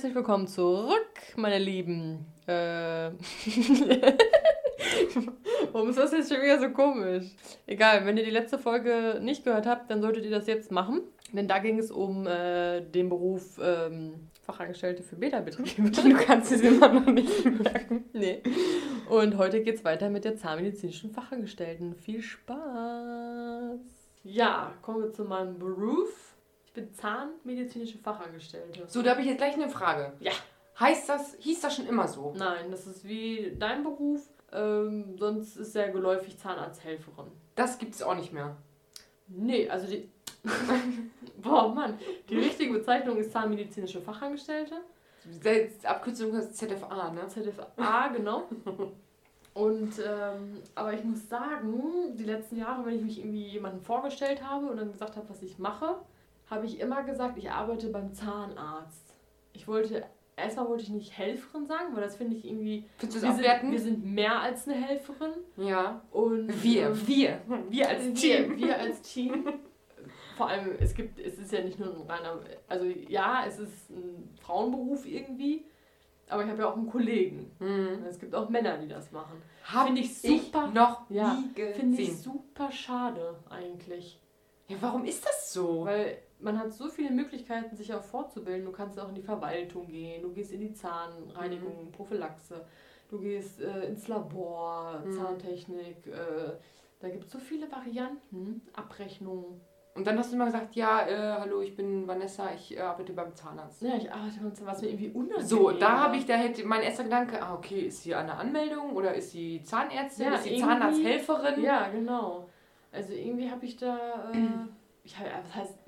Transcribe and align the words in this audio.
herzlich 0.00 0.14
willkommen 0.14 0.46
zurück, 0.46 1.12
meine 1.36 1.58
Lieben. 1.58 2.24
Äh 2.46 3.10
Warum 5.72 5.90
ist 5.90 5.98
das 5.98 6.12
jetzt 6.12 6.32
schon 6.32 6.40
wieder 6.40 6.58
so 6.58 6.70
komisch? 6.70 7.26
Egal, 7.66 8.06
wenn 8.06 8.16
ihr 8.16 8.24
die 8.24 8.30
letzte 8.30 8.58
Folge 8.58 9.20
nicht 9.20 9.44
gehört 9.44 9.66
habt, 9.66 9.90
dann 9.90 10.00
solltet 10.00 10.24
ihr 10.24 10.30
das 10.30 10.46
jetzt 10.46 10.72
machen. 10.72 11.02
Denn 11.34 11.46
da 11.48 11.58
ging 11.58 11.78
es 11.78 11.90
um 11.90 12.26
äh, 12.26 12.80
den 12.80 13.10
Beruf 13.10 13.60
ähm, 13.62 14.30
Fachangestellte 14.40 15.02
für 15.02 15.16
Beta-Betriebe. 15.16 15.90
Du 15.90 16.14
kannst 16.14 16.50
es 16.50 16.62
immer 16.62 16.88
noch 16.88 17.04
nicht 17.04 17.44
merken. 17.44 18.06
nee. 18.14 18.42
Und 19.10 19.36
heute 19.36 19.62
geht 19.62 19.74
es 19.74 19.84
weiter 19.84 20.08
mit 20.08 20.24
der 20.24 20.34
zahnmedizinischen 20.34 21.10
Fachangestellten. 21.10 21.94
Viel 21.94 22.22
Spaß! 22.22 23.78
Ja, 24.22 24.72
kommen 24.80 25.02
wir 25.02 25.12
zu 25.12 25.24
meinem 25.24 25.58
Beruf. 25.58 26.29
Ich 26.70 26.74
bin 26.74 26.94
zahnmedizinische 26.94 27.98
Fachangestellte. 27.98 28.84
So, 28.86 29.02
da 29.02 29.10
habe 29.10 29.22
ich 29.22 29.26
jetzt 29.26 29.38
gleich 29.38 29.54
eine 29.54 29.68
Frage. 29.68 30.12
Ja. 30.20 30.30
Heißt 30.78 31.08
das, 31.08 31.34
hieß 31.40 31.62
das 31.62 31.74
schon 31.74 31.88
immer 31.88 32.06
so? 32.06 32.32
Nein, 32.36 32.70
das 32.70 32.86
ist 32.86 33.02
wie 33.04 33.56
dein 33.58 33.82
Beruf. 33.82 34.22
Ähm, 34.52 35.16
sonst 35.18 35.56
ist 35.56 35.72
sehr 35.72 35.90
geläufig 35.90 36.38
Zahnarzthelferin. 36.38 37.26
Das 37.56 37.76
gibt 37.78 37.96
es 37.96 38.02
auch 38.02 38.14
nicht 38.14 38.32
mehr. 38.32 38.56
Nee, 39.26 39.68
also 39.68 39.88
die. 39.88 40.08
Boah, 41.42 41.74
Mann. 41.74 41.98
Die 42.28 42.38
richtige 42.38 42.72
Bezeichnung 42.72 43.16
ist 43.16 43.32
zahnmedizinische 43.32 44.00
Fachangestellte. 44.00 44.76
Abkürzung 45.82 46.34
ist 46.34 46.56
ZFA, 46.56 47.10
ne? 47.10 47.26
ZFA, 47.26 48.08
genau. 48.08 48.44
Und, 49.54 49.92
ähm, 49.98 50.62
aber 50.76 50.94
ich 50.94 51.02
muss 51.02 51.28
sagen, 51.28 52.16
die 52.16 52.24
letzten 52.24 52.56
Jahre, 52.56 52.86
wenn 52.86 52.94
ich 52.94 53.02
mich 53.02 53.18
irgendwie 53.18 53.48
jemandem 53.48 53.82
vorgestellt 53.82 54.42
habe 54.42 54.66
und 54.66 54.76
dann 54.76 54.92
gesagt 54.92 55.16
habe, 55.16 55.28
was 55.28 55.42
ich 55.42 55.58
mache, 55.58 55.96
habe 56.50 56.66
ich 56.66 56.80
immer 56.80 57.02
gesagt, 57.04 57.38
ich 57.38 57.50
arbeite 57.50 57.88
beim 57.90 58.12
Zahnarzt. 58.12 59.14
Ich 59.52 59.68
wollte, 59.68 60.04
erstmal 60.36 60.68
wollte 60.68 60.82
ich 60.82 60.90
nicht 60.90 61.16
Helferin 61.16 61.66
sagen, 61.66 61.94
weil 61.94 62.02
das 62.02 62.16
finde 62.16 62.36
ich 62.36 62.44
irgendwie. 62.44 62.84
Findest 62.98 63.18
du 63.18 63.22
Wir 63.22 63.28
das 63.28 63.36
sind, 63.36 63.46
abwerten? 63.46 63.72
wir 63.72 63.80
sind 63.80 64.04
mehr 64.04 64.40
als 64.40 64.68
eine 64.68 64.76
Helferin. 64.76 65.32
Ja. 65.56 66.02
Und, 66.10 66.62
Wir, 66.62 66.88
ähm, 66.88 67.06
wir. 67.06 67.40
Wir 67.70 67.88
als 67.88 68.04
wir, 68.04 68.14
Team. 68.14 68.56
wir 68.58 68.78
als 68.78 69.00
Team. 69.02 69.48
Vor 70.36 70.48
allem, 70.48 70.74
es 70.80 70.94
gibt, 70.94 71.18
es 71.20 71.38
ist 71.38 71.52
ja 71.52 71.62
nicht 71.62 71.78
nur 71.78 71.94
ein 71.94 72.10
reiner, 72.10 72.40
also 72.66 72.86
ja, 72.86 73.44
es 73.46 73.58
ist 73.58 73.90
ein 73.90 74.34
Frauenberuf 74.40 75.04
irgendwie, 75.06 75.66
aber 76.28 76.44
ich 76.44 76.50
habe 76.50 76.62
ja 76.62 76.70
auch 76.70 76.76
einen 76.76 76.88
Kollegen. 76.88 77.50
Hm. 77.58 78.04
Es 78.08 78.18
gibt 78.18 78.34
auch 78.34 78.48
Männer, 78.48 78.78
die 78.78 78.88
das 78.88 79.12
machen. 79.12 79.42
Finde 79.62 80.00
ich 80.00 80.18
super. 80.18 80.68
noch 80.68 81.02
Ja, 81.10 81.36
Finde 81.54 82.00
ich 82.00 82.18
super 82.18 82.72
schade 82.72 83.36
eigentlich. 83.50 84.18
Ja, 84.68 84.76
warum 84.80 85.04
ist 85.04 85.26
das 85.26 85.52
so? 85.52 85.84
Weil 85.84 86.18
man 86.40 86.58
hat 86.58 86.72
so 86.72 86.88
viele 86.88 87.10
Möglichkeiten, 87.10 87.76
sich 87.76 87.92
auch 87.94 88.02
fortzubilden. 88.02 88.64
Du 88.64 88.72
kannst 88.72 88.98
auch 88.98 89.08
in 89.08 89.14
die 89.14 89.22
Verwaltung 89.22 89.88
gehen, 89.88 90.22
du 90.22 90.32
gehst 90.32 90.52
in 90.52 90.60
die 90.60 90.72
Zahnreinigung, 90.72 91.90
Prophylaxe, 91.92 92.64
du 93.08 93.18
gehst 93.18 93.60
äh, 93.60 93.86
ins 93.86 94.08
Labor, 94.08 95.00
Mhm. 95.04 95.12
Zahntechnik. 95.12 96.06
Äh, 96.06 96.52
da 97.00 97.08
gibt 97.08 97.24
es 97.24 97.32
so 97.32 97.38
viele 97.38 97.70
Varianten, 97.70 98.62
Abrechnungen. 98.74 99.60
Und 99.94 100.06
dann 100.06 100.16
hast 100.18 100.30
du 100.30 100.36
immer 100.36 100.44
gesagt, 100.46 100.76
ja, 100.76 101.06
äh, 101.06 101.40
hallo, 101.40 101.60
ich 101.62 101.74
bin 101.74 102.06
Vanessa, 102.06 102.50
ich 102.54 102.76
äh, 102.76 102.80
arbeite 102.80 103.12
beim 103.12 103.34
Zahnarzt. 103.34 103.82
Ja, 103.82 103.96
ich 103.96 104.10
arbeite 104.12 104.38
beim 104.40 104.54
Zahnarzt, 104.54 104.66
was 104.66 104.82
mir 104.82 104.88
irgendwie 104.88 105.08
unangenehm 105.10 105.46
So, 105.46 105.72
da 105.72 106.04
habe 106.04 106.16
ich, 106.16 106.26
da 106.26 106.34
hätte 106.34 106.64
mein 106.64 106.82
erster 106.82 107.04
Gedanke, 107.04 107.42
ah, 107.42 107.54
okay, 107.54 107.80
ist 107.86 108.02
sie 108.04 108.14
eine 108.14 108.34
Anmeldung 108.34 108.92
oder 108.94 109.14
ist 109.14 109.32
sie 109.32 109.62
Zahnärztin, 109.64 110.26
Ja, 110.26 110.34
ist 110.34 110.44
sie 110.44 110.58
Zahnarzthelferin? 110.58 111.62
Ja, 111.62 111.88
genau. 111.88 112.48
Also 112.92 113.12
irgendwie 113.12 113.50
habe 113.50 113.64
ich 113.66 113.76
da, 113.76 114.30
äh, 114.32 114.38
ich 115.04 115.18
habe, 115.18 115.30
was 115.44 115.54
heißt 115.54 115.78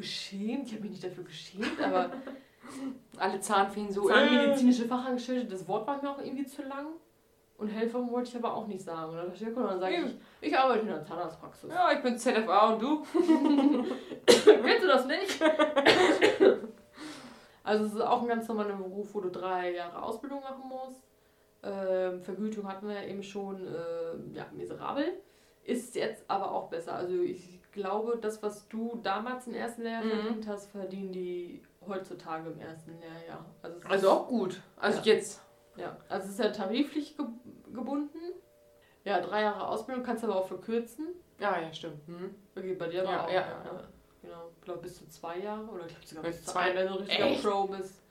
geschämt? 0.00 0.66
Ich 0.66 0.72
habe 0.72 0.82
mich 0.82 0.90
nicht 0.90 1.04
dafür 1.04 1.24
geschämt, 1.24 1.80
aber 1.80 2.10
Alle 3.18 3.40
Zahnfeen 3.40 3.90
so, 3.90 4.08
äh, 4.08 4.12
zahnmedizinische 4.12 4.86
Fachangestellte, 4.86 5.46
das 5.46 5.66
Wort 5.68 5.86
war 5.86 6.00
mir 6.00 6.10
auch 6.10 6.18
irgendwie 6.18 6.46
zu 6.46 6.62
lang. 6.62 6.86
Und 7.58 7.68
Helferin 7.68 8.10
wollte 8.10 8.30
ich 8.30 8.36
aber 8.36 8.54
auch 8.54 8.66
nicht 8.66 8.80
sagen. 8.80 9.10
Und 9.10 9.16
dann 9.18 9.28
dachte 9.28 9.44
ich, 9.44 9.54
dann 9.54 9.80
sage 9.80 9.94
ich, 9.94 10.48
ich 10.48 10.58
arbeite 10.58 10.80
in 10.80 10.86
der 10.86 11.04
Zahnarztpraxis. 11.04 11.70
ja, 11.70 11.92
ich 11.92 12.02
bin 12.02 12.16
ZFA 12.16 12.72
und 12.72 12.80
du? 12.80 13.02
Kennst 14.26 14.82
du 14.82 14.86
das 14.86 15.06
nicht? 15.06 15.42
also 17.62 17.84
es 17.84 17.92
ist 17.92 18.00
auch 18.00 18.22
ein 18.22 18.28
ganz 18.28 18.48
normaler 18.48 18.76
Beruf, 18.76 19.14
wo 19.14 19.20
du 19.20 19.28
drei 19.28 19.74
Jahre 19.74 20.02
Ausbildung 20.02 20.40
machen 20.40 20.70
musst. 20.70 21.02
Ähm, 21.62 22.22
Vergütung 22.22 22.66
hatten 22.66 22.88
wir 22.88 23.02
eben 23.06 23.22
schon, 23.22 23.66
äh, 23.66 24.34
ja, 24.34 24.46
miserabel. 24.56 25.20
Ist 25.62 25.94
jetzt 25.94 26.24
aber 26.28 26.50
auch 26.52 26.70
besser. 26.70 26.94
Also 26.94 27.20
ich 27.20 27.59
glaube, 27.72 28.18
das, 28.20 28.42
was 28.42 28.68
du 28.68 28.98
damals 29.02 29.46
im 29.46 29.54
ersten 29.54 29.82
Lehrjahr 29.82 30.04
Mhm. 30.04 30.10
verdient 30.10 30.48
hast, 30.48 30.70
verdienen 30.70 31.12
die 31.12 31.62
heutzutage 31.86 32.50
im 32.50 32.60
ersten 32.60 32.98
Lehrjahr. 33.00 33.44
Also, 33.62 33.78
Also 33.88 34.10
auch 34.10 34.28
gut. 34.28 34.60
Also 34.76 34.98
Ja. 34.98 35.04
jetzt. 35.14 35.42
ja, 35.76 35.96
also 36.08 36.26
es 36.26 36.32
ist 36.32 36.38
ja 36.40 36.50
tariflich 36.50 37.16
ge 37.16 37.26
gebunden. 37.72 38.18
Ja, 39.04 39.20
drei 39.20 39.42
Jahre 39.42 39.66
Ausbildung 39.68 40.04
kannst 40.04 40.22
du 40.24 40.28
aber 40.28 40.36
auch 40.40 40.46
verkürzen. 40.48 41.08
Ja, 41.38 41.58
ja, 41.58 41.72
stimmt. 41.72 42.06
Hm. 42.06 42.34
Okay, 42.56 42.74
bei 42.74 42.88
dir 42.88 43.04
war 43.04 43.12
Ja, 43.12 43.24
auch. 43.24 43.30
ja, 43.30 43.40
ja. 43.40 43.88
Genau, 44.22 44.50
ich 44.54 44.60
glaube 44.62 44.80
bis 44.82 44.98
zu 44.98 45.08
zwei 45.08 45.38
Jahre 45.38 45.64
oder 45.64 45.86
ich 45.86 45.92
glaube 45.94 46.06
sogar 46.06 46.22
Bis 46.24 46.44
zu 46.44 46.52
zwei- 46.52 46.70
zwei, 46.70 46.74
wenn 46.74 46.86
du 46.88 46.92
ein 46.94 46.98
richtiger 46.98 47.24
Echt? 47.26 47.42
Pro 47.42 47.64
bist. 47.68 48.02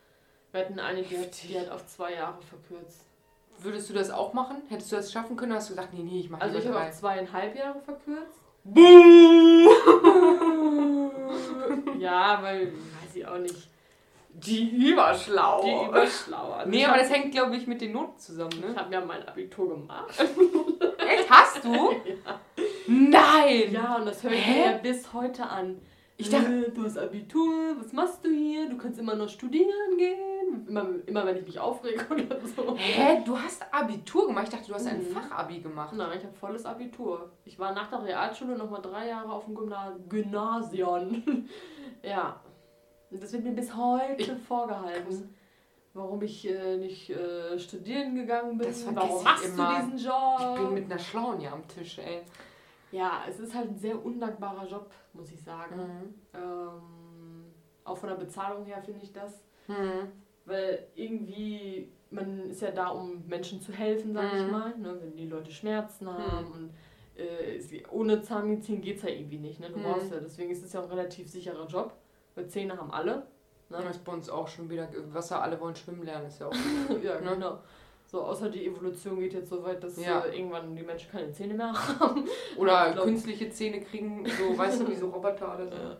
Wir 0.51 0.61
hatten 0.61 0.79
eine, 0.79 1.03
die 1.03 1.15
hat, 1.17 1.25
Heftig. 1.25 1.47
die 1.49 1.59
hat 1.59 1.69
auf 1.69 1.85
zwei 1.85 2.13
Jahre 2.15 2.41
verkürzt. 2.41 3.05
Würdest 3.59 3.89
du 3.89 3.93
das 3.93 4.09
auch 4.09 4.33
machen? 4.33 4.63
Hättest 4.69 4.91
du 4.91 4.95
das 4.95 5.11
schaffen 5.11 5.35
können? 5.35 5.53
Hast 5.53 5.69
du 5.69 5.75
gesagt, 5.75 5.93
nee, 5.93 6.01
nee, 6.01 6.21
ich 6.21 6.29
mache 6.29 6.41
Also 6.41 6.57
ich 6.57 6.65
habe 6.67 6.79
auf 6.81 6.91
zweieinhalb 6.91 7.55
Jahre 7.55 7.79
verkürzt. 7.81 8.39
Buh! 8.63 9.69
ja, 11.99 12.39
weil, 12.41 12.67
weiß 12.67 13.15
ich 13.15 13.25
auch 13.27 13.37
nicht. 13.37 13.67
Die 14.33 14.69
überschlau. 14.89 15.63
Die 15.63 15.87
überschlau. 15.89 16.53
Also 16.53 16.69
nee, 16.69 16.79
ich 16.79 16.87
aber 16.87 16.97
das 16.97 17.09
hängt, 17.09 17.31
glaube 17.33 17.55
ich, 17.57 17.67
mit 17.67 17.81
den 17.81 17.91
Noten 17.91 18.17
zusammen, 18.19 18.51
Ich 18.53 18.61
ne? 18.61 18.75
habe 18.75 18.93
ja 18.93 19.01
mein 19.01 19.27
Abitur 19.27 19.69
gemacht. 19.69 20.17
Echt? 20.97 21.29
Hast 21.29 21.63
du? 21.63 21.91
Nein! 22.87 23.71
Ja, 23.71 23.95
und 23.97 24.05
das 24.05 24.23
höre 24.23 24.31
ich 24.31 24.47
mir 24.47 24.65
ja 24.65 24.71
bis 24.77 25.11
heute 25.13 25.45
an. 25.45 25.81
Ich 26.17 26.29
dachte- 26.29 26.67
Äh, 26.67 26.71
du 26.71 26.83
hast 26.85 26.97
Abitur, 26.97 27.75
was 27.81 27.91
machst 27.93 28.23
du 28.25 28.29
hier? 28.29 28.69
Du 28.69 28.77
kannst 28.77 28.99
immer 28.99 29.15
noch 29.15 29.29
studieren 29.29 29.97
gehen. 29.97 30.19
Immer, 30.67 30.85
immer 31.05 31.25
wenn 31.25 31.37
ich 31.37 31.45
mich 31.45 31.59
aufrege 31.59 32.05
oder 32.09 32.39
so. 32.41 32.75
Hä? 32.77 33.21
Du 33.25 33.37
hast 33.37 33.63
Abitur 33.73 34.27
gemacht? 34.27 34.45
Ich 34.45 34.49
dachte, 34.51 34.67
du 34.67 34.73
hast 34.73 34.87
ein 34.87 34.99
Mhm. 34.99 35.13
Fachabi 35.13 35.59
gemacht. 35.59 35.93
Nein, 35.93 36.17
ich 36.17 36.23
habe 36.23 36.33
volles 36.35 36.65
Abitur. 36.65 37.31
Ich 37.45 37.57
war 37.59 37.73
nach 37.73 37.89
der 37.89 38.03
Realschule 38.03 38.57
noch 38.57 38.69
mal 38.69 38.81
drei 38.81 39.07
Jahre 39.09 39.31
auf 39.31 39.45
dem 39.45 39.55
Gymna 39.55 39.95
Gymnasium. 40.09 41.23
ja. 42.03 42.39
Das 43.11 43.33
wird 43.33 43.43
mir 43.43 43.53
bis 43.53 43.75
heute 43.75 44.35
vorgehalten. 44.37 45.35
Warum 45.95 46.21
ich 46.21 46.47
äh, 46.47 46.77
nicht 46.77 47.09
äh, 47.09 47.57
studieren 47.57 48.13
gegangen 48.15 48.57
bin. 48.59 48.67
Warum 48.93 49.23
machst 49.23 49.45
immer. 49.45 49.79
du 49.81 49.85
diesen 49.95 50.07
Job? 50.11 50.39
Ich 50.55 50.61
bin 50.61 50.73
mit 50.75 50.85
einer 50.85 50.99
Schlauen 50.99 51.39
hier 51.39 51.51
am 51.51 51.67
Tisch, 51.67 51.97
ey. 51.97 52.21
ja, 52.91 53.23
es 53.27 53.39
ist 53.39 53.55
halt 53.55 53.69
ein 53.69 53.77
sehr 53.77 54.03
undankbarer 54.05 54.67
Job, 54.67 54.91
muss 55.13 55.31
ich 55.31 55.41
sagen. 55.43 55.75
Mhm. 55.75 56.13
Ähm, 56.35 57.53
auch 57.83 57.97
von 57.97 58.09
der 58.09 58.15
Bezahlung 58.17 58.63
her 58.65 58.81
finde 58.83 59.01
ich 59.03 59.11
das. 59.11 59.43
Mhm. 59.67 60.11
Weil 60.49 60.87
irgendwie, 60.95 61.91
man 62.11 62.49
ist 62.49 62.61
ja 62.61 62.71
da, 62.71 62.89
um 62.89 63.23
Menschen 63.27 63.61
zu 63.61 63.71
helfen, 63.71 64.13
sag 64.13 64.33
ich 64.35 64.43
Mhm. 64.43 64.51
mal. 64.51 64.77
Ne? 64.77 64.97
Wenn 65.01 65.15
die 65.15 65.27
Leute 65.27 65.51
Schmerzen 65.51 66.09
haben 66.11 66.47
und 66.51 66.69
äh, 67.15 67.59
ohne 67.91 68.21
Zahnmedizin 68.21 68.81
geht 68.81 68.97
es 68.97 69.03
ja 69.03 69.09
irgendwie 69.09 69.37
nicht. 69.37 69.59
Ne? 69.59 69.69
Du 69.69 69.77
Mhm. 69.77 69.83
brauchst 69.83 70.11
ja, 70.11 70.19
deswegen 70.19 70.49
ist 70.51 70.63
es 70.63 70.73
ja 70.73 70.79
auch 70.79 70.85
ein 70.85 70.97
relativ 70.97 71.29
sicherer 71.29 71.65
Job. 71.67 71.93
Weil 72.35 72.47
Zähne 72.47 72.77
haben 72.77 72.91
alle. 72.91 73.27
Das 73.69 73.83
Ne? 73.83 73.89
ist 73.91 74.03
bei 74.03 74.11
uns 74.13 74.29
auch 74.29 74.47
schon 74.47 74.69
wieder 74.69 74.87
Wasser, 75.13 75.41
alle 75.43 75.59
wollen 75.59 75.75
schwimmen 75.75 76.03
lernen, 76.03 76.27
ist 76.27 76.39
ja 76.39 76.47
auch. 76.47 76.53
ja, 77.03 77.19
Ne? 77.21 77.31
genau. 77.35 77.59
So, 78.07 78.21
außer 78.23 78.49
die 78.49 78.65
Evolution 78.65 79.19
geht 79.19 79.33
jetzt 79.33 79.49
so 79.49 79.63
weit, 79.63 79.83
dass 79.83 80.03
Ja. 80.03 80.21
äh, 80.21 80.35
irgendwann 80.35 80.75
die 80.75 80.81
Menschen 80.81 81.11
keine 81.11 81.31
Zähne 81.31 81.53
mehr 81.53 81.71
haben. 81.99 82.25
Oder 82.57 82.87
Ich 82.87 82.93
glaub- 82.93 83.05
künstliche 83.05 83.49
Zähne 83.51 83.81
kriegen, 83.81 84.25
so, 84.25 84.57
weißt 84.57 84.81
du, 84.81 84.87
wie 84.87 84.95
so 84.95 85.09
Roboter 85.09 85.53
oder 85.53 85.67
so. 85.67 85.75
Äh, 85.75 85.95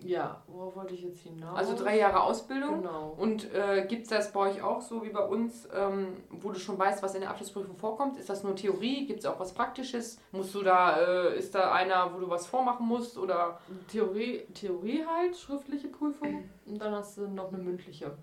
ja, 0.00 0.42
worauf 0.46 0.76
wollte 0.76 0.94
ich 0.94 1.02
jetzt 1.02 1.20
hinaus? 1.22 1.58
Also 1.58 1.76
drei 1.76 1.98
Jahre 1.98 2.22
Ausbildung. 2.22 2.82
Genau. 2.82 3.16
Und 3.18 3.52
äh, 3.52 3.84
gibt 3.88 4.04
es 4.04 4.10
das 4.10 4.32
bei 4.32 4.40
euch 4.40 4.62
auch 4.62 4.80
so 4.80 5.02
wie 5.02 5.10
bei 5.10 5.24
uns, 5.24 5.68
ähm, 5.74 6.16
wo 6.30 6.50
du 6.50 6.58
schon 6.58 6.78
weißt, 6.78 7.02
was 7.02 7.14
in 7.14 7.22
der 7.22 7.30
Abschlussprüfung 7.30 7.76
vorkommt? 7.76 8.16
Ist 8.16 8.30
das 8.30 8.44
nur 8.44 8.54
Theorie? 8.54 9.06
Gibt 9.06 9.20
es 9.20 9.26
auch 9.26 9.40
was 9.40 9.52
Praktisches? 9.52 10.20
Musst 10.30 10.54
du 10.54 10.62
da, 10.62 10.98
äh, 10.98 11.38
ist 11.38 11.52
da 11.54 11.72
einer, 11.72 12.14
wo 12.14 12.20
du 12.20 12.30
was 12.30 12.46
vormachen 12.46 12.86
musst? 12.86 13.18
Oder 13.18 13.58
Theorie, 13.90 14.46
Theorie 14.54 15.04
halt, 15.04 15.36
schriftliche 15.36 15.88
Prüfung. 15.88 16.48
Und 16.64 16.80
dann 16.80 16.94
hast 16.94 17.18
du 17.18 17.26
noch 17.26 17.52
eine 17.52 17.58
mündliche. 17.58 18.16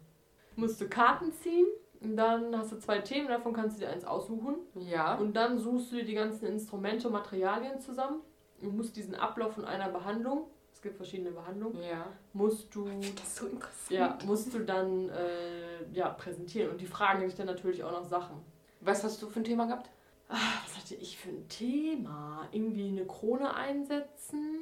Musst 0.55 0.79
du 0.79 0.87
Karten 0.87 1.33
ziehen. 1.33 1.67
Und 2.01 2.17
dann 2.17 2.55
hast 2.57 2.71
du 2.71 2.77
zwei 2.77 2.99
Themen, 2.99 3.27
davon 3.27 3.53
kannst 3.53 3.77
du 3.77 3.81
dir 3.81 3.89
eins 3.91 4.05
aussuchen. 4.05 4.55
ja? 4.75 5.15
Und 5.15 5.33
dann 5.35 5.57
suchst 5.57 5.91
du 5.91 5.97
dir 5.97 6.05
die 6.05 6.13
ganzen 6.13 6.45
Instrumente 6.45 7.07
und 7.07 7.13
Materialien 7.13 7.79
zusammen. 7.79 8.21
Und 8.61 8.77
musst 8.77 8.95
diesen 8.95 9.15
Ablauf 9.15 9.53
von 9.53 9.65
einer 9.65 9.89
Behandlung, 9.89 10.47
gibt 10.85 10.97
verschiedene 10.97 11.31
Behandlungen, 11.31 11.81
Ja. 11.81 12.05
musst 12.33 12.73
du, 12.75 12.85
Das 12.85 13.23
ist 13.27 13.35
so 13.37 13.47
interessant. 13.47 13.89
ja, 13.89 14.17
musst 14.25 14.53
du 14.53 14.59
dann 14.59 15.09
äh, 15.09 15.83
ja, 15.93 16.09
präsentieren. 16.09 16.69
Und 16.69 16.79
die 16.79 16.85
fragen 16.85 17.21
dich 17.21 17.33
dann 17.35 17.47
natürlich 17.47 17.83
auch 17.83 17.91
noch 17.91 18.05
Sachen. 18.05 18.37
Was 18.81 19.03
hast 19.03 19.19
du 19.21 19.27
für 19.27 19.39
ein 19.39 19.43
Thema 19.43 19.65
gehabt? 19.65 19.89
Ah, 20.29 20.35
was 20.63 20.77
hatte 20.77 20.93
ich 20.95 21.17
für 21.17 21.29
ein 21.29 21.47
Thema? 21.49 22.47
Irgendwie 22.51 22.87
eine 22.89 23.05
Krone 23.05 23.51
einsetzen 23.55 24.59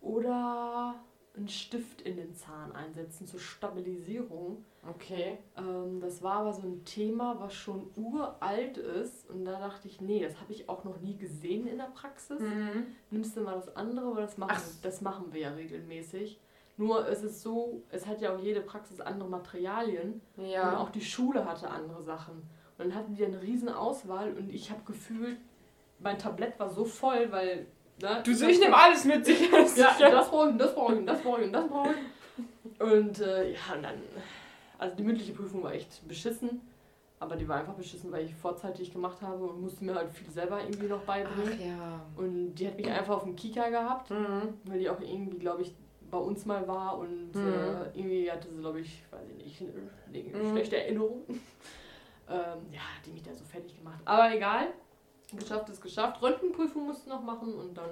oder 0.00 0.94
einen 1.36 1.48
Stift 1.48 2.02
in 2.02 2.16
den 2.16 2.34
Zahn 2.34 2.72
einsetzen 2.72 3.26
zur 3.26 3.40
Stabilisierung. 3.40 4.64
Okay. 4.88 5.38
Ähm, 5.56 6.00
das 6.00 6.22
war 6.22 6.40
aber 6.40 6.52
so 6.52 6.62
ein 6.62 6.84
Thema, 6.84 7.36
was 7.40 7.54
schon 7.54 7.90
uralt 7.96 8.78
ist. 8.78 9.28
Und 9.28 9.44
da 9.44 9.58
dachte 9.58 9.88
ich, 9.88 10.00
nee, 10.00 10.22
das 10.22 10.40
habe 10.40 10.52
ich 10.52 10.68
auch 10.68 10.84
noch 10.84 11.00
nie 11.00 11.16
gesehen 11.16 11.66
in 11.66 11.78
der 11.78 11.90
Praxis. 11.94 12.40
Mhm. 12.40 12.86
Nimmst 13.10 13.36
du 13.36 13.42
mal 13.42 13.54
das 13.56 13.74
andere, 13.76 14.06
aber 14.06 14.20
das 14.22 14.38
machen, 14.38 14.52
Ach. 14.56 14.62
das 14.82 15.00
machen 15.00 15.32
wir 15.32 15.40
ja 15.40 15.50
regelmäßig. 15.50 16.40
Nur 16.78 17.08
es 17.08 17.22
ist 17.22 17.42
so, 17.42 17.82
es 17.90 18.06
hat 18.06 18.20
ja 18.20 18.34
auch 18.34 18.38
jede 18.40 18.60
Praxis 18.60 19.00
andere 19.00 19.28
Materialien. 19.28 20.20
Und 20.36 20.46
Ja. 20.46 20.78
auch 20.78 20.90
die 20.90 21.00
Schule 21.00 21.44
hatte 21.44 21.70
andere 21.70 22.02
Sachen. 22.02 22.34
Und 22.78 22.90
dann 22.90 22.94
hatten 22.94 23.14
die 23.14 23.24
eine 23.24 23.40
riesen 23.40 23.68
Auswahl 23.70 24.34
und 24.34 24.52
ich 24.52 24.70
habe 24.70 24.82
gefühlt, 24.84 25.38
mein 25.98 26.18
Tablett 26.18 26.58
war 26.58 26.68
so 26.70 26.84
voll, 26.84 27.30
weil... 27.32 27.66
Ne, 28.00 28.22
Du 28.24 28.34
so, 28.34 28.46
ich 28.46 28.60
nehme 28.60 28.76
alles 28.76 29.04
mit 29.04 29.24
sich. 29.24 29.50
Ja, 29.50 29.96
das 30.10 30.28
brauche 30.30 30.50
ich, 30.50 30.56
das 30.58 30.74
brauche 30.74 30.94
ich, 30.96 31.04
das 31.06 31.20
brauche 31.22 31.40
ich, 31.40 31.46
und 31.46 31.52
das 31.52 31.68
brauche 31.68 31.90
ich. 31.90 32.80
Und 32.80 33.20
äh, 33.20 33.52
ja, 33.52 33.58
und 33.74 33.82
dann... 33.82 34.02
Also 34.78 34.94
die 34.96 35.02
mündliche 35.02 35.32
Prüfung 35.32 35.62
war 35.62 35.72
echt 35.72 36.06
beschissen. 36.06 36.60
Aber 37.18 37.36
die 37.36 37.48
war 37.48 37.56
einfach 37.60 37.72
beschissen, 37.72 38.12
weil 38.12 38.26
ich 38.26 38.34
vorzeitig 38.34 38.92
gemacht 38.92 39.22
habe 39.22 39.42
und 39.46 39.62
musste 39.62 39.82
mir 39.86 39.94
halt 39.94 40.10
viel 40.10 40.28
selber 40.30 40.60
irgendwie 40.60 40.86
noch 40.86 41.00
beibringen. 41.00 41.54
Ach 41.58 41.64
ja. 41.64 42.00
Und 42.16 42.54
die 42.56 42.66
hat 42.66 42.76
mich 42.76 42.90
einfach 42.90 43.16
auf 43.16 43.22
dem 43.24 43.34
Kika 43.36 43.70
gehabt, 43.70 44.10
Mhm. 44.10 44.52
weil 44.64 44.78
die 44.78 44.90
auch 44.90 45.00
irgendwie, 45.00 45.38
glaube 45.38 45.62
ich, 45.62 45.74
bei 46.10 46.18
uns 46.18 46.44
mal 46.44 46.68
war 46.68 46.98
und 46.98 47.34
Mhm. 47.34 47.46
äh, 47.46 47.98
irgendwie 47.98 48.30
hatte 48.30 48.50
sie, 48.50 48.58
glaube 48.58 48.80
ich, 48.80 49.02
weiß 49.10 49.22
ich 49.30 49.44
nicht, 49.44 49.62
eine, 49.62 50.30
eine 50.34 50.44
Mhm. 50.44 50.50
schlechte 50.52 50.76
Erinnerung. 50.76 51.22
ähm, 51.28 52.66
ja, 52.70 52.80
hat 52.80 53.06
die 53.06 53.10
mich 53.12 53.22
da 53.22 53.32
so 53.32 53.44
fertig 53.46 53.78
gemacht. 53.78 54.00
Aber 54.04 54.34
egal, 54.34 54.66
geschafft 55.32 55.68
ist 55.68 55.80
geschafft. 55.80 56.22
Röntgenprüfung 56.22 56.86
musst 56.86 57.06
du 57.06 57.10
noch 57.10 57.22
machen 57.22 57.54
und 57.54 57.74
dann, 57.76 57.90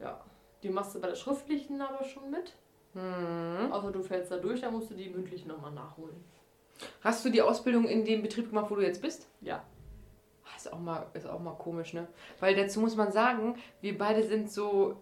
ja, 0.00 0.20
die 0.62 0.70
machst 0.70 0.94
du 0.94 1.00
bei 1.00 1.08
der 1.08 1.14
schriftlichen 1.14 1.80
aber 1.80 2.04
schon 2.04 2.30
mit. 2.30 2.54
Mhm. 2.94 3.70
Außer 3.70 3.92
du 3.92 4.02
fällst 4.02 4.32
da 4.32 4.38
durch, 4.38 4.60
dann 4.60 4.72
musst 4.72 4.90
du 4.90 4.94
die 4.94 5.08
mündlich 5.08 5.46
nochmal 5.46 5.72
nachholen. 5.72 6.24
Hast 7.02 7.24
du 7.24 7.30
die 7.30 7.42
Ausbildung 7.42 7.86
in 7.86 8.04
dem 8.04 8.22
Betrieb 8.22 8.48
gemacht, 8.50 8.70
wo 8.70 8.76
du 8.76 8.82
jetzt 8.82 9.02
bist? 9.02 9.28
Ja. 9.40 9.62
Ist 10.56 10.72
auch 10.72 10.78
mal, 10.78 11.06
ist 11.14 11.28
auch 11.28 11.38
mal 11.38 11.54
komisch, 11.54 11.92
ne? 11.92 12.08
Weil 12.40 12.56
dazu 12.56 12.80
muss 12.80 12.96
man 12.96 13.12
sagen, 13.12 13.56
wir 13.80 13.96
beide 13.96 14.24
sind 14.24 14.50
so. 14.50 14.96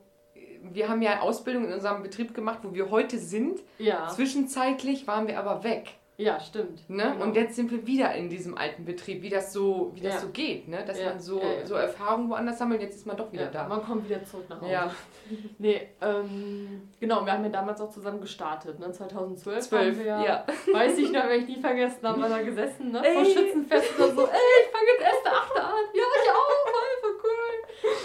Wir 0.61 0.89
haben 0.89 1.01
ja 1.01 1.21
Ausbildung 1.21 1.65
in 1.65 1.73
unserem 1.73 2.03
Betrieb 2.03 2.35
gemacht, 2.35 2.59
wo 2.63 2.75
wir 2.75 2.91
heute 2.91 3.19
sind. 3.19 3.61
Ja, 3.79 4.09
Zwischenzeitlich 4.09 5.07
waren 5.07 5.27
wir 5.29 5.39
aber 5.39 5.65
weg. 5.65 5.95
Ja, 6.19 6.41
stimmt. 6.41 6.89
Ne? 6.89 7.11
Genau. 7.13 7.25
Und 7.25 7.37
jetzt 7.37 7.57
sind 7.57 7.71
wir 7.71 7.87
wieder 7.87 8.15
in 8.15 8.29
diesem 8.29 8.57
alten 8.57 8.85
Betrieb, 8.85 9.23
wie 9.23 9.29
das 9.29 9.53
so, 9.53 9.91
wie 9.95 10.01
das 10.01 10.15
Ja. 10.15 10.21
so 10.21 10.29
geht, 10.29 10.67
ne? 10.69 10.85
Dass 10.87 10.99
Ja, 10.99 11.11
man 11.11 11.21
so, 11.21 11.41
ja, 11.41 11.67
so 11.67 11.75
Erfahrungen 11.75 12.31
woanders 12.31 12.59
sammelt, 12.59 12.81
jetzt 12.81 12.97
ist 12.97 13.07
man 13.07 13.17
doch 13.17 13.31
wieder 13.33 13.45
ja, 13.45 13.51
da. 13.51 13.69
Man 13.69 13.83
kommt 13.85 14.09
wieder 14.09 14.25
zurück 14.25 14.47
nach 14.49 14.61
Hause. 14.61 14.73
Ja, 14.73 14.91
Nee, 15.59 15.89
ähm, 16.01 16.89
genau, 17.01 17.25
wir 17.25 17.33
haben 17.33 17.45
ja 17.45 17.51
damals 17.51 17.81
auch 17.81 17.91
zusammen 17.91 18.21
gestartet, 18.21 18.79
ne? 18.79 18.91
2012 18.93 19.69
zwölf. 19.69 19.99
wir 19.99 20.05
ja, 20.05 20.47
weiß 20.73 20.99
ich 20.99 21.11
noch, 21.11 21.25
werde 21.25 21.37
ich 21.37 21.49
nie 21.49 21.61
vergessen, 21.61 22.07
haben 22.07 22.21
wir 22.23 22.29
da 22.29 22.43
gesessen, 22.43 22.93
ne? 22.93 22.99
Vor 23.03 23.23
Ey. 23.25 23.33
Schützenfest 23.35 23.99
oder 23.99 24.09
so, 24.15 24.23
ey, 24.27 24.39
ich 24.65 24.71
fange 24.73 24.87
jetzt 24.99 25.03
erste 25.15 25.31
Achte 25.33 25.63
an. 25.65 25.73
Ja, 25.95 26.03
ich 26.23 26.31
auch, 26.31 26.51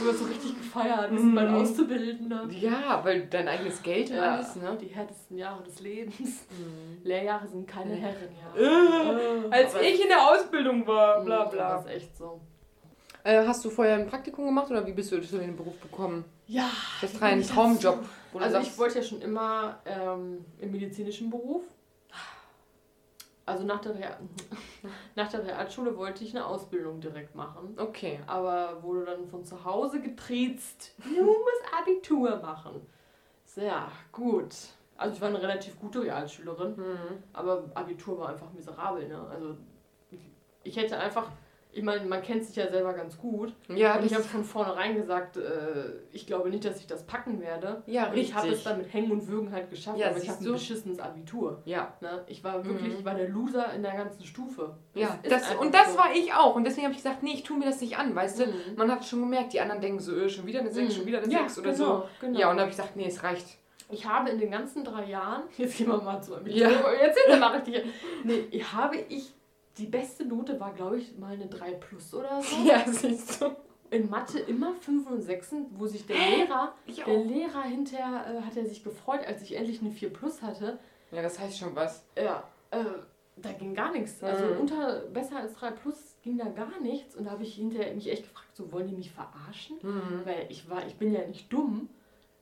cool. 0.01 0.05
Wir 0.07 0.11
haben 0.13 0.17
so 0.19 0.25
richtig 0.25 0.57
gefeiert, 0.57 1.09
sind 1.09 1.31
Mhm. 1.31 1.35
bald 1.35 1.49
Auszubildende. 1.51 2.47
Ja, 2.51 2.99
weil 3.03 3.27
dein 3.27 3.47
eigenes 3.47 3.81
Geld 3.83 4.09
Ja, 4.09 4.35
alles, 4.35 4.55
ne? 4.55 4.77
die 4.81 4.87
härtesten 4.87 5.37
Jahre 5.37 5.63
des 5.63 5.79
Lebens. 5.81 6.19
Mhm. 6.19 6.97
Lehrjahre 7.03 7.47
sind 7.47 7.67
keine 7.67 7.95
Herren, 7.95 8.15
Äh, 8.57 8.63
ja. 8.63 9.49
Als 9.49 9.73
Aber- 9.75 9.83
ich 9.83 10.01
in 10.01 10.07
der 10.07 10.29
Ausbildung 10.29 10.85
war, 10.87 11.21
Mhm, 11.21 11.25
bla 11.25 11.45
bla. 11.45 11.75
Das 11.77 11.85
ist 11.85 11.91
echt 11.91 12.17
so. 12.17 12.41
Äh, 13.23 13.45
hast 13.45 13.63
du 13.63 13.69
vorher 13.69 13.95
ein 13.97 14.07
Praktikum 14.07 14.45
gemacht 14.45 14.71
oder 14.71 14.85
wie 14.87 14.93
bist 14.93 15.11
du 15.11 15.21
zu 15.21 15.37
dem 15.37 15.55
Beruf 15.55 15.79
gekommen? 15.79 16.25
Ja. 16.47 16.69
Das 17.01 17.13
wie 17.13 17.21
war 17.21 17.27
ein 17.27 17.35
bin 17.35 17.41
ich 17.41 17.51
Traumjob. 17.51 17.99
du 18.33 18.39
Also 18.39 18.57
ich 18.59 18.77
wollte 18.79 18.97
ja 18.99 19.03
schon 19.03 19.21
immer 19.21 19.77
ähm, 19.85 20.43
im 20.59 20.71
medizinischen 20.71 21.29
Beruf. 21.29 21.61
Also 23.45 23.65
nach 23.65 23.81
der, 23.81 23.95
Real 23.95 24.17
nach 25.15 25.27
der 25.29 25.43
Realschule 25.45 25.97
wollte 25.97 26.23
ich 26.23 26.35
eine 26.35 26.45
Ausbildung 26.45 27.01
direkt 27.01 27.35
machen. 27.35 27.75
okay. 27.77 28.19
Aber 28.27 28.81
wurde 28.83 29.05
dann 29.05 29.27
von 29.27 29.43
zu 29.43 29.63
Hause 29.65 29.99
getriezt. 30.01 30.93
Du 31.03 31.23
musst 31.23 31.63
Abitur 31.79 32.37
machen. 32.37 32.85
Sehr 33.45 33.87
gut. 34.11 34.55
Also 34.95 35.15
ich 35.15 35.21
war 35.21 35.29
eine 35.29 35.41
relativ 35.41 35.79
gute 35.79 36.03
Realschülerin, 36.03 36.75
Mhm. 36.77 37.23
aber 37.33 37.63
Abitur 37.73 38.19
war 38.19 38.29
einfach 38.29 38.51
miserabel. 38.53 39.07
Ne? 39.07 39.19
Also 39.29 39.57
ich 40.63 40.75
hätte 40.77 40.97
einfach, 40.99 41.31
ich 41.73 41.83
meine, 41.83 42.05
man 42.05 42.21
kennt 42.21 42.43
sich 42.43 42.55
ja 42.55 42.69
selber 42.69 42.93
ganz 42.93 43.17
gut. 43.17 43.53
Ja, 43.69 43.95
Und 43.97 44.05
ich 44.05 44.13
habe 44.13 44.23
von 44.23 44.43
vornherein 44.43 44.95
gesagt, 44.95 45.37
äh, 45.37 45.41
ich 46.11 46.27
glaube 46.27 46.49
nicht, 46.49 46.65
dass 46.65 46.79
ich 46.79 46.87
das 46.87 47.03
packen 47.05 47.39
werde. 47.39 47.81
ja, 47.85 48.09
Und 48.09 48.17
ich 48.17 48.33
habe 48.33 48.47
es 48.47 48.53
richtig. 48.55 48.63
dann 48.65 48.77
mit 48.79 48.93
Hängen 48.93 49.11
und 49.11 49.27
Würgen 49.27 49.51
halt 49.51 49.69
geschafft, 49.69 49.97
Ja, 49.97 50.09
aber 50.09 50.17
ich 50.17 50.29
habe 50.29 50.43
du? 50.43 50.49
ein 50.49 50.53
beschissenes 50.53 50.99
Abitur. 50.99 51.61
Ja, 51.65 51.93
Ne? 52.01 52.23
Ich 52.27 52.43
war 52.43 52.63
wirklich, 52.65 52.91
Mhm. 52.93 52.99
ich 52.99 53.05
war 53.05 53.15
der 53.15 53.29
Loser 53.29 53.73
in 53.73 53.83
der 53.83 53.93
ganzen 53.93 54.23
Stufe. 54.25 54.75
ja. 54.93 55.17
Das, 55.23 55.55
und 55.55 55.73
das 55.73 55.93
so. 55.93 55.97
war 55.99 56.13
ich 56.13 56.33
auch. 56.33 56.55
Und 56.55 56.65
deswegen 56.65 56.85
habe 56.87 56.93
ich 56.95 57.01
gesagt, 57.03 57.23
nee, 57.23 57.33
ich 57.33 57.43
tue 57.43 57.57
mir 57.57 57.65
das 57.65 57.79
nicht 57.81 57.97
an, 57.97 58.13
weißt 58.15 58.39
du? 58.39 58.45
Mhm. 58.47 58.53
Man 58.75 58.91
hat 58.91 59.05
schon 59.05 59.19
gemerkt, 59.21 59.53
die 59.53 59.61
anderen 59.61 59.79
denken 59.81 59.99
so, 59.99 60.15
äh, 60.15 60.29
schon 60.29 60.45
wieder 60.45 60.59
eine 60.59 60.71
6, 60.71 60.89
Mhm. 60.93 60.97
schon 60.97 61.05
wieder 61.05 61.19
eine 61.21 61.31
ja, 61.31 61.39
6 61.39 61.59
oder 61.59 61.71
genau, 61.71 61.85
so. 61.85 62.03
Genau. 62.19 62.39
Ja, 62.39 62.49
und 62.49 62.57
dann 62.57 62.61
habe 62.65 62.71
ich 62.71 62.77
gesagt, 62.77 62.95
nee, 62.95 63.07
es 63.07 63.23
reicht. 63.23 63.57
ich 63.89 64.05
habe 64.05 64.29
in 64.29 64.39
den 64.39 64.51
ganzen 64.51 64.83
drei 64.83 65.05
Jahren, 65.05 65.43
jetzt 65.57 65.77
gehen 65.77 65.87
wir 65.87 66.01
mal 66.01 66.21
zu 66.21 66.35
Abitur, 66.35 66.59
Ja. 66.59 66.69
jetzt 67.01 67.19
hinter 67.19 67.39
mache 67.39 67.57
ich 67.57 67.63
die. 67.63 67.83
Nee, 68.23 68.63
habe 68.63 68.97
ich, 69.09 69.33
die 69.77 69.85
beste 69.87 70.25
Note 70.25 70.59
war, 70.59 70.73
glaube 70.73 70.97
ich, 70.97 71.17
mal 71.17 71.33
eine 71.33 71.47
3 71.47 71.71
plus 71.73 72.13
oder 72.13 72.41
so. 72.41 72.55
Ja, 72.65 72.83
siehst 72.87 73.41
du. 73.41 73.55
In 73.89 74.09
Mathe 74.09 74.39
immer 74.39 74.73
5 74.75 75.09
und 75.09 75.21
6, 75.21 75.53
wo 75.71 75.85
sich 75.85 76.05
der 76.07 76.15
Lehrer, 76.15 76.73
der. 76.87 77.17
Lehrer 77.25 77.63
hinterher, 77.63 78.25
äh, 78.39 78.41
hat 78.41 78.55
er 78.55 78.65
sich 78.65 78.83
gefreut, 78.83 79.19
als 79.27 79.41
ich 79.41 79.55
endlich 79.55 79.81
eine 79.81 79.91
4 79.91 80.13
plus 80.13 80.41
hatte. 80.41 80.79
Ja, 81.11 81.21
das 81.21 81.37
heißt 81.39 81.57
schon 81.57 81.75
was. 81.75 82.05
Ja, 82.17 82.43
äh, 82.71 82.85
da 83.35 83.51
ging 83.51 83.73
gar 83.73 83.91
nichts. 83.91 84.23
Also 84.23 84.45
Mhm. 84.45 84.61
unter 84.61 84.99
besser 85.13 85.37
als 85.37 85.55
3 85.55 85.71
plus 85.71 86.15
ging 86.23 86.37
da 86.37 86.45
gar 86.49 86.79
nichts. 86.79 87.15
Und 87.17 87.25
da 87.25 87.31
habe 87.31 87.43
ich 87.43 87.55
hinterher 87.55 87.93
mich 87.93 88.09
echt 88.09 88.23
gefragt, 88.23 88.55
so 88.55 88.71
wollen 88.71 88.87
die 88.87 88.95
mich 88.95 89.11
verarschen? 89.11 89.77
Mhm. 89.81 90.21
Weil 90.25 90.45
ich 90.49 90.69
war, 90.69 90.85
ich 90.87 90.95
bin 90.95 91.11
ja 91.13 91.25
nicht 91.27 91.51
dumm. 91.51 91.89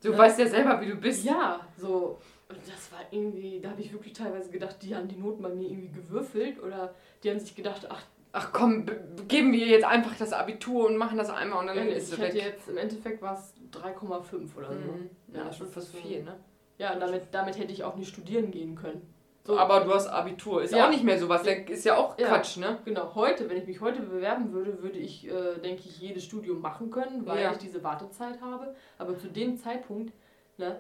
Du 0.04 0.12
Ja. 0.12 0.18
weißt 0.20 0.38
ja 0.40 0.48
selber, 0.48 0.80
wie 0.82 0.88
du 0.88 0.96
bist. 0.98 1.26
Ja, 1.26 1.62
so. 1.78 2.20
Und 2.50 2.58
das 2.68 2.92
war 2.92 3.02
irgendwie, 3.12 3.60
da 3.62 3.70
habe 3.70 3.82
ich 3.82 3.94
wirklich 3.94 4.14
teilweise 4.14 4.50
gedacht, 4.50 4.78
die 4.82 4.96
haben 4.96 5.08
die 5.08 5.16
Noten 5.18 5.44
bei 5.44 5.50
mir 5.50 5.70
irgendwie 5.70 5.90
gewürfelt 5.92 6.62
oder 6.62 6.96
die 7.24 7.30
haben 7.30 7.40
sich 7.40 7.56
gedacht, 7.56 7.88
ach, 7.90 8.04
Ach 8.32 8.52
komm, 8.54 8.86
geben 9.28 9.52
wir 9.54 9.66
jetzt 9.66 9.86
einfach 9.86 10.16
das 10.16 10.34
Abitur 10.34 10.86
und 10.88 10.98
machen 10.98 11.18
das 11.18 11.32
einmal 11.32 11.62
und 11.62 11.68
dann 11.68 11.88
ich 11.88 11.96
ist 11.96 12.14
es 12.14 12.20
hätte 12.20 12.36
weg. 12.36 12.44
jetzt, 12.44 12.70
im 12.70 12.78
Endeffekt 12.78 13.24
war 13.24 13.34
es 13.34 13.54
3,5 13.72 14.56
oder 14.56 14.68
so. 14.72 14.92
Mhm. 14.92 15.10
Ja, 15.34 15.46
das 15.46 15.60
ist 15.60 15.74
fast 15.74 15.96
viel, 15.96 16.24
ne? 16.24 16.36
Ja, 16.78 16.94
und 16.94 17.00
damit, 17.00 17.24
damit 17.32 17.58
hätte 17.58 17.74
ich 17.74 17.84
auch 17.84 17.96
nicht 17.96 18.10
studieren 18.10 18.52
gehen 18.52 18.76
können. 18.76 19.02
So, 19.46 19.58
Aber 19.58 19.80
du 19.80 19.92
hast 19.92 20.06
Abitur, 20.08 20.62
ist 20.62 20.74
Ja. 20.76 20.86
auch 20.86 20.92
nicht 20.92 21.04
mehr 21.04 21.18
sowas, 21.18 21.42
ist 21.46 21.86
ja 21.86 21.98
auch 21.98 22.20
Ja. 22.20 22.28
Quatsch, 22.28 22.58
ne? 22.58 22.78
Genau, 22.86 23.16
heute, 23.16 23.50
wenn 23.50 23.58
ich 23.58 23.66
mich 23.66 23.82
heute 23.82 24.02
bewerben 24.04 24.54
würde, 24.54 24.84
würde 24.84 25.00
ich, 25.00 25.28
äh, 25.28 25.56
denke 25.64 25.82
ich, 25.86 26.00
jedes 26.00 26.24
Studium 26.24 26.62
machen 26.62 26.92
können, 26.92 27.26
weil 27.26 27.42
Ja. 27.42 27.52
ich 27.52 27.58
diese 27.58 27.84
Wartezeit 27.84 28.40
habe. 28.42 28.76
Aber 29.00 29.18
zu 29.18 29.28
dem 29.28 29.58
Zeitpunkt, 29.58 30.14
ne, 30.58 30.80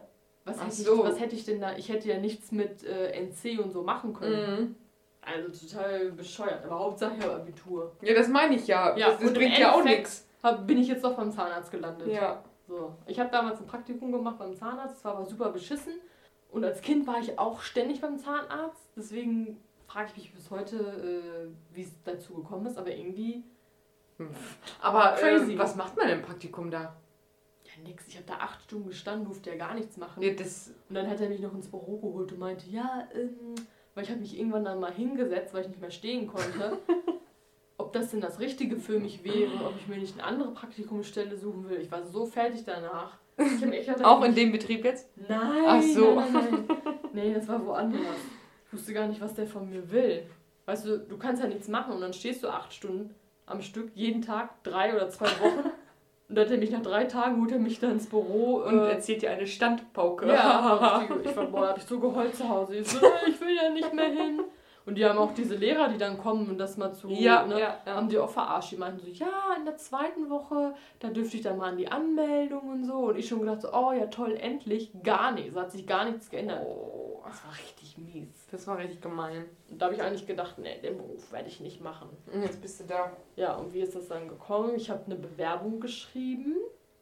was 0.49 0.61
hätte, 0.65 0.75
so. 0.75 0.95
ich, 0.95 1.11
was 1.11 1.19
hätte 1.19 1.35
ich 1.35 1.45
denn 1.45 1.61
da? 1.61 1.75
Ich 1.77 1.89
hätte 1.89 2.09
ja 2.09 2.17
nichts 2.19 2.51
mit 2.51 2.83
äh, 2.83 3.11
NC 3.19 3.59
und 3.63 3.71
so 3.71 3.83
machen 3.83 4.13
können. 4.13 4.61
Mhm. 4.61 4.75
Also 5.21 5.67
total 5.67 6.11
bescheuert. 6.11 6.65
Aber 6.65 6.79
Hauptsache 6.79 7.35
Abitur. 7.35 7.91
Ja, 8.01 8.13
das 8.13 8.27
meine 8.27 8.55
ich 8.55 8.67
ja. 8.67 8.95
Ja, 8.97 9.11
das 9.11 9.19
das 9.19 9.33
bringt 9.33 9.57
ja 9.57 9.73
auch 9.73 9.83
nichts. 9.83 10.27
Bin 10.65 10.77
ich 10.77 10.87
jetzt 10.87 11.03
doch 11.03 11.15
beim 11.15 11.31
Zahnarzt 11.31 11.71
gelandet. 11.71 12.07
Ja. 12.07 12.43
So. 12.67 12.95
Ich 13.07 13.19
habe 13.19 13.29
damals 13.29 13.59
ein 13.59 13.65
Praktikum 13.65 14.11
gemacht 14.11 14.37
beim 14.37 14.55
Zahnarzt, 14.55 14.97
das 14.97 15.05
war 15.05 15.17
aber 15.17 15.25
super 15.25 15.49
beschissen. 15.49 15.93
Und 16.51 16.63
als 16.63 16.81
Kind 16.81 17.05
war 17.07 17.19
ich 17.19 17.37
auch 17.37 17.61
ständig 17.61 17.99
beim 17.99 18.17
Zahnarzt. 18.17 18.89
Deswegen 18.95 19.59
frage 19.87 20.09
ich 20.11 20.17
mich 20.17 20.33
bis 20.33 20.51
heute, 20.51 20.77
äh, 20.77 21.75
wie 21.75 21.81
es 21.81 21.91
dazu 22.03 22.35
gekommen 22.35 22.65
ist. 22.67 22.77
Aber 22.77 22.91
irgendwie 22.91 23.43
Aber 24.81 25.15
Crazy. 25.17 25.53
äh, 25.53 25.57
was 25.57 25.75
macht 25.75 25.95
man 25.97 26.09
im 26.09 26.21
Praktikum 26.21 26.69
da? 26.71 26.95
Ja, 27.83 27.88
nix. 27.89 28.07
Ich 28.07 28.15
habe 28.15 28.25
da 28.27 28.36
acht 28.36 28.62
Stunden 28.63 28.88
gestanden, 28.88 29.25
durfte 29.25 29.50
ja 29.51 29.55
gar 29.55 29.74
nichts 29.74 29.98
machen. 29.98 30.24
Das, 30.38 30.71
Und 30.89 30.95
dann 30.95 31.09
hat 31.09 31.19
er 31.21 31.29
mich 31.29 31.39
noch 31.41 31.53
ins 31.53 31.67
Büro 31.67 31.98
geholt 31.98 32.31
und 32.31 32.39
meinte, 32.39 32.69
ja, 32.69 33.07
ähm, 33.13 33.55
weil 33.95 34.03
ich 34.03 34.09
habe 34.09 34.19
mich 34.21 34.38
irgendwann 34.38 34.65
dann 34.65 34.79
mal 34.79 34.93
hingesetzt, 34.93 35.53
weil 35.53 35.62
ich 35.62 35.67
nicht 35.69 35.81
mehr 35.81 35.91
stehen 35.91 36.27
konnte, 36.27 36.77
ob 37.77 37.93
das 37.93 38.12
denn 38.12 38.21
das 38.21 38.39
Richtige 38.39 38.77
für 38.77 39.00
mich 39.00 39.24
wäre, 39.24 39.65
ob 39.65 39.74
ich 39.79 39.88
mir 39.88 39.98
nicht 39.98 40.13
eine 40.13 40.24
andere 40.24 40.51
Praktikumsstelle 40.51 41.36
suchen 41.38 41.69
will. 41.69 41.79
Ich 41.79 41.91
war 41.91 42.05
so 42.05 42.25
fertig 42.25 42.63
danach. 42.65 43.17
Gedacht, 43.38 44.03
auch 44.03 44.21
in 44.24 44.36
dem 44.36 44.51
Betrieb 44.51 44.83
jetzt? 44.83 45.09
Nein, 45.29 45.63
Ach 45.65 45.81
so. 45.81 46.15
nein, 46.15 46.33
nein, 46.33 46.65
nein. 46.67 47.00
Nee, 47.13 47.33
das 47.33 47.48
war 47.48 47.65
woanders. 47.65 48.01
Ich 48.67 48.74
wusste 48.74 48.93
gar 48.93 49.07
nicht, 49.07 49.21
was 49.21 49.33
der 49.33 49.48
von 49.48 49.69
mir 49.69 49.89
will. 49.91 50.24
Weißt 50.65 50.86
du, 50.86 51.00
du 51.00 51.17
kannst 51.17 51.41
ja 51.41 51.48
nichts 51.48 51.67
machen 51.69 51.93
und 51.93 52.01
dann 52.01 52.13
stehst 52.13 52.43
du 52.43 52.50
acht 52.50 52.74
Stunden 52.74 53.15
am 53.45 53.62
Stück, 53.62 53.89
jeden 53.95 54.21
Tag, 54.21 54.62
drei 54.63 54.93
oder 54.93 55.09
zwei 55.09 55.25
Wochen. 55.25 55.71
Und 56.29 56.36
dann 56.36 56.45
hat 56.45 56.51
er 56.51 56.57
mich 56.59 56.69
nach 56.69 56.83
drei 56.83 57.05
Tagen, 57.05 57.41
holt 57.41 57.51
er 57.51 57.57
mich 57.57 57.79
dann 57.79 57.93
ins 57.93 58.07
Büro. 58.07 58.62
Und 58.63 58.79
äh, 58.79 58.91
erzählt 58.91 59.24
dir 59.24 59.31
eine 59.31 59.48
Standpauke. 59.48 60.27
ja, 60.27 61.07
ich 61.24 61.36
war, 61.36 61.45
boah, 61.45 61.69
hab 61.69 61.77
ich 61.77 61.83
so 61.83 62.00
geheult 62.00 62.36
zu 62.36 62.48
Hause. 62.48 62.75
Ich 62.75 62.88
so, 62.88 63.00
äh, 63.00 63.29
ich 63.29 63.41
will 63.41 63.55
ja 63.55 63.71
nicht 63.71 63.91
mehr 63.93 64.09
hin. 64.09 64.41
Und 64.86 64.95
die 64.95 65.05
haben 65.05 65.19
auch 65.19 65.33
diese 65.33 65.55
Lehrer, 65.55 65.89
die 65.89 65.98
dann 65.98 66.17
kommen 66.17 66.50
und 66.50 66.57
das 66.57 66.77
mal 66.77 66.91
zu, 66.93 67.09
Ja, 67.09 67.45
ne, 67.45 67.59
ja, 67.59 67.77
ja. 67.86 67.95
haben 67.95 68.09
die 68.09 68.17
auch 68.17 68.29
verarscht. 68.29 68.71
Die 68.71 68.77
meinten 68.77 69.00
so, 69.00 69.07
ja, 69.07 69.55
in 69.57 69.65
der 69.65 69.77
zweiten 69.77 70.29
Woche, 70.29 70.74
da 71.00 71.09
dürfte 71.09 71.38
ich 71.38 71.43
dann 71.43 71.57
mal 71.57 71.69
an 71.69 71.77
die 71.77 71.91
Anmeldung 71.91 72.69
und 72.69 72.86
so. 72.86 72.93
Und 73.09 73.17
ich 73.17 73.27
schon 73.27 73.41
gedacht 73.41 73.62
so, 73.62 73.71
oh 73.74 73.91
ja 73.91 74.07
toll, 74.07 74.36
endlich. 74.39 74.91
Gar 75.03 75.33
nichts, 75.33 75.55
hat 75.55 75.71
sich 75.71 75.86
gar 75.86 76.05
nichts 76.05 76.29
geändert. 76.29 76.65
Oh, 76.65 77.21
Das 77.27 77.43
war 77.45 77.51
richtig 77.53 77.98
mies. 78.00 78.48
das 78.51 78.65
war 78.67 78.77
richtig 78.79 79.01
gemein. 79.01 79.45
Und 79.69 79.79
da 79.81 79.86
habe 79.86 79.95
ich 79.95 80.01
eigentlich 80.01 80.25
gedacht, 80.25 80.57
nee, 80.57 80.79
den 80.81 80.98
Beruf 80.98 81.31
werde 81.31 81.48
ich 81.50 81.59
nicht 81.59 81.81
machen. 81.81 82.09
Und 82.33 82.41
jetzt 82.41 82.62
bist 82.62 82.79
du 82.79 82.86
da. 82.86 83.12
Ja, 83.36 83.55
und 83.57 83.74
wie 83.74 83.81
ist 83.81 83.95
das 83.95 84.07
dann 84.07 84.27
gekommen? 84.27 84.74
Ich 84.75 84.89
habe 84.89 85.05
eine 85.05 85.15
Bewerbung 85.15 85.79
geschrieben. 85.79 86.55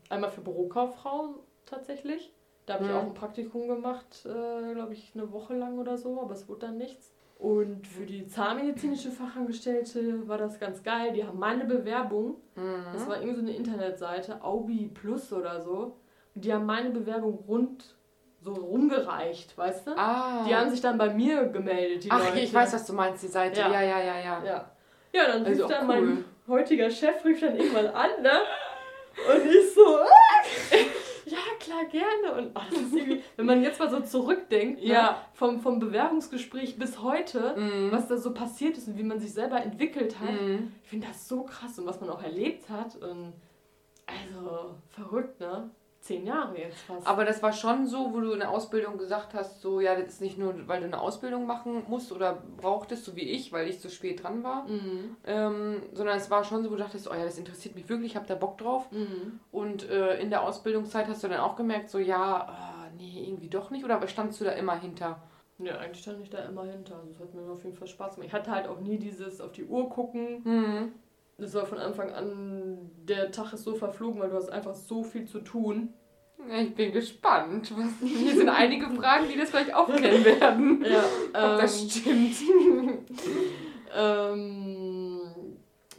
Einmal 0.09 0.31
für 0.31 0.41
Bürokauffrau 0.41 1.35
tatsächlich. 1.65 2.33
Da 2.65 2.73
habe 2.73 2.83
ich 2.85 2.89
Mhm. 2.91 2.97
auch 2.97 3.03
ein 3.03 3.13
Praktikum 3.13 3.67
gemacht, 3.69 4.25
äh, 4.25 4.73
glaube 4.73 4.91
ich, 4.91 5.11
eine 5.15 5.31
Woche 5.31 5.53
lang 5.55 5.79
oder 5.79 5.97
so, 5.97 6.21
aber 6.21 6.33
es 6.33 6.49
wurde 6.49 6.65
dann 6.67 6.77
nichts. 6.77 7.13
Und 7.39 7.85
für 7.87 8.05
die 8.05 8.25
zahnmedizinische 8.27 9.11
Fachangestellte 9.11 10.27
war 10.27 10.39
das 10.39 10.59
ganz 10.59 10.81
geil. 10.81 11.13
Die 11.13 11.23
haben 11.23 11.37
meine 11.37 11.65
Bewerbung, 11.65 12.37
das 12.55 13.03
Mhm. 13.03 13.07
war 13.07 13.17
irgendwie 13.17 13.35
so 13.35 13.41
eine 13.41 13.55
Internetseite, 13.55 14.43
Aubi 14.43 14.87
Plus 14.93 15.31
oder 15.31 15.61
so. 15.61 15.97
Und 16.33 16.43
die 16.45 16.51
haben 16.51 16.65
meine 16.65 16.89
Bewerbung 16.89 17.43
rund 17.47 17.95
so 18.41 18.53
rumgereicht, 18.53 19.55
weißt 19.57 19.87
du? 19.87 19.91
Ah. 19.97 20.45
Die 20.47 20.55
haben 20.55 20.69
sich 20.71 20.81
dann 20.81 20.97
bei 20.97 21.13
mir 21.13 21.45
gemeldet, 21.45 22.03
die 22.05 22.11
Ach, 22.11 22.19
Leute. 22.23 22.39
ich 22.39 22.53
weiß, 22.53 22.73
was 22.73 22.85
du 22.85 22.93
meinst, 22.93 23.21
die 23.23 23.27
Seite. 23.27 23.59
Ja. 23.61 23.71
Ja, 23.71 23.81
ja, 23.81 23.99
ja, 23.99 24.19
ja. 24.19 24.43
Ja. 24.43 24.71
Ja, 25.13 25.27
dann 25.27 25.39
rief 25.43 25.47
Also 25.49 25.65
auch 25.65 25.69
dann 25.69 25.89
cool. 25.89 26.01
mein 26.01 26.25
heutiger 26.47 26.89
Chef 26.89 27.23
rief 27.25 27.39
dann 27.39 27.55
irgendwann 27.55 27.87
an, 27.87 28.09
ne? 28.21 28.31
Und 29.31 29.45
ich 29.45 29.73
so, 29.73 29.81
ja 29.81 30.77
klar, 31.67 31.85
gerne. 31.85 32.37
Und 32.37 32.51
oh, 32.55 32.61
das 32.69 32.79
ist 32.79 32.93
irgendwie, 32.95 33.23
wenn 33.35 33.45
man 33.45 33.61
jetzt 33.63 33.79
mal 33.79 33.89
so 33.89 33.99
zurückdenkt, 34.01 34.81
ne, 34.81 34.87
Ja. 34.89 35.21
vom, 35.33 35.59
vom 35.61 35.79
Bewerbungsgespräch 35.79 36.77
bis 36.77 37.01
heute, 37.01 37.55
Mhm. 37.57 37.91
was 37.91 38.07
da 38.07 38.17
so 38.17 38.33
passiert 38.33 38.77
ist 38.77 38.87
und 38.87 38.97
wie 38.97 39.03
man 39.03 39.19
sich 39.19 39.33
selber 39.33 39.61
entwickelt 39.61 40.19
hat, 40.19 40.31
Mhm. 40.41 40.71
ich 40.83 40.89
finde 40.89 41.07
das 41.07 41.27
so 41.27 41.43
krass 41.43 41.77
und 41.79 41.85
was 41.85 41.99
man 42.01 42.09
auch 42.09 42.23
erlebt 42.23 42.69
hat. 42.69 42.95
Und 42.95 43.33
also 44.05 44.75
verrückt, 44.89 45.39
ne? 45.39 45.69
Zehn 46.07 46.25
Jahre 46.25 46.57
jetzt 46.57 46.79
fast. 46.83 47.05
Aber 47.05 47.25
das 47.25 47.43
war 47.43 47.51
schon 47.51 47.85
so, 47.85 48.13
wo 48.13 48.21
du 48.21 48.31
in 48.31 48.39
der 48.39 48.49
Ausbildung 48.49 48.97
gesagt 48.97 49.33
hast, 49.33 49.59
so, 49.61 49.81
ja, 49.81 49.93
das 49.93 50.07
ist 50.13 50.21
nicht 50.21 50.37
nur, 50.37 50.53
weil 50.67 50.79
du 50.79 50.85
eine 50.85 51.01
Ausbildung 51.01 51.45
machen 51.45 51.83
musst 51.89 52.13
oder 52.13 52.41
brauchtest, 52.55 53.03
so 53.03 53.15
wie 53.17 53.29
ich, 53.29 53.51
weil 53.51 53.67
ich 53.67 53.81
so 53.81 53.89
spät 53.89 54.23
dran 54.23 54.41
war, 54.41 54.63
Mhm. 54.67 55.17
ähm, 55.25 55.81
sondern 55.91 56.15
es 56.17 56.31
war 56.31 56.45
schon 56.45 56.63
so, 56.63 56.69
wo 56.71 56.75
du 56.75 56.79
dachtest, 56.83 57.09
oh 57.11 57.13
ja, 57.13 57.25
das 57.25 57.37
interessiert 57.37 57.75
mich 57.75 57.89
wirklich, 57.89 58.11
ich 58.11 58.15
habe 58.15 58.25
da 58.25 58.35
Bock 58.35 58.57
drauf. 58.57 58.89
Mhm. 58.91 59.39
Und 59.51 59.89
äh, 59.89 60.17
in 60.21 60.29
der 60.29 60.43
Ausbildungszeit 60.43 61.07
hast 61.09 61.23
du 61.23 61.27
dann 61.27 61.41
auch 61.41 61.57
gemerkt, 61.57 61.89
so, 61.89 61.99
ja, 61.99 62.47
ah, 62.47 62.87
nee, 62.97 63.25
irgendwie 63.27 63.49
doch 63.49 63.69
nicht, 63.69 63.83
oder 63.83 64.05
standst 64.07 64.39
du 64.39 64.45
da 64.45 64.51
immer 64.51 64.79
hinter? 64.79 65.21
Ja, 65.59 65.77
eigentlich 65.79 66.03
stand 66.03 66.21
ich 66.21 66.29
da 66.29 66.37
immer 66.45 66.63
hinter. 66.65 66.95
Also 66.99 67.09
es 67.11 67.19
hat 67.19 67.33
mir 67.33 67.51
auf 67.51 67.63
jeden 67.63 67.75
Fall 67.75 67.87
Spaß 67.87 68.15
gemacht. 68.15 68.27
Ich 68.27 68.33
hatte 68.33 68.51
halt 68.51 68.67
auch 68.67 68.79
nie 68.79 68.97
dieses 68.97 69.41
auf 69.41 69.51
die 69.51 69.65
Uhr 69.65 69.89
gucken. 69.89 70.41
Mhm. 70.43 70.91
Das 71.37 71.53
war 71.53 71.65
von 71.65 71.77
Anfang 71.77 72.11
an, 72.11 72.89
der 73.03 73.31
Tag 73.31 73.53
ist 73.53 73.63
so 73.63 73.75
verflogen, 73.75 74.19
weil 74.19 74.29
du 74.29 74.35
hast 74.35 74.49
einfach 74.49 74.73
so 74.73 75.03
viel 75.03 75.25
zu 75.25 75.39
tun. 75.39 75.93
Ich 76.49 76.75
bin 76.75 76.91
gespannt. 76.91 77.73
Was, 77.77 77.89
hier 77.99 78.35
sind 78.35 78.49
einige 78.49 78.89
Fragen, 78.89 79.27
die 79.27 79.37
das 79.37 79.49
vielleicht 79.49 79.73
aufkennen 79.73 80.23
werden. 80.23 80.85
Ja, 80.85 81.03
Ob 81.53 81.61
das 81.61 81.81
ähm, 81.81 81.89
stimmt. 81.89 82.35
ähm, 83.95 85.21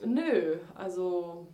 nö, 0.05 0.57
also 0.75 1.49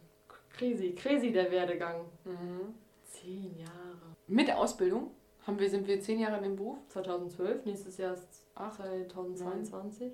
crazy, 0.50 0.94
crazy 0.94 1.32
der 1.32 1.50
Werdegang. 1.50 2.04
Mhm. 2.24 2.74
Zehn 3.04 3.56
Jahre. 3.58 4.14
Mit 4.26 4.50
Ausbildung 4.50 5.10
haben 5.46 5.58
wir, 5.58 5.68
sind 5.68 5.86
wir 5.86 6.00
zehn 6.00 6.18
Jahre 6.20 6.38
in 6.38 6.44
dem 6.44 6.56
Beruf. 6.56 6.78
2012, 6.88 7.64
nächstes 7.66 7.98
Jahr 7.98 8.14
ist 8.14 8.46
2022. 8.54 10.12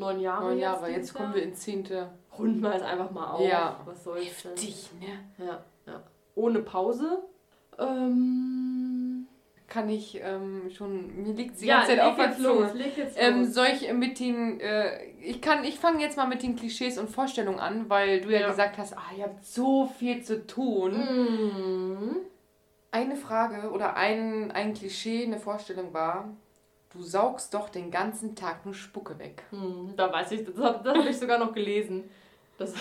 Neun 0.00 0.18
Jahre. 0.20 0.44
Neun 0.46 0.52
jetzt 0.58 0.62
Jahre, 0.62 0.86
dieses 0.86 0.96
jetzt 0.96 1.14
kommen 1.14 1.34
wir 1.34 1.42
ins 1.42 1.60
zehnte. 1.60 2.10
Runden 2.38 2.60
wir 2.60 2.74
es 2.74 2.82
einfach 2.82 3.10
mal 3.10 3.30
auf. 3.32 3.48
Ja. 3.48 3.80
Was 3.84 4.02
soll's 4.04 4.42
denn? 4.42 4.54
Dich, 4.56 4.88
ne? 4.98 5.46
Ja, 5.46 5.62
ja. 5.86 6.02
Ohne 6.34 6.60
Pause. 6.60 7.22
Ähm, 7.78 9.26
Kann 9.68 9.88
ich 9.88 10.20
ähm, 10.22 10.70
schon, 10.70 11.22
mir 11.22 11.32
liegt 11.34 11.60
die 11.60 11.66
ja, 11.66 11.78
ganze 11.78 11.92
Zeit 11.96 12.00
auf 12.00 12.16
der 12.16 12.26
jetzt 12.26 12.42
Zunge. 12.42 12.72
jetzt 12.96 13.16
Ähm, 13.20 13.44
soll 13.44 13.66
ich 13.72 13.92
mit 13.92 14.18
den, 14.18 14.58
äh, 14.60 15.04
ich 15.20 15.40
kann, 15.40 15.64
ich 15.64 15.78
fange 15.78 16.00
jetzt 16.02 16.16
mal 16.16 16.26
mit 16.26 16.42
den 16.42 16.56
Klischees 16.56 16.98
und 16.98 17.08
Vorstellungen 17.08 17.60
an, 17.60 17.88
weil 17.88 18.20
du 18.20 18.30
ja, 18.30 18.40
Ja. 18.40 18.48
gesagt 18.48 18.78
hast, 18.78 18.96
ah, 18.96 19.02
ihr 19.16 19.24
habt 19.24 19.44
so 19.44 19.86
viel 19.86 20.22
zu 20.22 20.46
tun. 20.46 20.92
Mhm. 20.96 22.16
Eine 22.90 23.14
Frage 23.16 23.70
oder 23.70 23.96
ein, 23.96 24.50
ein 24.50 24.74
Klischee, 24.74 25.24
eine 25.24 25.38
Vorstellung 25.38 25.92
war, 25.94 26.28
du 26.92 27.02
saugst 27.02 27.54
doch 27.54 27.68
den 27.68 27.90
ganzen 27.90 28.34
Tag 28.34 28.64
nur 28.64 28.74
Spucke 28.74 29.18
weg. 29.18 29.44
Hm, 29.50 29.94
da 29.96 30.12
weiß 30.12 30.32
ich, 30.32 30.44
das 30.44 30.56
habe 30.58 30.80
das 30.84 30.96
hab 30.98 31.06
ich 31.06 31.18
sogar 31.18 31.38
noch 31.38 31.52
gelesen. 31.52 32.10
Das, 32.58 32.74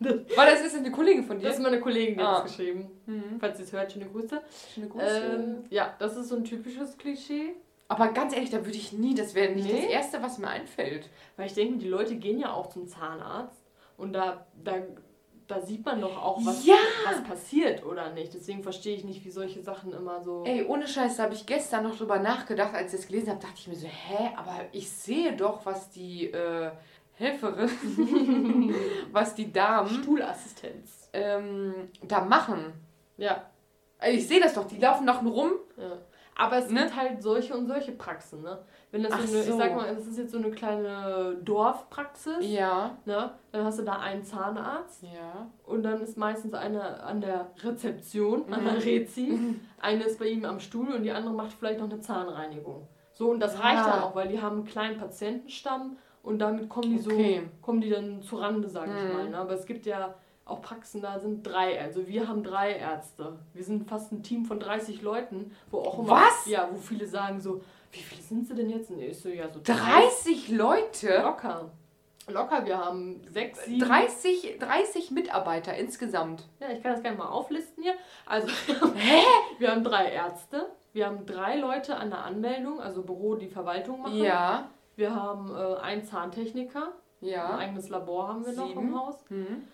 Weil 0.00 0.50
das 0.52 0.60
ist 0.66 0.76
eine 0.76 0.90
Kollegin 0.90 1.24
von 1.24 1.38
dir. 1.38 1.46
das 1.46 1.56
ist 1.56 1.62
meine 1.62 1.80
Kollegin, 1.80 2.16
die 2.18 2.20
hat 2.22 2.28
Ah. 2.28 2.42
das 2.42 2.56
geschrieben. 2.56 2.90
Mhm. 3.06 3.36
Falls 3.40 3.56
sie 3.58 3.62
es 3.64 3.72
hört, 3.72 3.92
schöne 3.92 4.06
Grüße. 4.06 4.40
Schöne 4.74 4.88
Grüße. 4.88 5.06
Ähm, 5.36 5.64
ja, 5.70 5.94
das 5.98 6.16
ist 6.16 6.28
so 6.28 6.36
ein 6.36 6.44
typisches 6.44 6.98
Klischee. 6.98 7.54
Aber 7.88 8.08
ganz 8.08 8.34
ehrlich, 8.34 8.50
da 8.50 8.58
würde 8.64 8.76
ich 8.76 8.92
nie, 8.92 9.14
das 9.14 9.34
wäre 9.34 9.52
nicht 9.52 9.66
Nee? 9.72 9.82
das 9.82 9.90
Erste, 9.90 10.22
was 10.22 10.38
mir 10.38 10.48
einfällt. 10.48 11.08
Weil 11.36 11.46
ich 11.46 11.54
denke, 11.54 11.78
die 11.78 11.88
Leute 11.88 12.16
gehen 12.16 12.38
ja 12.38 12.52
auch 12.52 12.70
zum 12.70 12.86
Zahnarzt 12.88 13.62
und 13.96 14.12
da, 14.14 14.46
da, 14.64 14.72
da 15.46 15.60
sieht 15.60 15.84
man 15.84 16.00
doch 16.00 16.16
auch, 16.22 16.38
was, 16.44 16.64
Ja! 16.66 16.74
was 17.04 17.22
passiert 17.24 17.84
oder 17.84 18.10
nicht. 18.12 18.32
Deswegen 18.34 18.62
verstehe 18.62 18.96
ich 18.96 19.04
nicht, 19.04 19.24
wie 19.24 19.30
solche 19.30 19.60
Sachen 19.62 19.92
immer 19.92 20.20
so. 20.22 20.42
Ey, 20.46 20.64
ohne 20.64 20.86
Scheiß, 20.88 21.16
da 21.16 21.24
habe 21.24 21.34
ich 21.34 21.44
gestern 21.46 21.84
noch 21.84 21.96
drüber 21.96 22.18
nachgedacht, 22.18 22.74
als 22.74 22.92
ich 22.94 23.00
das 23.00 23.08
gelesen 23.08 23.30
habe, 23.30 23.40
dachte 23.40 23.54
ich 23.58 23.68
mir 23.68 23.76
so, 23.76 23.86
hä, 23.86 24.30
aber 24.36 24.60
ich 24.72 24.88
sehe 24.90 25.36
doch, 25.36 25.64
was 25.66 25.90
die 25.90 26.26
äh, 26.32 26.70
Helferin, 27.14 28.74
was 29.12 29.34
die 29.34 29.52
Damen 29.52 29.88
Stuhlassistenz. 29.88 31.08
ähm, 31.12 31.88
da 32.02 32.20
machen. 32.24 32.72
Ja, 33.16 33.44
Also 33.98 34.16
ich 34.18 34.26
sehe 34.26 34.40
das 34.40 34.54
doch, 34.54 34.66
die 34.66 34.78
laufen 34.78 35.06
doch 35.06 35.22
nur 35.22 35.32
rum. 35.32 35.52
ja. 35.76 35.98
Aber 36.36 36.56
es 36.58 36.68
Ne? 36.70 36.80
gibt 36.82 36.96
halt 36.96 37.22
solche 37.22 37.54
und 37.56 37.66
solche 37.66 37.92
Praxen, 37.92 38.42
ne? 38.42 38.58
Wenn 38.90 39.02
das 39.04 39.12
so 39.12 39.18
eine, 39.18 39.42
so. 39.44 39.50
ich 39.52 39.56
sag 39.56 39.74
mal, 39.76 39.94
das 39.94 40.06
ist 40.06 40.18
jetzt 40.18 40.32
so 40.32 40.38
eine 40.38 40.50
kleine 40.50 41.36
Dorfpraxis, 41.44 42.36
Ja. 42.40 42.96
ne? 43.04 43.30
Dann 43.52 43.64
hast 43.64 43.78
du 43.78 43.82
da 43.84 43.94
einen 44.00 44.24
Zahnarzt 44.24 45.02
Ja. 45.04 45.46
und 45.64 45.82
dann 45.84 46.00
ist 46.00 46.16
meistens 46.16 46.54
eine 46.54 47.02
an 47.02 47.20
der 47.20 47.50
Rezeption, 47.62 48.52
an 48.52 48.62
Mhm. 48.62 48.64
der 48.64 48.84
Rezi, 48.84 49.38
eine 49.80 50.04
ist 50.04 50.18
bei 50.18 50.26
ihm 50.26 50.44
am 50.44 50.58
Stuhl 50.60 50.92
und 50.92 51.02
die 51.04 51.12
andere 51.12 51.34
macht 51.34 51.52
vielleicht 51.52 51.78
noch 51.80 51.90
eine 51.90 52.00
Zahnreinigung. 52.00 52.88
So, 53.12 53.30
und 53.30 53.38
das 53.40 53.60
reicht 53.62 53.84
Ah. 53.84 53.90
dann 53.90 54.02
auch, 54.02 54.14
weil 54.16 54.28
die 54.28 54.40
haben 54.42 54.56
einen 54.56 54.64
kleinen 54.64 54.98
Patientenstamm 54.98 55.96
und 56.24 56.40
damit 56.40 56.68
kommen 56.68 56.90
die 56.98 57.04
Okay. 57.12 57.42
so, 57.44 57.62
kommen 57.64 57.80
die 57.80 57.90
dann 57.90 58.22
zu 58.22 58.36
Rande, 58.36 58.68
sage 58.68 58.90
ich 58.96 59.04
Mhm. 59.04 59.12
mal. 59.12 59.28
Ne? 59.30 59.38
Aber 59.38 59.52
es 59.52 59.66
gibt 59.66 59.86
ja 59.86 60.14
auch 60.46 60.60
Praxen, 60.60 61.00
da 61.00 61.18
sind 61.18 61.42
drei, 61.42 61.80
also 61.80 62.06
wir 62.06 62.28
haben 62.28 62.42
drei 62.42 62.72
Ärzte. 62.76 63.38
Wir 63.54 63.64
sind 63.64 63.88
fast 63.88 64.12
ein 64.12 64.22
Team 64.22 64.44
von 64.44 64.60
30 64.60 65.00
Leuten, 65.02 65.52
wo 65.70 65.78
auch 65.78 65.98
immer, 66.00 66.10
Was? 66.10 66.46
ja, 66.46 66.68
wo 66.70 66.76
viele 66.76 67.06
sagen 67.06 67.40
so, 67.40 67.62
wie 67.92 68.00
viele 68.00 68.20
sind 68.22 68.46
sie 68.46 68.54
denn 68.54 68.68
jetzt? 68.68 68.90
Und 68.90 69.00
ich 69.00 69.18
so, 69.18 69.28
ja, 69.28 69.48
so 69.48 69.60
30 69.62 70.48
Leute? 70.50 71.22
Locker. 71.22 71.70
Locker, 72.26 72.64
wir 72.64 72.78
haben 72.78 73.20
sechs, 73.28 73.64
sieben. 73.66 73.86
30, 73.86 74.56
30 74.58 75.10
Mitarbeiter 75.10 75.74
insgesamt. 75.76 76.44
Ja, 76.58 76.68
ich 76.70 76.82
kann 76.82 76.92
das 76.92 77.02
gerne 77.02 77.18
mal 77.18 77.28
auflisten 77.28 77.82
hier. 77.82 77.94
Also, 78.24 78.48
wir 79.58 79.70
haben 79.70 79.84
drei 79.84 80.10
Ärzte, 80.10 80.70
wir 80.94 81.06
haben 81.06 81.26
drei 81.26 81.56
Leute 81.56 81.96
an 81.96 82.10
der 82.10 82.24
Anmeldung, 82.24 82.80
also 82.80 83.02
Büro, 83.02 83.34
die 83.34 83.48
Verwaltung 83.48 84.02
machen. 84.02 84.16
Ja. 84.22 84.68
Wir 84.96 85.14
haben 85.14 85.54
äh, 85.54 85.76
einen 85.80 86.04
Zahntechniker, 86.04 86.92
ein 87.20 87.26
Ja. 87.28 87.56
eigenes 87.58 87.88
Labor 87.90 88.28
haben 88.28 88.46
wir 88.46 88.52
noch 88.52 88.68
Sieben. 88.68 88.80
im 88.80 88.98
Haus. 88.98 89.16
Mhm. 89.28 89.64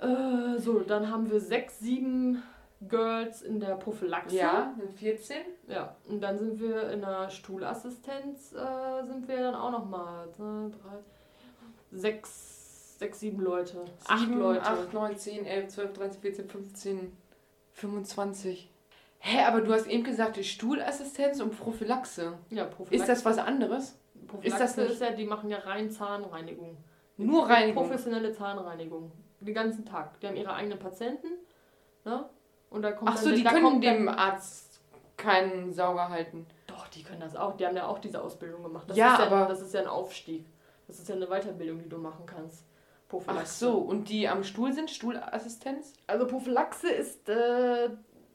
Äh, 0.00 0.58
so, 0.58 0.80
dann 0.80 1.10
haben 1.10 1.30
wir 1.30 1.40
sechs, 1.40 1.78
sieben 1.78 2.42
Girls 2.86 3.40
in 3.42 3.60
der 3.60 3.76
Prophylaxe. 3.76 4.36
Ja, 4.36 4.74
sind 4.78 4.92
14. 4.92 5.36
Ja, 5.68 5.96
und 6.08 6.20
dann 6.20 6.38
sind 6.38 6.60
wir 6.60 6.90
in 6.90 7.00
der 7.00 7.30
Stuhlassistenz, 7.30 8.52
äh, 8.52 9.04
sind 9.06 9.26
wir 9.28 9.38
dann 9.38 9.54
auch 9.54 9.70
nochmal 9.70 10.28
zwei, 10.32 10.68
drei, 10.70 10.98
sechs, 11.90 12.98
sechs, 12.98 13.20
sieben 13.20 13.40
Leute. 13.42 13.84
acht 14.06 14.20
7, 14.20 14.38
Leute. 14.38 14.62
8, 14.62 14.92
9, 14.92 15.16
10, 15.16 15.46
11, 15.46 15.68
12, 15.68 15.92
13, 15.94 16.20
14, 16.20 16.48
15, 16.48 17.12
25. 17.72 18.70
Hä, 19.18 19.44
aber 19.44 19.60
du 19.62 19.72
hast 19.72 19.86
eben 19.86 20.04
gesagt, 20.04 20.36
die 20.36 20.44
Stuhlassistenz 20.44 21.40
und 21.40 21.56
Prophylaxe. 21.58 22.34
Ja, 22.50 22.64
Prophylaxe. 22.64 22.94
Ist 22.96 23.08
das 23.08 23.24
was 23.24 23.38
anderes? 23.38 23.98
Prophylaxe 24.26 24.46
ist 24.46 24.60
das 24.60 24.76
nicht- 24.76 24.92
ist 24.92 25.00
ja, 25.00 25.10
die 25.12 25.24
machen 25.24 25.48
ja 25.50 25.58
rein 25.58 25.90
Zahnreinigung. 25.90 26.76
Nur 27.16 27.48
Reinigung. 27.48 27.84
Professionelle 27.84 28.32
Zahnreinigung. 28.32 29.10
Den 29.40 29.54
ganzen 29.54 29.84
Tag. 29.84 30.18
Die 30.20 30.26
haben 30.26 30.36
ihre 30.36 30.52
eigenen 30.54 30.78
Patienten. 30.78 31.28
Ne? 32.04 32.28
Und 32.70 32.82
da 32.82 32.92
kommt 32.92 33.10
Ach 33.10 33.14
dann- 33.16 33.24
so, 33.24 33.30
die 33.32 33.42
da 33.42 33.50
können 33.50 33.80
dem 33.80 34.06
dann, 34.06 34.14
Arzt 34.18 34.80
keinen 35.16 35.72
Sauger 35.72 36.08
halten. 36.08 36.46
Doch, 36.66 36.88
die 36.88 37.02
können 37.02 37.20
das 37.20 37.36
auch. 37.36 37.56
Die 37.56 37.66
haben 37.66 37.76
ja 37.76 37.86
auch 37.86 37.98
diese 37.98 38.20
Ausbildung 38.22 38.62
gemacht. 38.62 38.88
Das 38.88 38.96
Ja, 38.96 39.14
ist 39.14 39.18
ja, 39.20 39.26
aber- 39.26 39.46
Das 39.48 39.60
ist 39.60 39.72
ja 39.74 39.80
ein 39.80 39.86
Aufstieg. 39.86 40.44
Das 40.86 40.98
ist 40.98 41.08
ja 41.08 41.14
eine 41.14 41.26
Weiterbildung, 41.26 41.82
die 41.82 41.88
du 41.88 41.98
machen 41.98 42.24
kannst. 42.26 42.64
Ach 42.64 43.08
Prophylaxe. 43.10 43.64
so, 43.66 43.78
und 43.78 44.08
die 44.08 44.28
am 44.28 44.42
Stuhl 44.42 44.72
sind, 44.72 44.90
Stuhlassistenz? 44.90 45.92
Also 46.08 46.26
Prophylaxe 46.26 46.88
ist 46.90 47.28
äh, 47.28 47.88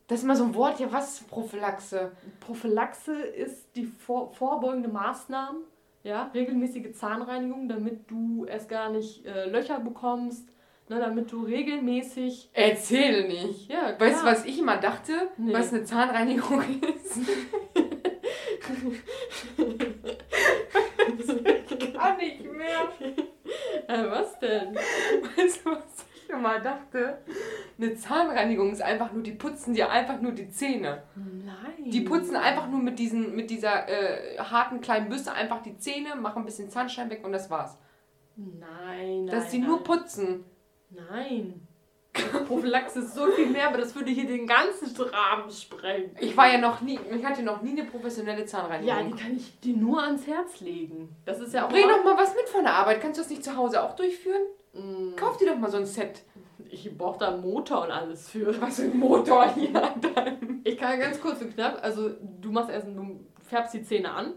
Das 0.07 0.19
ist 0.19 0.25
mal 0.25 0.35
so 0.35 0.43
ein 0.45 0.55
Wort, 0.55 0.79
ja, 0.79 0.91
was 0.91 1.19
ist 1.21 1.27
Prophylaxe? 1.29 2.11
Prophylaxe 2.39 3.13
ist 3.13 3.75
die 3.75 3.85
vor, 3.85 4.31
vorbeugende 4.33 4.89
Maßnahmen 4.89 5.61
Ja, 6.03 6.31
regelmäßige 6.33 6.93
Zahnreinigung, 6.93 7.67
damit 7.69 8.09
du 8.09 8.45
erst 8.45 8.67
gar 8.69 8.89
nicht 8.89 9.25
äh, 9.25 9.45
Löcher 9.49 9.79
bekommst, 9.79 10.49
ne, 10.91 10.99
damit 10.99 11.31
du 11.31 11.43
regelmäßig. 11.43 12.49
Erzähle 12.53 13.27
nicht. 13.27 13.71
Ja, 13.71 13.97
Weißt 13.97 14.21
du, 14.21 14.25
was 14.25 14.45
ich 14.45 14.59
immer 14.59 14.77
dachte, 14.77 15.13
Nee. 15.37 15.53
was 15.53 15.73
eine 15.73 15.85
Zahnreinigung 15.85 16.61
ist? 16.61 17.17
ich 21.79 21.93
kann 21.93 22.17
nicht 22.17 22.43
mehr. 22.43 22.91
Äh, 23.87 24.09
was 24.09 24.37
denn? 24.39 24.75
Weißt 24.75 25.65
du, 25.65 25.71
was 25.71 26.05
ich 26.15 26.29
immer 26.29 26.59
dachte? 26.59 27.19
Eine 27.77 27.95
Zahnreinigung 27.95 28.71
ist 28.71 28.81
einfach 28.81 29.13
nur, 29.13 29.23
die 29.23 29.31
putzen 29.31 29.73
dir 29.73 29.89
einfach 29.89 30.19
nur 30.19 30.33
die 30.33 30.49
Zähne. 30.49 31.03
Nein. 31.15 31.89
Die 31.89 32.01
putzen 32.01 32.35
einfach 32.35 32.67
nur 32.69 32.81
mit, 32.81 32.99
diesen, 32.99 33.33
mit 33.35 33.49
dieser 33.49 33.87
äh, 33.87 34.37
harten 34.37 34.81
kleinen 34.81 35.07
Bürste 35.07 35.31
einfach 35.31 35.61
die 35.63 35.77
Zähne, 35.77 36.15
machen 36.15 36.43
ein 36.43 36.45
bisschen 36.45 36.69
Zahnstein 36.69 37.09
weg 37.09 37.21
und 37.23 37.31
das 37.31 37.49
war's. 37.49 37.77
Nein, 38.35 38.59
nein. 39.25 39.27
Dass 39.27 39.53
nein. 39.53 39.61
nur 39.63 39.83
putzen. 39.83 40.43
Nein. 40.91 41.67
Prophylaxe 42.47 42.99
ist 42.99 43.15
so 43.15 43.27
viel 43.27 43.47
mehr, 43.47 43.69
aber 43.69 43.77
das 43.77 43.95
würde 43.95 44.11
hier 44.11 44.27
den 44.27 44.45
ganzen 44.45 44.93
Rahmen 45.01 45.49
sprengen. 45.49 46.11
Ich 46.19 46.35
war 46.35 46.51
ja 46.51 46.57
noch 46.57 46.81
nie, 46.81 46.99
ich 47.09 47.23
hatte 47.25 47.41
noch 47.41 47.61
nie 47.61 47.71
eine 47.71 47.85
professionelle 47.85 48.41
Ja, 48.41 48.45
Zahnreinigung. 48.47 49.15
die 49.15 49.23
kann 49.23 49.35
ich 49.37 49.59
dir 49.61 49.77
nur 49.77 50.03
ans 50.03 50.27
Herz 50.27 50.59
legen. 50.59 51.15
Das 51.25 51.39
ist 51.39 51.53
ja 51.53 51.65
auch. 51.65 51.69
Bring 51.69 51.87
doch 51.87 52.03
mal 52.03 52.17
was 52.17 52.35
mit 52.35 52.49
von 52.49 52.63
der 52.63 52.73
Arbeit. 52.73 52.99
Kannst 53.01 53.17
du 53.17 53.21
das 53.23 53.29
nicht 53.29 53.43
zu 53.45 53.55
Hause 53.55 53.81
auch 53.81 53.95
durchführen? 53.95 54.41
Mm, 54.73 55.15
Kauf 55.15 55.37
dir 55.37 55.47
doch 55.47 55.57
mal 55.57 55.71
so 55.71 55.77
ein 55.77 55.85
Set. 55.85 56.21
Ich 56.69 56.95
brauche 56.97 57.19
da 57.19 57.29
einen 57.33 57.41
Motor 57.41 57.83
und 57.83 57.91
alles 57.91 58.29
für. 58.29 58.59
Was 58.61 58.77
für 58.77 58.83
ein 58.83 58.99
Motor 58.99 59.49
hier 59.55 59.71
dann. 59.71 60.61
Ich 60.65 60.77
kann 60.77 60.99
ganz 60.99 61.19
kurz 61.21 61.41
und 61.41 61.53
knapp, 61.55 61.79
also 61.81 62.09
du 62.09 62.51
machst 62.51 62.69
erst, 62.69 62.87
du 62.87 63.21
färbst 63.41 63.73
die 63.73 63.83
Zähne 63.83 64.11
an, 64.11 64.33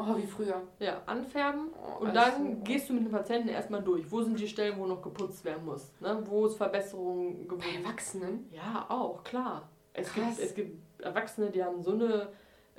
Oh, 0.00 0.16
wie 0.16 0.26
früher. 0.26 0.62
ja, 0.78 1.02
anfärben 1.06 1.70
Oh, 1.74 2.04
und 2.04 2.14
dann 2.14 2.56
so. 2.56 2.62
gehst 2.62 2.88
du 2.88 2.92
mit 2.94 3.04
dem 3.04 3.10
Patienten 3.10 3.48
erstmal 3.48 3.82
durch. 3.82 4.10
Wo 4.10 4.22
sind 4.22 4.38
die 4.38 4.46
Stellen, 4.46 4.78
wo 4.78 4.86
noch 4.86 5.02
geputzt 5.02 5.44
werden 5.44 5.64
muss? 5.64 5.90
Ne? 6.00 6.22
Wo 6.24 6.46
ist 6.46 6.56
Verbesserung 6.56 7.46
Bei 7.48 7.56
gewünscht? 7.56 7.78
Erwachsenen? 7.84 8.48
Ja, 8.52 8.86
auch, 8.88 9.24
klar. 9.24 9.68
Es 9.92 10.12
Krass. 10.12 10.36
gibt, 10.36 10.38
es 10.38 10.54
gibt 10.54 11.02
Erwachsene, 11.02 11.50
die 11.50 11.64
haben 11.64 11.82
so 11.82 11.92
eine 11.92 12.28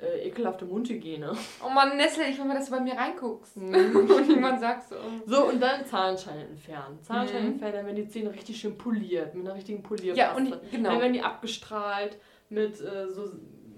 äh, 0.00 0.28
ekelhafte 0.28 0.64
Mundhygiene. 0.64 1.32
Oh 1.62 1.68
Mann, 1.68 1.98
Nessel, 1.98 2.24
ich 2.30 2.38
will 2.38 2.46
mal, 2.46 2.54
dass 2.54 2.70
du 2.70 2.72
bei 2.72 2.80
mir 2.80 2.94
reinguckst. 2.94 3.58
Mhm. 3.58 3.74
Und 4.16 4.26
jemand 4.28 4.58
sagt 4.60 4.88
so. 4.88 4.96
So, 5.26 5.48
und 5.50 5.60
dann 5.60 5.84
Zahnschein 5.84 6.38
entfernen. 6.38 6.98
Zahnschein 7.02 7.42
Mhm. 7.42 7.48
entfernen, 7.52 7.74
dann 7.74 7.84
werden 7.86 7.96
die 7.96 8.08
Zähne 8.08 8.32
richtig 8.32 8.58
schön 8.58 8.78
poliert, 8.78 9.34
mit 9.34 9.44
einer 9.46 9.54
richtigen 9.56 9.82
Polierpaste. 9.82 10.18
Ja, 10.18 10.34
und 10.34 10.58
genau. 10.70 10.88
Dann 10.88 11.00
werden 11.00 11.12
die 11.12 11.20
abgestrahlt 11.20 12.16
mit 12.48 12.80
äh, 12.80 13.08
so, 13.10 13.26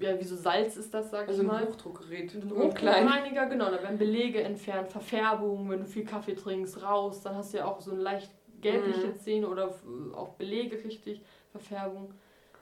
ja, 0.01 0.19
wie 0.19 0.25
so 0.25 0.37
Salz 0.37 0.77
ist 0.77 0.93
das, 0.95 1.11
sag 1.11 1.29
Also 1.29 1.43
ich 1.43 1.49
ein 1.49 1.55
mal. 1.55 1.67
Hochdruckgerät. 1.67 2.35
Ein 2.35 2.49
Nur 2.49 2.71
klein. 2.71 3.05
Hochdruckreiniger, 3.05 3.47
genau, 3.47 3.67
da 3.71 3.83
werden 3.83 3.99
Belege 3.99 4.43
entfernt, 4.43 4.89
Verfärbung, 4.91 5.71
wenn 5.71 5.81
du 5.81 5.87
viel 5.87 6.05
Kaffee 6.05 6.35
trinkst, 6.35 6.83
raus, 6.83 7.21
dann 7.23 7.37
hast 7.37 7.53
du 7.53 7.59
ja 7.59 7.67
auch 7.67 7.81
so 7.81 7.95
leicht 7.95 8.31
gelbliche 8.61 9.09
Mhm. 9.09 9.17
Zähne 9.17 9.49
oder 9.49 9.75
auch 10.15 10.31
Belege 10.35 10.83
richtig, 10.85 11.21
Verfärbung. 11.51 12.13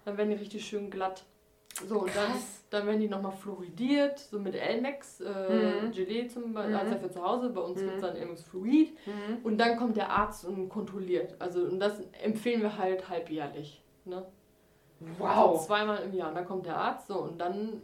Dann 0.05 0.17
werden 0.17 0.31
die 0.31 0.37
richtig 0.37 0.65
schön 0.65 0.91
glatt. 0.91 1.25
So, 1.87 2.01
und 2.01 2.15
dann, 2.17 2.33
dann 2.71 2.87
werden 2.87 3.01
die 3.01 3.09
nochmal 3.09 3.33
fluoridiert, 3.33 4.19
so 4.19 4.39
mit 4.39 4.55
Elmex, 4.55 5.21
äh, 5.21 5.29
Mhm. 5.87 5.93
Gelee 5.93 6.27
zum 6.27 6.53
Beispiel, 6.53 6.75
Mhm. 6.75 6.81
also 6.81 6.97
für 6.99 7.11
zu 7.11 7.23
Hause, 7.23 7.51
bei 7.51 7.61
uns 7.61 7.81
Mhm. 7.81 7.85
gibt 7.85 7.97
es 7.97 8.03
dann 8.03 8.17
Elmex 8.17 8.43
Fluid. 8.43 8.93
Mhm. 9.07 9.39
Und 9.45 9.59
dann 9.59 9.77
kommt 9.77 9.97
der 9.97 10.11
Arzt 10.11 10.45
und 10.45 10.69
kontrolliert. 10.69 11.37
Also, 11.39 11.61
und 11.61 11.79
das 11.81 12.01
empfehlen 12.23 12.61
wir 12.63 12.77
halt 12.77 13.09
halbjährlich. 13.09 13.83
Ne? 14.05 14.25
Also 15.01 15.15
Wow. 15.19 15.67
zweimal 15.67 15.99
im 16.03 16.13
Jahr. 16.15 16.29
Und 16.29 16.35
dann 16.35 16.47
kommt 16.47 16.67
der 16.67 16.77
Arzt 16.77 17.09
so 17.09 17.19
und 17.21 17.39
dann 17.39 17.83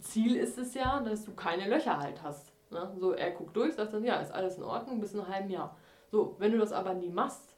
Ziel 0.00 0.36
ist 0.36 0.58
es 0.58 0.74
ja, 0.74 1.00
dass 1.00 1.24
du 1.24 1.32
keine 1.34 1.68
Löcher 1.68 1.98
halt 1.98 2.22
hast. 2.22 2.52
Ne? 2.70 2.90
So, 2.98 3.12
er 3.12 3.30
guckt 3.30 3.56
durch, 3.56 3.74
sagt 3.74 3.92
dann, 3.94 4.04
ja, 4.04 4.16
ist 4.20 4.32
alles 4.32 4.56
in 4.56 4.62
Ordnung, 4.64 5.00
bis 5.00 5.12
in 5.14 5.20
einem 5.20 5.32
halben 5.32 5.50
Jahr. 5.50 5.76
So, 6.10 6.34
wenn 6.38 6.52
du 6.52 6.58
das 6.58 6.72
aber 6.72 6.94
nie 6.94 7.08
machst 7.08 7.54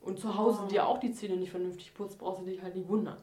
und 0.00 0.18
zu 0.18 0.36
Hause 0.36 0.60
Oh. 0.64 0.68
dir 0.68 0.86
auch 0.86 0.98
die 0.98 1.12
Zähne 1.12 1.36
nicht 1.36 1.50
vernünftig 1.50 1.94
putzt, 1.94 2.18
brauchst 2.18 2.40
du 2.42 2.46
dich 2.46 2.62
halt 2.62 2.74
nicht 2.74 2.88
wundern. 2.88 3.18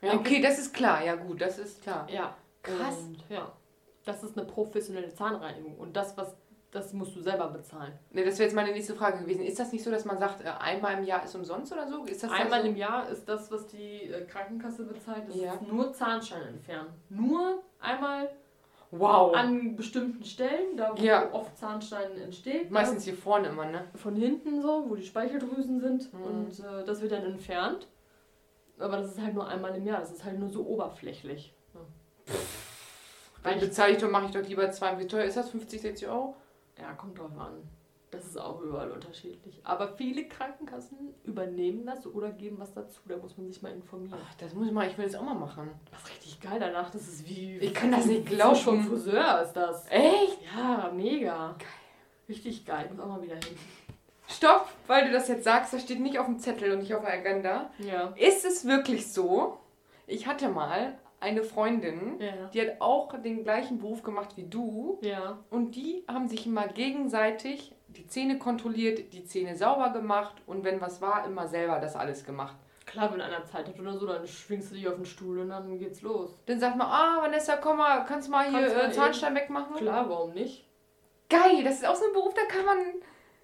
Ja, 0.00 0.14
okay, 0.14 0.40
das 0.40 0.58
ist 0.58 0.74
klar. 0.74 1.04
Ja, 1.04 1.14
gut, 1.14 1.40
das 1.40 1.58
ist 1.58 1.82
klar. 1.82 2.08
Ja. 2.10 2.34
Krass. 2.62 2.98
Und, 2.98 3.18
ja. 3.28 3.52
Das 4.04 4.24
ist 4.24 4.36
eine 4.36 4.46
professionelle 4.46 5.14
Zahnreinigung. 5.14 5.76
Und 5.78 5.96
das, 5.96 6.16
was, 6.16 6.34
das 6.72 6.92
musst 6.94 7.14
du 7.14 7.20
selber 7.20 7.48
bezahlen. 7.48 7.92
Ne, 8.10 8.24
das 8.24 8.38
wäre 8.38 8.48
jetzt 8.48 8.54
meine 8.56 8.72
nächste 8.72 8.94
Frage 8.94 9.18
gewesen. 9.20 9.44
Ist 9.44 9.60
das 9.60 9.70
nicht 9.72 9.84
so, 9.84 9.90
dass 9.90 10.04
man 10.04 10.18
sagt, 10.18 10.42
äh, 10.44 10.48
einmal 10.48 10.98
im 10.98 11.04
Jahr 11.04 11.22
ist 11.24 11.34
umsonst 11.36 11.72
oder 11.72 11.86
so? 11.86 12.04
Ist 12.04 12.22
das 12.24 12.30
Einmal 12.32 12.62
so? 12.62 12.68
im 12.68 12.76
Jahr 12.76 13.08
ist 13.10 13.28
das, 13.28 13.50
was 13.52 13.66
die 13.68 14.04
äh, 14.10 14.24
Krankenkasse 14.24 14.84
bezahlt, 14.84 15.28
das 15.28 15.36
Ja. 15.36 15.52
ist 15.54 15.62
nur 15.70 15.92
Zahnstein 15.92 16.42
entfernen. 16.48 16.88
Nur 17.10 17.62
einmal 17.78 18.28
Wow. 18.90 19.34
an 19.34 19.74
bestimmten 19.76 20.24
Stellen, 20.24 20.76
da 20.76 20.92
wo. 20.96 21.00
Ja. 21.02 21.32
oft 21.32 21.56
Zahnstein 21.56 22.16
entsteht. 22.18 22.70
Meistens 22.70 23.04
hier 23.04 23.14
vorne 23.14 23.48
immer, 23.48 23.64
ne? 23.66 23.84
von 23.94 24.14
hinten 24.16 24.60
so, 24.60 24.84
wo 24.88 24.94
die 24.96 25.04
Speicheldrüsen 25.06 25.80
sind. 25.80 26.12
Mhm. 26.12 26.22
Und 26.24 26.60
äh, 26.60 26.84
das 26.84 27.00
wird 27.00 27.12
dann 27.12 27.22
entfernt. 27.24 27.86
Aber 28.78 28.96
das 28.96 29.12
ist 29.12 29.20
halt 29.20 29.34
nur 29.34 29.46
einmal 29.46 29.74
im 29.76 29.86
Jahr. 29.86 30.00
Das 30.00 30.10
ist 30.10 30.24
halt 30.24 30.38
nur 30.38 30.48
so 30.50 30.66
oberflächlich. 30.66 31.54
Ja. 31.74 31.80
Dann 33.44 33.60
bezahle 33.60 33.92
ich 33.92 33.98
doch, 33.98 34.10
mache 34.10 34.26
ich 34.26 34.30
doch 34.32 34.46
lieber 34.46 34.70
zwei. 34.70 34.98
Wie 34.98 35.06
teuer 35.06 35.24
ist 35.24 35.36
das? 35.36 35.50
50, 35.50 35.80
60 35.80 36.08
Euro? 36.08 36.34
Ja, 36.78 36.92
kommt 36.92 37.18
drauf 37.18 37.36
an. 37.38 37.62
Das 38.10 38.26
ist 38.26 38.38
auch 38.38 38.60
überall 38.60 38.90
unterschiedlich. 38.90 39.58
Aber 39.64 39.88
viele 39.96 40.28
Krankenkassen 40.28 41.14
übernehmen 41.24 41.86
das 41.86 42.06
oder 42.06 42.30
geben 42.30 42.56
was 42.58 42.74
dazu. 42.74 43.00
Da 43.08 43.16
muss 43.16 43.38
man 43.38 43.50
sich 43.50 43.62
mal 43.62 43.72
informieren. 43.72 44.18
Ach, 44.22 44.34
das 44.34 44.52
muss 44.52 44.66
ich 44.66 44.72
mal, 44.72 44.86
ich 44.86 44.98
will 44.98 45.06
das 45.06 45.14
auch 45.14 45.22
mal 45.22 45.34
machen. 45.34 45.70
Das 45.90 46.02
ist 46.02 46.10
richtig 46.10 46.40
geil 46.42 46.60
danach. 46.60 46.90
Das 46.90 47.08
ist 47.08 47.26
wie. 47.26 47.56
Ich 47.56 47.72
kann 47.72 47.90
das 47.90 48.04
nicht 48.04 48.26
glauben. 48.26 48.56
Vom 48.56 48.84
Friseur 48.84 49.42
ist 49.42 49.54
das. 49.54 49.86
Echt? 49.88 50.38
Ja, 50.54 50.92
mega. 50.94 51.56
Richtig 52.28 52.66
geil. 52.66 52.84
Ich 52.84 52.90
muss 52.90 53.00
auch 53.00 53.08
mal 53.08 53.22
wieder 53.22 53.36
hin. 53.36 53.56
Stopp, 54.28 54.68
weil 54.86 55.06
du 55.06 55.12
das 55.12 55.28
jetzt 55.28 55.44
sagst, 55.44 55.72
das 55.72 55.82
steht 55.82 56.00
nicht 56.00 56.18
auf 56.18 56.26
dem 56.26 56.38
Zettel 56.38 56.72
und 56.72 56.80
nicht 56.80 56.94
auf 56.94 57.02
der 57.02 57.14
Agenda. 57.14 57.70
Ja. 57.78 58.12
Ist 58.16 58.44
es 58.44 58.66
wirklich 58.66 59.10
so? 59.10 59.58
Ich 60.06 60.26
hatte 60.26 60.50
mal 60.50 60.98
eine 61.22 61.42
Freundin, 61.44 62.20
Ja. 62.20 62.32
die 62.52 62.60
hat 62.60 62.80
auch 62.80 63.18
den 63.22 63.44
gleichen 63.44 63.78
Beruf 63.78 64.02
gemacht 64.02 64.36
wie 64.36 64.44
du 64.44 64.98
Ja. 65.02 65.38
und 65.50 65.74
die 65.76 66.04
haben 66.08 66.28
sich 66.28 66.46
immer 66.46 66.66
gegenseitig 66.68 67.74
die 67.88 68.06
Zähne 68.06 68.38
kontrolliert, 68.38 69.12
die 69.12 69.24
Zähne 69.24 69.54
sauber 69.56 69.90
gemacht 69.90 70.34
und 70.46 70.64
wenn 70.64 70.80
was 70.80 71.00
war, 71.00 71.24
immer 71.26 71.46
selber 71.48 71.78
das 71.78 71.94
alles 71.96 72.24
gemacht. 72.24 72.56
Klar, 72.86 73.12
wenn 73.12 73.20
einer 73.20 73.44
Zeit 73.44 73.68
hat 73.68 73.78
oder 73.78 73.96
so, 73.96 74.06
dann 74.06 74.26
schwingst 74.26 74.70
du 74.70 74.74
dich 74.74 74.88
auf 74.88 74.96
den 74.96 75.04
Stuhl 75.06 75.38
und 75.38 75.50
dann 75.50 75.78
geht's 75.78 76.02
los. 76.02 76.36
Dann 76.46 76.58
sagt 76.58 76.76
man, 76.76 76.88
ah, 76.88 77.18
Vanessa, 77.22 77.56
komm 77.56 77.78
mal, 77.78 78.04
kannst 78.04 78.28
du 78.28 78.32
mal 78.32 78.44
hier 78.50 78.58
Kannst 78.60 78.76
mal 78.76 78.88
äh, 78.88 78.92
Zahnstein 78.92 79.34
wegmachen? 79.36 79.76
Klar, 79.76 80.08
warum 80.08 80.32
nicht? 80.32 80.66
Geil, 81.28 81.62
das 81.64 81.74
ist 81.76 81.86
auch 81.86 81.94
so 81.94 82.04
ein 82.06 82.12
Beruf, 82.12 82.34
da 82.34 82.42
kann 82.44 82.64
man, 82.64 82.78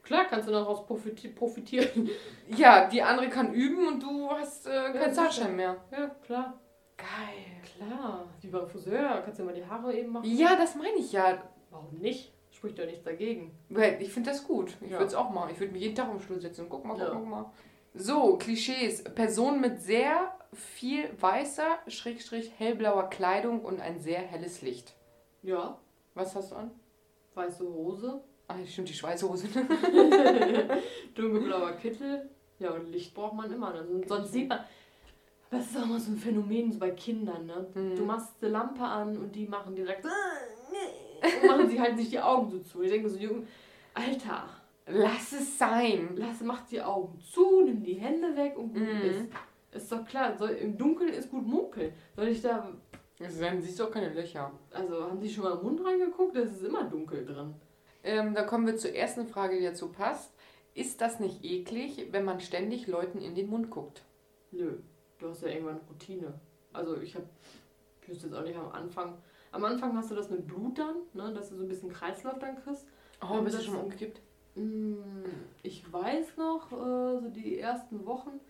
Klar, 0.03 0.25
kannst 0.29 0.49
du 0.49 0.53
daraus 0.53 0.85
profiti 0.87 1.29
profitieren. 1.29 2.09
ja, 2.57 2.89
die 2.89 3.03
andere 3.03 3.29
kann 3.29 3.53
üben 3.53 3.87
und 3.87 4.03
du 4.03 4.31
hast 4.31 4.67
äh, 4.67 4.73
Ja, 4.75 4.91
keinen 4.93 5.15
Zahnstein 5.15 5.55
mehr. 5.57 5.77
Ja, 5.93 6.09
klar. 6.25 6.59
Geil. 6.99 7.87
Klar. 7.89 8.27
Wie 8.43 8.49
beim 8.49 8.69
Friseur. 8.69 9.23
Kannst 9.25 9.39
du 9.41 9.45
mal 9.45 9.55
die 9.55 9.65
Haare 9.65 9.95
eben 9.97 10.13
machen? 10.13 10.37
Ja, 10.37 10.57
das 10.57 10.75
meine 10.75 10.97
ich 10.99 11.13
ja. 11.13 11.43
Warum 11.71 11.97
nicht? 11.99 12.33
Spricht 12.51 12.79
doch 12.79 12.85
nichts 12.87 13.05
dagegen. 13.05 13.57
Ich 14.01 14.13
finde 14.13 14.31
das 14.31 14.45
gut. 14.47 14.77
Ich 14.81 14.91
Ja. 14.91 14.99
würde 14.99 15.07
es 15.07 15.15
auch 15.15 15.31
machen. 15.31 15.51
Ich 15.53 15.61
würde 15.61 15.73
mich 15.73 15.83
jeden 15.83 15.95
Tag 15.95 16.11
im 16.11 16.21
Stuhl 16.21 16.41
setzen 16.41 16.63
und 16.63 16.69
guck 16.71 16.85
mal, 16.85 16.95
guck 16.95 17.03
Ja. 17.03 17.15
mal, 17.15 17.21
guck 17.21 17.29
mal. 17.29 17.53
So, 17.95 18.37
Klischees. 18.37 19.05
Person 19.05 19.61
mit 19.61 19.81
sehr 19.81 20.35
viel 20.53 21.09
weißer, 21.21 21.79
schrägstrich 21.89 22.53
hellblauer 22.59 23.11
Kleidung 23.11 23.65
und 23.65 23.81
ein 23.81 24.01
sehr 24.01 24.19
helles 24.21 24.63
Licht. 24.63 24.95
Ja. 25.43 25.79
Was 26.15 26.35
hast 26.35 26.53
du 26.53 26.57
an? 26.57 26.71
Weiße 27.35 27.65
Hose. 27.65 28.23
Ah, 28.49 28.55
stimmt, 28.67 28.89
die 28.89 28.95
Schweißhose. 28.95 29.47
Dunkelblauer 31.15 31.73
Kittel. 31.73 32.29
Ja, 32.59 32.71
und 32.73 32.87
Licht 32.89 33.15
braucht 33.15 33.35
man 33.35 33.53
immer. 33.53 33.73
Sonst 34.07 34.33
sieht 34.33 34.49
man. 34.49 34.61
Das 35.51 35.67
ist 35.67 35.77
auch 35.79 35.87
mal 35.87 35.99
so 35.99 36.13
ein 36.13 36.17
Phänomen 36.19 36.71
so 36.73 36.79
bei 36.79 36.91
Kindern, 36.91 37.47
ne? 37.47 37.67
Mhm. 37.75 37.97
Du 37.97 38.05
machst 38.05 38.35
eine 38.43 38.51
Lampe 38.53 38.83
an 38.83 39.17
und 39.17 39.35
die 39.35 39.47
machen 39.47 39.75
direkt. 39.75 40.05
Und 40.05 41.47
machen 41.49 41.69
sie 41.69 41.81
halt 41.81 41.97
sich 41.97 42.11
die 42.11 42.21
Augen 42.21 42.51
so 42.51 42.59
zu. 42.61 42.83
Ich 42.83 42.91
denke 42.91 43.09
so, 43.09 43.19
Junge, 43.19 43.47
Alter, 43.95 44.45
Lass 44.87 45.33
es 45.33 45.59
sein. 45.59 46.11
lass, 46.17 46.41
mach 46.43 46.63
die 46.67 46.81
Augen 46.81 47.19
zu, 47.21 47.63
nimm 47.63 47.83
die 47.83 47.95
Hände 47.95 48.35
weg 48.37 48.57
und 48.57 48.73
gut 48.73 48.83
Mhm. 48.83 49.01
ist. 49.11 49.27
Ist 49.73 49.93
doch 49.93 50.05
klar, 50.07 50.37
soll, 50.39 50.51
im 50.51 50.79
Dunkeln 50.79 51.13
ist 51.13 51.31
gut 51.31 51.47
munkeln. 51.47 51.93
Soll 52.17 52.29
ich 52.29 52.41
da. 52.41 52.73
Also, 53.21 53.41
dann 53.43 53.61
siehst 53.61 53.79
du 53.81 53.85
auch 53.85 53.91
keine 53.91 54.13
Löcher. 54.15 54.51
Also, 54.71 55.03
haben 55.05 55.21
Sie 55.21 55.29
schon 55.29 55.45
mal 55.45 55.57
im 55.59 55.63
Mund 55.63 55.85
reingeguckt? 55.85 56.37
Es 56.37 56.53
ist 56.53 56.63
immer 56.63 56.85
dunkel 56.85 57.27
drin. 57.27 57.55
Ähm, 58.05 58.33
dann 58.35 58.47
kommen 58.47 58.67
wir 58.67 58.77
zur 58.77 58.95
ersten 58.95 59.27
Frage, 59.27 59.59
die 59.59 59.65
dazu 59.65 59.89
passt. 59.89 60.33
Ist 60.75 61.01
das 61.01 61.19
nicht 61.21 61.45
eklig, 61.45 62.07
wenn 62.13 62.25
man 62.25 62.41
ständig 62.41 62.87
Leuten 62.87 63.19
in 63.21 63.35
den 63.35 63.51
Mund 63.51 63.69
guckt? 63.71 64.03
Nö, 64.53 64.79
du 65.19 65.29
hast 65.29 65.43
ja 65.43 65.49
irgendwann 65.49 65.81
Routine. 65.89 66.35
Also 66.73 66.97
ich 67.01 67.15
habe, 67.15 67.27
ich 68.03 68.09
wüsste 68.09 68.27
jetzt 68.29 68.37
auch 68.37 68.43
nicht 68.43 68.57
am 68.57 68.71
Anfang. 68.71 69.15
Am 69.53 69.65
Anfang 69.65 69.97
hast 69.97 70.11
du 70.11 70.15
das 70.15 70.31
mit 70.31 70.47
Blut 70.47 70.79
dann, 70.79 70.97
ne, 71.15 71.33
dass 71.33 71.51
du 71.51 71.57
so 71.57 71.63
ein 71.63 71.69
bisschen 71.69 71.91
Kreislauf 71.93 72.39
dann 72.39 72.57
kriegst. 72.63 72.87
Oh, 73.23 73.41
bist 73.43 73.59
du 73.59 73.63
schon 73.63 73.75
mal 73.75 73.83
umgekippt? 73.83 74.21
Mm, 74.55 74.97
Ich 75.63 75.91
weiß 75.93 76.37
noch, 76.37 76.71
äh, 76.73 77.21
so 77.21 77.29
die 77.31 77.59
ersten 77.59 78.05
Wochen, 78.07 78.41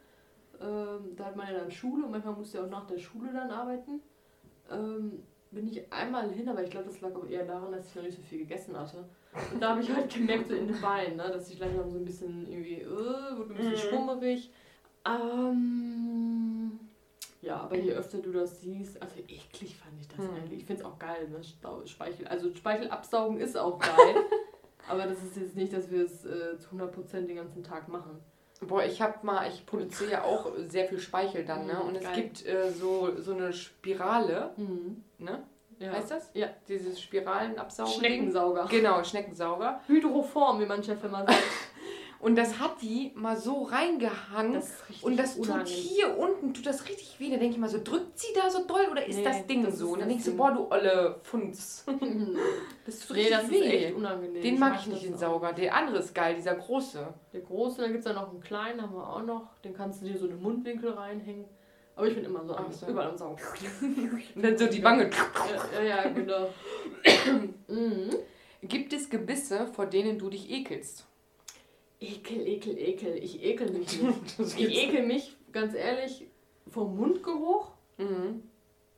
ähm, 0.61 1.15
da 1.17 1.27
hat 1.27 1.37
man 1.37 1.47
ja 1.53 1.61
dann 1.61 1.71
Schule 1.71 2.05
und 2.05 2.11
manchmal 2.11 2.35
musst 2.35 2.53
du 2.55 2.59
ja 2.59 2.65
auch 2.65 2.71
nach 2.71 2.87
der 2.87 2.99
Schule 2.99 3.33
dann 3.33 3.51
arbeiten. 3.51 4.01
Ähm, 4.71 5.23
bin 5.51 5.67
ich 5.69 5.91
einmal 5.91 6.29
hin, 6.31 6.49
aber 6.49 6.63
ich 6.63 6.71
glaube, 6.71 6.87
das 6.89 7.01
lag 7.01 7.15
auch 7.15 7.27
eher 7.27 7.47
daran, 7.47 7.73
dass 7.73 7.87
ich 7.89 7.95
noch 7.95 8.03
nicht 8.03 8.17
so 8.17 8.23
viel 8.23 8.39
gegessen 8.41 8.77
hatte. 8.79 9.05
Und 9.55 9.63
da 9.63 9.71
habe 9.71 9.81
ich 9.81 9.91
halt 9.95 10.13
gemerkt, 10.13 10.49
so 10.49 10.55
in 10.55 10.67
den 10.67 10.81
Beinen, 10.81 11.17
ne, 11.17 11.31
dass 11.31 11.49
ich 11.49 11.59
langsam 11.59 11.89
so 11.91 11.97
ein 11.97 12.05
bisschen 12.05 12.47
irgendwie, 12.51 12.83
äh, 12.83 12.87
wurde 12.87 13.55
ein 13.55 13.57
bisschen 13.57 13.73
Mhm. 13.73 13.77
schwummerig. 13.77 14.51
Ähm, 15.07 16.79
ja, 17.41 17.57
aber 17.61 17.77
je 17.77 17.93
öfter 17.93 18.19
du 18.19 18.33
das 18.33 18.61
siehst, 18.61 19.01
also 19.01 19.15
eklig 19.21 19.77
fand 19.77 20.01
ich 20.01 20.09
das 20.09 20.19
Mhm. 20.19 20.35
eigentlich. 20.37 20.61
Ich 20.61 20.67
finde 20.67 20.83
es 20.83 20.87
auch 20.89 20.99
geil, 20.99 21.29
ne? 21.29 21.41
Speichel, 21.87 22.27
also 22.29 22.55
Speichel 22.55 22.91
absaugen 22.91 23.39
ist 23.39 23.57
auch 23.57 23.79
geil. 23.79 24.15
aber 24.89 25.05
das 25.07 25.23
ist 25.23 25.37
jetzt 25.37 25.57
nicht, 25.57 25.73
dass 25.73 25.91
wir 25.91 26.05
es 26.05 26.25
äh, 26.25 26.59
zu 26.59 26.71
100% 26.75 27.27
den 27.27 27.37
ganzen 27.37 27.63
Tag 27.63 27.89
machen. 27.89 28.21
Boah, 28.61 28.83
ich 28.85 29.01
hab 29.01 29.23
mal, 29.23 29.49
ich 29.49 29.65
produziere 29.67 30.11
ja 30.11 30.25
auch 30.25 30.51
sehr 30.67 30.87
viel 30.89 30.99
Speichel 30.99 31.45
dann, 31.45 31.67
ne? 31.67 31.81
Und 31.81 31.95
es 31.97 32.03
Geil. 32.03 32.15
gibt 32.17 32.45
äh, 32.45 32.73
so, 32.73 33.13
so 33.21 33.33
eine 33.35 33.53
Spirale, 33.53 34.51
Mhm. 34.57 35.05
ne? 35.19 35.45
Ja. 35.79 35.93
Heißt 35.93 36.11
das? 36.11 36.29
Ja. 36.35 36.49
Dieses 36.67 37.01
Spiralenabsaugen. 37.01 37.93
Schneckensauger. 37.93 38.67
Genau, 38.69 39.05
Schneckensauger. 39.05 39.81
Hydroform, 39.87 40.59
wie 40.61 40.67
mein 40.67 40.83
Chef 40.83 41.03
immer 41.05 41.19
sagt. 41.25 41.39
Und 42.21 42.37
das 42.37 42.59
hat 42.59 42.83
die 42.83 43.13
mal 43.15 43.37
so 43.37 43.63
reingehangen. 43.63 44.55
Das 44.55 44.71
ist 44.89 45.05
und 45.05 45.17
das 45.17 45.37
tut 45.37 45.47
unangenehm. 45.49 45.77
hier 45.77 46.19
unten, 46.19 46.53
tut 46.53 46.67
das 46.67 46.89
richtig 46.89 47.21
weh. 47.21 47.31
Da 47.31 47.37
denke 47.37 47.55
ich 47.55 47.59
mal 47.59 47.69
so, 47.69 47.79
drückt 47.83 48.19
sie 48.19 48.33
da 48.35 48.51
so 48.51 48.65
doll 48.67 48.87
oder 48.91 49.07
ist 49.07 49.19
Nee, 49.19 49.25
das 49.25 49.47
Ding 49.47 49.63
das 49.65 49.79
so? 49.79 49.87
ist 49.87 49.93
Und 49.93 50.01
dann 50.01 50.09
denkst 50.09 50.25
du, 50.25 50.37
boah, 50.37 50.51
du 50.51 50.69
olle 50.71 51.21
Funz. 51.23 51.85
Das 52.87 53.01
tut 53.07 53.17
nee, 53.17 53.23
richtig 53.25 53.37
das 53.39 53.45
ist 53.45 53.51
weh. 53.53 53.85
echt 53.87 53.95
unangenehm. 53.95 54.43
Den 54.43 54.59
mag 54.59 54.75
ich 54.77 54.85
das 54.87 54.95
nicht, 54.95 55.05
den. 55.05 55.17
Sauger. 55.19 55.53
Der 55.53 55.75
andere 55.75 55.99
ist 55.99 56.15
geil, 56.15 56.35
dieser 56.35 56.55
große. 56.55 57.07
Der 57.33 57.41
große, 57.43 57.83
dann 57.83 57.93
gibt 57.93 58.05
es 58.05 58.11
ja 58.11 58.15
noch 58.15 58.31
einen 58.31 58.41
kleinen, 58.41 58.81
haben 58.81 58.95
wir 58.95 59.07
auch 59.09 59.23
noch. 59.23 59.59
Den 59.63 59.75
kannst 59.75 60.01
du 60.03 60.07
dir 60.07 60.17
so 60.19 60.25
in 60.25 60.33
den 60.33 60.43
Mundwinkel 60.43 60.91
reinhängen. 60.91 61.45
Aber 61.95 62.07
ich 62.07 62.15
bin 62.15 62.25
immer 62.25 62.45
so, 62.45 62.55
am, 62.55 62.73
so. 62.73 62.87
überall 62.87 63.11
am 63.11 63.19
Saugen. 63.19 63.39
Und 64.35 64.43
dann 64.45 64.57
so 64.57 64.67
die 64.69 64.83
Wange. 64.83 65.11
ja, 65.11 65.83
ja, 65.83 65.97
ja, 66.05 66.09
genau. 66.09 66.49
mhm. 67.69 68.11
Gibt 68.63 68.93
es 68.93 69.11
Gebisse, 69.11 69.67
vor 69.67 69.87
denen 69.87 70.19
du 70.19 70.31
dich 70.31 70.49
ekelst? 70.51 71.08
Ekel, 72.01 72.47
ekel, 72.47 72.79
ekel. 72.79 73.17
Ich 73.17 73.43
ekel 73.43 73.71
mich 73.73 74.01
nicht. 74.39 74.39
Ich 74.59 74.83
ekel 74.85 75.07
mich, 75.07 75.37
ganz 75.53 75.75
ehrlich, 75.75 76.27
vom 76.71 76.97
Mundgeruch. 76.97 77.71
Mhm. 77.97 78.43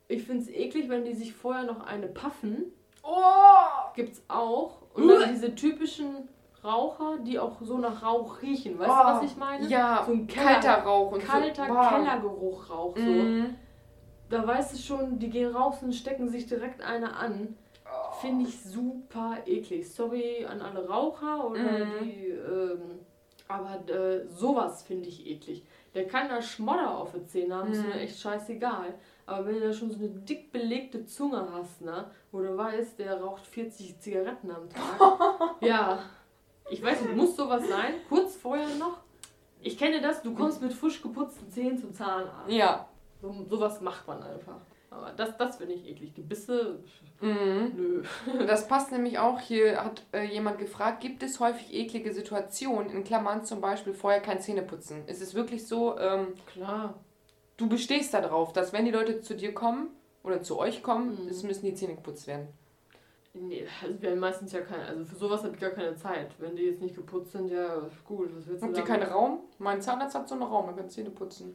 Ich 0.08 0.24
finde 0.24 0.42
es 0.42 0.48
eklig, 0.50 0.88
wenn 0.88 1.04
die 1.04 1.14
sich 1.14 1.32
vorher 1.32 1.64
noch 1.64 1.80
eine 1.86 2.08
paffen. 2.08 2.64
Oh! 3.02 3.92
Gibt's 3.94 4.22
auch. 4.28 4.82
Und 4.94 5.08
dann 5.08 5.30
diese 5.32 5.54
typischen 5.54 6.28
Raucher, 6.62 7.18
die 7.24 7.38
auch 7.38 7.56
so 7.62 7.78
nach 7.78 8.02
Rauch 8.02 8.42
riechen. 8.42 8.78
Weißt 8.78 8.90
du, 8.90 8.92
Oh, 8.94 9.04
was 9.04 9.22
ich 9.30 9.36
meine? 9.36 9.66
Ja, 9.68 10.02
So 10.04 10.12
ein 10.12 10.26
Keller- 10.26 10.46
kalter 10.60 10.74
Rauch 10.82 11.12
und 11.12 11.24
Kalter 11.24 11.66
so. 11.66 11.72
Boah. 11.72 11.88
Kellergeruch 11.90 12.70
Rauch 12.70 12.96
so. 12.96 13.02
Mhm. 13.02 13.54
Da 14.28 14.46
weißt 14.46 14.74
du 14.74 14.78
schon, 14.78 15.18
die 15.18 15.30
gehen 15.30 15.54
raus 15.54 15.76
und 15.82 15.94
stecken 15.94 16.28
sich 16.28 16.46
direkt 16.46 16.82
eine 16.82 17.16
an. 17.16 17.56
Finde 18.20 18.48
ich 18.48 18.60
super 18.62 19.38
eklig. 19.46 19.90
Sorry 19.92 20.44
an 20.44 20.60
alle 20.60 20.86
Raucher 20.88 21.48
oder 21.50 21.60
Mhm. 21.84 22.04
die. 22.04 22.26
Ähm, 22.28 23.00
aber 23.48 23.88
äh, 23.92 24.26
sowas 24.28 24.82
finde 24.82 25.08
ich 25.08 25.26
eklig. 25.26 25.64
Der 25.94 26.06
kann 26.06 26.28
da 26.28 26.40
Schmodder 26.40 26.96
auf 26.96 27.12
den 27.12 27.26
Zähnen 27.26 27.52
haben, 27.52 27.72
ist 27.72 27.82
Mhm. 27.82 27.88
mir 27.88 28.00
echt 28.00 28.18
scheißegal. 28.20 28.94
Aber 29.26 29.46
wenn 29.46 29.54
du 29.54 29.60
da 29.60 29.72
schon 29.72 29.90
so 29.90 29.98
eine 29.98 30.08
dick 30.08 30.52
belegte 30.52 31.04
Zunge 31.06 31.48
hast, 31.52 31.80
ne, 31.82 32.10
wo 32.30 32.40
du 32.40 32.56
weißt, 32.56 32.98
der 32.98 33.20
raucht 33.20 33.46
40 33.46 33.98
Zigaretten 33.98 34.50
am 34.50 34.68
Tag. 34.68 34.80
ja. 35.60 35.98
Ich 36.70 36.82
weiß 36.82 37.02
nicht, 37.02 37.16
muss 37.16 37.34
sowas 37.36 37.66
sein? 37.68 37.94
Kurz 38.08 38.36
vorher 38.36 38.68
noch? 38.76 38.98
Ich 39.62 39.76
kenne 39.76 40.00
das, 40.00 40.22
du 40.22 40.32
kommst 40.34 40.62
mit 40.62 40.72
frisch 40.72 41.02
geputzten 41.02 41.50
Zähnen 41.50 41.76
zum 41.78 41.92
Zahnarzt. 41.92 42.48
Ja. 42.50 42.88
So, 43.20 43.44
sowas 43.48 43.80
macht 43.80 44.06
man 44.06 44.22
einfach. 44.22 44.60
Aber 44.90 45.12
das, 45.12 45.36
das 45.36 45.56
finde 45.58 45.74
ich 45.74 45.86
eklig. 45.88 46.14
Gebisse, 46.14 46.80
Mhm. 47.20 47.72
nö. 47.76 48.02
Das 48.46 48.66
passt 48.66 48.90
nämlich 48.92 49.18
auch, 49.18 49.40
hier 49.40 49.84
hat 49.84 50.02
äh, 50.12 50.24
jemand 50.24 50.58
gefragt, 50.58 51.00
gibt 51.00 51.22
es 51.22 51.38
häufig 51.38 51.72
eklige 51.72 52.12
Situationen, 52.12 52.90
in 52.90 53.04
Klammern 53.04 53.44
zum 53.44 53.60
Beispiel 53.60 53.92
vorher 53.94 54.20
kein 54.20 54.40
Zähneputzen? 54.40 55.06
Ist 55.06 55.20
es 55.22 55.34
wirklich 55.34 55.66
so, 55.68 55.98
ähm, 55.98 56.28
Klar. 56.52 56.94
du 57.56 57.68
bestehst 57.68 58.14
darauf, 58.14 58.52
dass 58.52 58.72
wenn 58.72 58.84
die 58.84 58.90
Leute 58.90 59.20
zu 59.20 59.36
dir 59.36 59.52
kommen 59.54 59.90
oder 60.24 60.42
zu 60.42 60.58
euch 60.58 60.82
kommen, 60.82 61.22
Mhm. 61.24 61.28
es 61.28 61.42
müssen 61.42 61.66
die 61.66 61.74
Zähne 61.74 61.94
geputzt 61.94 62.26
werden? 62.26 62.48
Nee, 63.32 63.64
also 63.84 64.02
wir 64.02 64.10
haben 64.10 64.18
meistens 64.18 64.50
ja 64.52 64.60
keine, 64.62 64.84
also 64.86 65.04
für 65.04 65.14
sowas 65.14 65.44
habe 65.44 65.54
ich 65.54 65.60
gar 65.60 65.70
keine 65.70 65.94
Zeit. 65.94 66.30
Wenn 66.40 66.56
die 66.56 66.64
jetzt 66.64 66.82
nicht 66.82 66.96
geputzt 66.96 67.30
sind, 67.30 67.48
ja 67.48 67.88
gut, 68.04 68.30
was 68.36 68.44
willst 68.48 68.62
du 68.62 68.66
Habt 68.66 68.76
ihr 68.76 68.82
keinen? 68.84 69.04
Raum? 69.08 69.40
Mein 69.58 69.80
Zahnarzt 69.80 70.16
hat 70.16 70.28
so 70.28 70.34
einen 70.34 70.42
Raum, 70.42 70.66
man 70.66 70.74
kann 70.76 70.90
Zähne 70.90 71.10
putzen. 71.10 71.54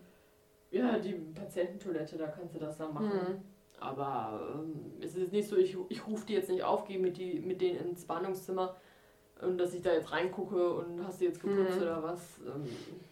Ja, 0.77 0.97
die 0.99 1.13
Patiententoilette, 1.13 2.17
da 2.17 2.27
kannst 2.27 2.53
du 2.55 2.59
das 2.59 2.77
dann 2.77 2.93
machen. 2.93 3.07
Mhm. 3.07 3.41
Aber 3.79 4.39
ähm, 4.55 4.93
es 5.01 5.15
ist 5.15 5.31
nicht 5.31 5.47
so, 5.47 5.57
ich, 5.57 5.77
ich 5.89 6.07
rufe 6.07 6.25
die 6.25 6.33
jetzt 6.33 6.49
nicht 6.49 6.63
auf, 6.63 6.85
gehe 6.85 6.99
mit, 6.99 7.17
die, 7.17 7.39
mit 7.39 7.61
denen 7.61 7.89
ins 7.89 8.05
Behandlungszimmer 8.05 8.75
und 9.41 9.57
dass 9.57 9.73
ich 9.73 9.81
da 9.81 9.91
jetzt 9.93 10.11
reingucke 10.11 10.73
und 10.75 11.05
hast 11.05 11.19
du 11.21 11.25
jetzt 11.25 11.41
geputzt 11.41 11.75
Mhm. 11.77 11.81
oder 11.81 12.03
was. 12.03 12.21
Ähm, 12.45 12.65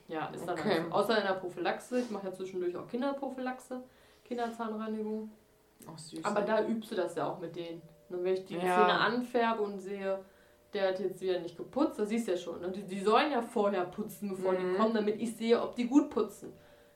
ja, 0.08 0.28
ist 0.28 0.45
dann 0.47 0.58
Okay. 0.58 0.82
so. 0.88 0.91
Außer 0.95 1.17
in 1.17 1.23
der 1.28 1.34
Prophylaxe, 1.34 1.99
ich 1.99 2.10
mache 2.12 2.28
ja 2.28 2.34
zwischendurch 2.34 2.76
auch 2.78 2.88
Kinderprophylaxe, 2.88 3.82
Kinderzahnreinigung. 4.26 5.30
Ach 5.86 5.97
süß. 5.97 6.23
Aber 6.23 6.41
da 6.41 6.65
übst 6.65 6.91
du 6.91 6.95
das 6.95 7.15
ja 7.15 7.28
auch 7.30 7.39
mit 7.39 7.56
denen. 7.56 7.82
Und 8.10 8.23
wenn 8.23 8.34
ich 8.34 8.45
die 8.45 8.54
Ja. 8.56 8.62
Zähne 8.62 8.99
anfärbe 8.99 9.62
und 9.63 9.80
sehe, 9.80 10.19
der 10.73 10.89
hat 10.89 10.99
jetzt 10.99 11.21
wieder 11.21 11.39
nicht 11.39 11.58
geputzt, 11.58 11.99
das 11.99 12.10
siehst 12.10 12.28
du 12.28 12.32
ja 12.32 12.38
schon. 12.38 12.62
Ne? 12.62 12.71
Die, 12.71 12.84
die 12.84 12.99
sollen 13.02 13.32
ja 13.32 13.41
vorher 13.41 13.86
putzen, 13.86 14.30
bevor 14.30 14.54
Mhm. 14.54 14.58
die 14.58 14.78
kommen, 14.78 14.93
damit 14.93 15.21
ich 15.21 15.36
sehe, 15.36 15.62
ob 15.62 15.76
die 15.76 15.88
gut 15.88 16.10
putzen. 16.10 16.54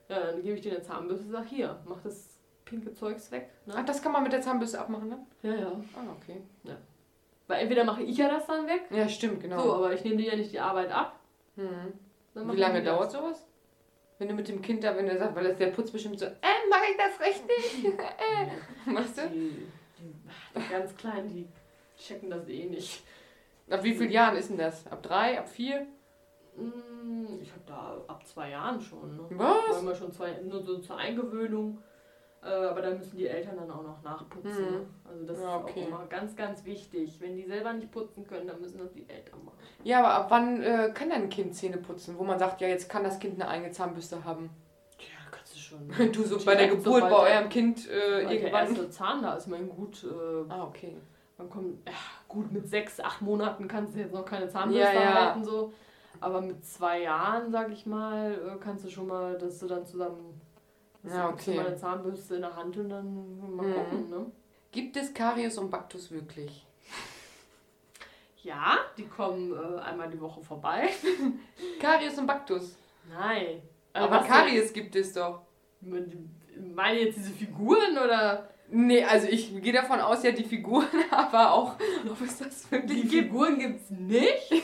Ja, 0.08 0.20
dann 0.20 0.42
gebe 0.42 0.56
ich 0.56 0.62
dir 0.62 0.72
eine 0.72 0.82
Zahnbürste 0.82 1.26
und 1.26 1.32
sag, 1.32 1.46
hier, 1.48 1.78
mach 1.86 2.00
das 2.02 2.38
pinke 2.64 2.92
Zeugs 2.94 3.30
weg. 3.30 3.50
Ach, 3.70 3.76
Ne? 3.76 3.84
das 3.84 4.02
kann 4.02 4.12
man 4.12 4.22
mit 4.22 4.32
der 4.32 4.40
Zahnbürste 4.40 4.78
abmachen, 4.80 5.08
ne? 5.08 5.18
Ja, 5.42 5.54
ja. 5.54 5.66
Ah, 5.94 6.12
okay. 6.20 6.40
Weil 7.46 7.60
entweder 7.62 7.84
mache 7.84 8.02
ich 8.02 8.16
ja 8.18 8.28
das 8.28 8.46
dann 8.46 8.66
weg, 8.66 8.82
Ja, 8.90 9.08
stimmt, 9.08 9.40
genau. 9.40 9.62
so, 9.62 9.74
aber 9.74 9.92
ich 9.94 10.04
nehme 10.04 10.16
dir 10.16 10.30
ja 10.32 10.36
nicht 10.36 10.52
die 10.52 10.60
Arbeit 10.60 10.90
ab. 10.92 11.18
Dann 12.34 12.52
Wie 12.52 12.56
lange 12.56 12.80
die 12.80 12.84
das. 12.86 12.94
dauert 12.94 13.10
sowas? 13.10 13.46
Wenn 14.18 14.28
du 14.28 14.34
mit 14.34 14.48
dem 14.48 14.60
Kind 14.60 14.82
da, 14.84 14.96
wenn 14.96 15.08
er 15.08 15.16
sagt, 15.18 15.34
weil 15.34 15.44
das 15.44 15.56
der 15.56 15.68
putzt 15.68 15.92
bestimmt 15.92 16.18
so, 16.18 16.26
äh, 16.26 16.32
mach 16.68 16.82
ich 16.90 16.96
das 16.96 17.20
richtig? 17.26 17.84
äh. 17.98 18.90
Machst 18.90 19.16
du? 19.18 19.28
Die, 19.28 19.66
die, 19.98 20.60
die 20.60 20.68
ganz 20.70 20.94
Kleinen, 20.96 21.28
die 21.28 21.46
checken 21.96 22.28
das 22.30 22.46
eh 22.48 22.66
nicht. 22.66 23.02
Ab 23.70 23.82
wie 23.82 23.94
vielen 23.94 24.10
Jahren 24.10 24.36
ist 24.36 24.50
denn 24.50 24.58
das? 24.58 24.86
Ab 24.88 25.02
drei, 25.02 25.38
ab 25.38 25.48
vier? 25.48 25.86
Mm, 26.58 27.40
Ich 27.42 27.50
habe 27.50 27.62
da 27.66 27.96
ab 28.06 28.26
zwei 28.26 28.50
Jahren 28.50 28.80
schon. 28.80 29.16
Ne? 29.16 29.22
Was? 29.36 29.84
Wir 29.84 29.94
schon 29.94 30.12
zwei, 30.12 30.32
nur 30.42 30.62
so 30.62 30.78
zur 30.78 30.96
Eingewöhnung. 30.96 31.78
Äh, 32.40 32.48
aber 32.50 32.82
da 32.82 32.90
müssen 32.90 33.16
die 33.16 33.26
Eltern 33.26 33.56
dann 33.56 33.70
auch 33.70 33.82
noch 33.82 34.00
nachputzen. 34.02 34.52
Mhm. 34.64 34.70
ne? 34.70 34.86
Also 35.04 35.24
das 35.26 35.40
Ja, 35.40 35.56
ist 35.56 35.62
okay. 35.64 35.82
auch 35.82 35.88
immer 35.88 36.06
ganz, 36.06 36.36
ganz 36.36 36.64
wichtig. 36.64 37.20
Wenn 37.20 37.36
die 37.36 37.44
selber 37.44 37.72
nicht 37.72 37.90
putzen 37.90 38.24
können, 38.26 38.46
dann 38.46 38.60
müssen 38.60 38.78
das 38.78 38.92
die 38.92 39.08
Eltern 39.08 39.44
machen. 39.44 39.56
Ja, 39.82 39.98
aber 39.98 40.10
ab 40.14 40.26
wann 40.30 40.62
äh, 40.62 40.90
kann 40.94 41.10
dein 41.10 41.28
Kind 41.30 41.54
Zähne 41.56 41.78
putzen? 41.78 42.16
Wo 42.16 42.22
man 42.24 42.38
sagt, 42.38 42.60
ja, 42.60 42.68
jetzt 42.68 42.88
kann 42.88 43.02
das 43.02 43.18
Kind 43.18 43.40
eine 43.40 43.48
eigene 43.50 43.72
Zahnbürste 43.72 44.24
haben. 44.24 44.50
Ja, 45.00 45.06
kannst 45.32 45.54
du 45.54 45.58
schon. 45.58 45.90
Du 46.12 46.22
so 46.22 46.38
bei 46.44 46.54
der 46.54 46.68
Geburt 46.68 46.84
bei 46.84 47.08
sobald 47.08 47.12
der- 47.28 47.36
eurem 47.38 47.48
Kind 47.48 47.88
äh, 47.88 47.92
Weil 47.92 48.22
der 48.26 48.30
irgendwann. 48.32 48.66
erste 48.68 48.90
Zahn 48.90 49.22
da 49.22 49.34
ist, 49.34 49.48
mein 49.48 49.68
gut, 49.68 50.04
äh, 50.04 50.52
Ah, 50.52 50.62
okay. 50.64 50.96
man 51.38 51.50
kommt, 51.50 51.88
ja, 51.88 51.92
gut, 52.28 52.52
mit 52.52 52.68
sechs, 52.68 53.00
acht 53.00 53.20
Monaten 53.20 53.66
kannst 53.66 53.96
du 53.96 53.98
jetzt 53.98 54.14
noch 54.14 54.24
keine 54.24 54.48
Zahnbürste 54.48 54.94
Ja, 54.94 55.00
ja. 55.02 55.14
halten, 55.26 55.44
so. 55.44 55.72
Aber 56.20 56.40
mit 56.40 56.64
zwei 56.64 57.02
Jahren, 57.02 57.50
sag 57.52 57.70
ich 57.70 57.86
mal, 57.86 58.32
äh, 58.32 58.58
kannst 58.62 58.84
du 58.84 58.90
schon 58.90 59.06
mal, 59.06 59.36
dass 59.38 59.58
du 59.58 59.66
dann 59.66 59.86
zusammen, 59.86 60.40
Ja, 61.04 61.10
du 61.10 61.16
hast 61.36 61.46
du 61.46 61.50
okay. 61.52 61.56
mal 61.60 61.66
eine 61.68 61.76
Zahnbürste 61.76 62.34
in 62.36 62.40
der 62.42 62.56
Hand 62.56 62.76
und 62.76 62.88
dann 62.88 63.54
mal 63.56 63.66
Mhm. 63.66 63.74
gucken, 63.74 64.10
ne? 64.10 64.26
Gibt 64.72 64.96
es 64.96 65.14
Karies 65.14 65.56
und 65.58 65.70
Baktus 65.70 66.10
wirklich? 66.10 66.64
Ja, 68.42 68.78
die 68.96 69.06
kommen 69.06 69.52
äh, 69.52 69.80
einmal 69.80 70.08
die 70.10 70.20
Woche 70.20 70.42
vorbei. 70.42 70.88
Karies 71.80 72.18
und 72.18 72.26
Baktus. 72.26 72.76
Nein. 73.08 73.62
Aber 73.92 74.10
was 74.20 74.26
Karies 74.26 74.72
gibt 74.72 74.94
es 74.96 75.12
doch. 75.12 75.40
Meine 75.80 77.00
jetzt 77.00 77.18
diese 77.18 77.30
Figuren 77.32 77.96
oder? 77.98 78.48
Nee, 78.70 79.02
also 79.02 79.26
ich 79.28 79.60
gehe 79.62 79.72
davon 79.72 79.98
aus, 80.00 80.22
ja, 80.22 80.30
die 80.30 80.44
Figuren, 80.44 80.86
aber 81.10 81.52
auch, 81.52 81.76
ob 82.08 82.20
es 82.20 82.38
das 82.38 82.70
wirklich 82.70 83.02
Die 83.02 83.08
gibt. 83.08 83.24
Figuren 83.28 83.58
gibt's 83.58 83.90
nicht. 83.90 84.52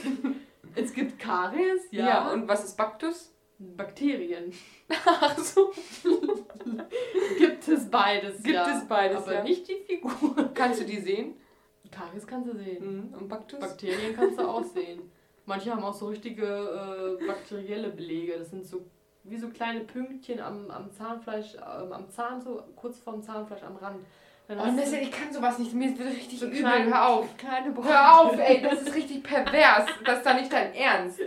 es 0.74 0.92
gibt 0.92 1.18
Karies, 1.18 1.82
ja. 1.90 2.06
Ja. 2.06 2.32
und 2.32 2.48
was 2.48 2.64
ist 2.64 2.76
Baktus? 2.76 3.32
Bakterien. 3.58 4.52
Ach 5.06 5.38
so. 5.38 5.72
Gibt 7.38 7.68
es 7.68 7.90
beides, 7.90 8.42
Gibt 8.42 8.54
ja. 8.54 8.76
es 8.76 8.86
beides, 8.86 9.18
Aber 9.18 9.34
ja. 9.34 9.42
nicht 9.44 9.68
die 9.68 9.76
Figuren. 9.86 10.52
Kannst 10.54 10.80
du 10.80 10.84
die 10.84 11.00
sehen? 11.00 11.34
Karies 11.90 12.26
kannst 12.26 12.52
du 12.52 12.56
sehen. 12.56 13.14
Und 13.18 13.28
Baktus? 13.28 13.60
Bakterien 13.60 14.16
kannst 14.16 14.38
du 14.38 14.48
auch 14.48 14.64
sehen. 14.64 15.10
Manche 15.46 15.70
haben 15.70 15.84
auch 15.84 15.94
so 15.94 16.08
richtige 16.08 16.46
äh, 17.20 17.26
bakterielle 17.26 17.90
Belege. 17.90 18.38
Das 18.38 18.50
sind 18.50 18.66
so 18.66 18.84
wie 19.24 19.36
so 19.38 19.48
kleine 19.48 19.80
Pünktchen 19.80 20.40
am, 20.40 20.70
am 20.70 20.90
Zahnfleisch, 20.90 21.54
ähm, 21.54 21.92
am 21.92 22.08
Zahn, 22.10 22.40
so 22.42 22.62
kurz 22.76 22.98
vorm 22.98 23.22
Zahnfleisch 23.22 23.62
am 23.62 23.76
Rand. 23.76 24.04
Oh, 24.48 24.54
du 24.54 24.82
ich 25.00 25.10
kann 25.10 25.32
sowas 25.32 25.58
nicht. 25.58 25.72
Mir 25.72 25.98
wird 25.98 26.08
richtig 26.08 26.38
so 26.38 26.46
übel. 26.46 26.58
kleine- 26.60 26.90
Hör 26.90 27.08
auf. 27.08 27.28
Hör 27.82 28.20
auf, 28.20 28.38
ey. 28.38 28.60
Das 28.62 28.82
ist 28.82 28.94
richtig 28.94 29.22
pervers. 29.22 29.86
Das 30.04 30.18
ist 30.18 30.26
da 30.26 30.34
nicht 30.34 30.52
dein 30.52 30.74
Ernst. 30.74 31.20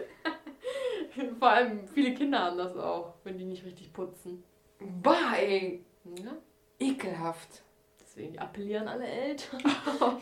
Vor 1.39 1.49
allem 1.49 1.87
viele 1.87 2.13
Kinder 2.13 2.39
haben 2.39 2.57
das 2.57 2.75
auch, 2.77 3.15
wenn 3.23 3.37
die 3.37 3.45
nicht 3.45 3.65
richtig 3.65 3.91
putzen. 3.91 4.43
Bah, 5.01 5.33
ey. 5.35 5.83
Ja? 6.05 6.33
Ekelhaft. 6.79 7.63
Deswegen 7.99 8.37
appellieren 8.37 8.87
alle 8.87 9.05
Eltern. 9.07 9.59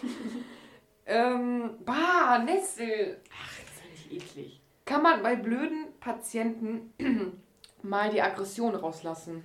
Ähm, 1.07 1.75
bah, 1.85 2.39
Nestle. 2.39 3.21
Ach, 3.31 3.59
das 3.59 3.69
ist 3.75 3.83
ja 3.83 3.91
nicht 3.91 4.11
eklig. 4.35 4.61
Kann 4.85 5.03
man 5.03 5.21
bei 5.21 5.35
blöden 5.35 5.87
Patienten 5.99 6.93
mal 7.83 8.09
die 8.09 8.21
Aggression 8.23 8.73
rauslassen? 8.75 9.43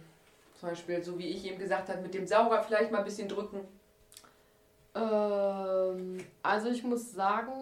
Zum 0.61 0.68
Beispiel, 0.68 1.03
so 1.03 1.18
wie 1.18 1.29
ich 1.29 1.46
eben 1.46 1.59
gesagt 1.59 1.88
habe, 1.88 2.03
mit 2.03 2.12
dem 2.12 2.27
Sauger 2.27 2.62
vielleicht 2.62 2.92
mal 2.92 2.99
ein 2.99 3.05
bisschen 3.05 3.31
drücken. 3.31 3.61
Ähm, 4.94 6.18
also 6.42 6.68
ich 6.68 6.85
muss 6.85 7.12
sagen, 7.12 7.53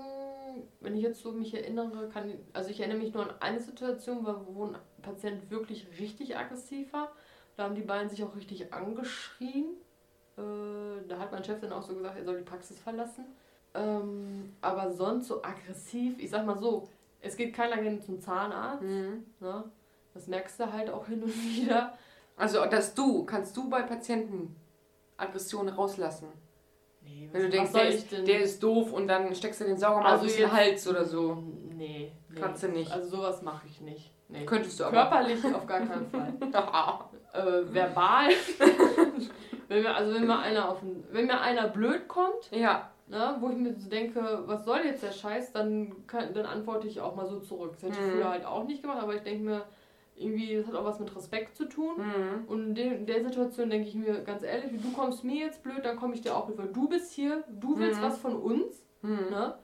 wenn 0.80 0.96
ich 0.96 1.02
jetzt 1.04 1.22
so 1.22 1.30
mich 1.30 1.54
erinnere, 1.54 2.08
kann 2.08 2.32
also 2.52 2.70
ich 2.70 2.80
erinnere 2.80 2.98
mich 2.98 3.14
nur 3.14 3.22
an 3.22 3.36
eine 3.38 3.60
Situation, 3.60 4.26
wo 4.48 4.64
ein 4.64 4.76
Patient 5.00 5.48
wirklich 5.48 5.86
richtig 6.00 6.36
aggressiv 6.36 6.92
war. 6.92 7.12
Da 7.56 7.64
haben 7.64 7.76
die 7.76 7.82
beiden 7.82 8.10
sich 8.10 8.24
auch 8.24 8.34
richtig 8.34 8.74
angeschrien. 8.74 9.76
Äh, 10.36 11.06
da 11.06 11.20
hat 11.20 11.30
mein 11.30 11.44
Chef 11.44 11.60
dann 11.60 11.72
auch 11.72 11.82
so 11.82 11.94
gesagt, 11.94 12.18
er 12.18 12.24
soll 12.24 12.38
die 12.38 12.50
Praxis 12.50 12.80
verlassen. 12.80 13.26
Ähm, 13.74 14.56
aber 14.60 14.90
sonst 14.90 15.28
so 15.28 15.44
aggressiv, 15.44 16.18
ich 16.18 16.30
sag 16.30 16.44
mal 16.44 16.58
so, 16.58 16.88
es 17.20 17.36
geht 17.36 17.54
keiner 17.54 17.80
gerne 17.80 18.00
zum 18.00 18.20
Zahnarzt. 18.20 18.82
Mhm. 18.82 19.24
Ne? 19.38 19.70
Das 20.14 20.26
merkst 20.26 20.58
du 20.58 20.72
halt 20.72 20.90
auch 20.90 21.06
hin 21.06 21.22
und 21.22 21.28
wieder. 21.56 21.96
Also, 22.38 22.64
dass 22.66 22.94
du, 22.94 23.24
kannst 23.24 23.56
du 23.56 23.68
bei 23.68 23.82
Patienten 23.82 24.56
Aggression 25.16 25.68
rauslassen? 25.68 26.28
Nee, 27.02 27.28
Wenn 27.32 27.42
du 27.42 27.48
denkst, 27.50 27.72
der 27.72 27.88
ist, 27.88 28.12
der 28.12 28.40
ist 28.40 28.62
doof 28.62 28.92
und 28.92 29.08
dann 29.08 29.34
steckst 29.34 29.60
du 29.60 29.64
den 29.64 29.76
Sauger 29.76 30.00
mal 30.00 30.12
Also 30.12 30.26
auf 30.26 30.36
den 30.36 30.52
Hals 30.52 30.86
oder 30.86 31.04
so. 31.04 31.42
Nee, 31.74 32.12
nee. 32.28 32.40
Kannst 32.40 32.62
du 32.62 32.68
nicht. 32.68 32.90
Also 32.92 33.16
sowas 33.16 33.42
mache 33.42 33.66
ich 33.66 33.80
nicht. 33.80 34.12
Nee. 34.28 34.44
Könntest 34.44 34.78
du 34.78 34.84
aber. 34.84 34.92
Körperlich 35.08 35.42
auf 35.54 35.66
gar 35.66 35.80
keinen 35.80 36.06
Fall. 36.10 36.32
äh, 37.32 37.74
verbal. 37.74 38.28
wenn 39.68 39.82
mir, 39.82 39.94
also 39.94 40.14
wenn 40.14 40.26
mir 40.26 40.38
einer 40.38 40.68
auf 40.70 40.80
den, 40.80 41.02
wenn 41.10 41.26
mir 41.26 41.40
einer 41.40 41.68
blöd 41.68 42.06
kommt, 42.08 42.50
ja. 42.50 42.90
ne, 43.06 43.36
wo 43.40 43.48
ich 43.48 43.56
mir 43.56 43.74
so 43.74 43.88
denke, 43.88 44.42
was 44.46 44.64
soll 44.64 44.80
jetzt 44.84 45.02
der 45.02 45.12
Scheiß, 45.12 45.52
dann, 45.52 46.06
kann, 46.06 46.34
dann 46.34 46.46
antworte 46.46 46.86
ich 46.88 47.00
auch 47.00 47.14
mal 47.14 47.26
so 47.26 47.40
zurück. 47.40 47.72
Das 47.74 47.82
hätte 47.84 47.94
ich 48.00 48.06
Mhm. 48.06 48.12
früher 48.18 48.30
halt 48.30 48.44
auch 48.44 48.64
nicht 48.64 48.82
gemacht, 48.82 49.02
aber 49.02 49.14
ich 49.14 49.22
denke 49.22 49.44
mir, 49.44 49.62
irgendwie, 50.20 50.56
das 50.56 50.66
hat 50.66 50.74
auch 50.74 50.84
was 50.84 51.00
mit 51.00 51.14
Respekt 51.14 51.56
zu 51.56 51.66
tun. 51.66 51.96
Mhm. 51.98 52.44
Und 52.46 52.66
in 52.68 52.74
der, 52.74 52.96
in 52.98 53.06
der 53.06 53.22
Situation 53.22 53.70
denke 53.70 53.88
ich 53.88 53.94
mir 53.94 54.20
ganz 54.22 54.42
ehrlich, 54.42 54.70
du 54.80 54.92
kommst 54.92 55.24
mir 55.24 55.46
jetzt 55.46 55.62
blöd, 55.62 55.84
dann 55.84 55.96
komme 55.96 56.14
ich 56.14 56.22
dir 56.22 56.36
auch 56.36 56.46
blöd, 56.46 56.58
weil 56.58 56.72
du 56.72 56.88
bist 56.88 57.12
hier, 57.12 57.44
du 57.48 57.78
willst 57.78 58.00
Mhm. 58.00 58.04
was 58.04 58.18
von 58.18 58.36
uns. 58.36 58.84
Mhm. 59.02 59.30
Ne? 59.30 59.54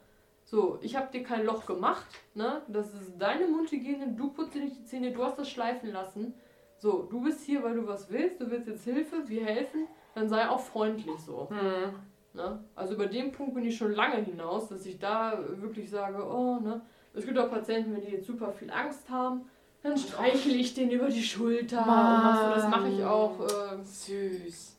So, 0.45 0.79
ich 0.83 0.95
habe 0.97 1.11
dir 1.11 1.23
kein 1.23 1.47
Loch 1.47 1.65
gemacht, 1.67 2.07
ne? 2.35 2.63
Das 2.69 2.93
ist 2.93 3.13
deine 3.19 3.47
Mundhygiene, 3.47 4.13
du 4.17 4.31
putzt 4.31 4.55
dir 4.55 4.63
nicht 4.63 4.77
die 4.79 4.85
Zähne, 4.85 5.11
du 5.11 5.25
hast 5.25 5.39
das 5.39 5.49
schleifen 5.49 5.91
lassen. 5.91 6.35
So, 6.77 7.03
du 7.11 7.23
bist 7.23 7.41
hier, 7.45 7.63
weil 7.63 7.75
du 7.75 7.87
was 7.87 8.11
willst, 8.11 8.41
du 8.41 8.51
willst 8.51 8.69
jetzt 8.69 8.85
Hilfe, 8.85 9.27
wir 9.27 9.45
helfen, 9.45 9.87
dann 10.15 10.29
sei 10.29 10.47
auch 10.49 10.61
freundlich 10.61 11.19
so. 11.19 11.49
Mhm. 11.51 11.95
Ne? 12.35 12.63
Also 12.75 12.95
über 12.95 13.07
den 13.07 13.33
Punkt 13.33 13.55
bin 13.55 13.65
ich 13.65 13.77
schon 13.77 13.93
lange 13.93 14.17
hinaus, 14.17 14.69
dass 14.69 14.85
ich 14.85 14.99
da 14.99 15.39
wirklich 15.61 15.89
sage, 15.89 16.23
oh, 16.23 16.59
ne? 16.61 16.83
Es 17.15 17.25
gibt 17.25 17.39
auch 17.39 17.49
Patienten, 17.49 17.95
wenn 17.95 18.03
die 18.03 18.11
jetzt 18.11 18.27
super 18.27 18.53
viel 18.53 18.71
Angst 18.71 19.09
haben, 19.09 19.49
dann 19.85 19.97
streichle 19.97 20.55
ich 20.55 20.75
den 20.75 20.91
über 20.91 21.09
die 21.09 21.23
Schulter 21.23 22.15
und 22.17 22.37
so, 22.37 22.49
das 22.51 22.69
mache 22.69 22.89
ich 22.89 23.05
auch. 23.05 23.39
Äh, 23.41 23.85
Süß. 23.85 24.77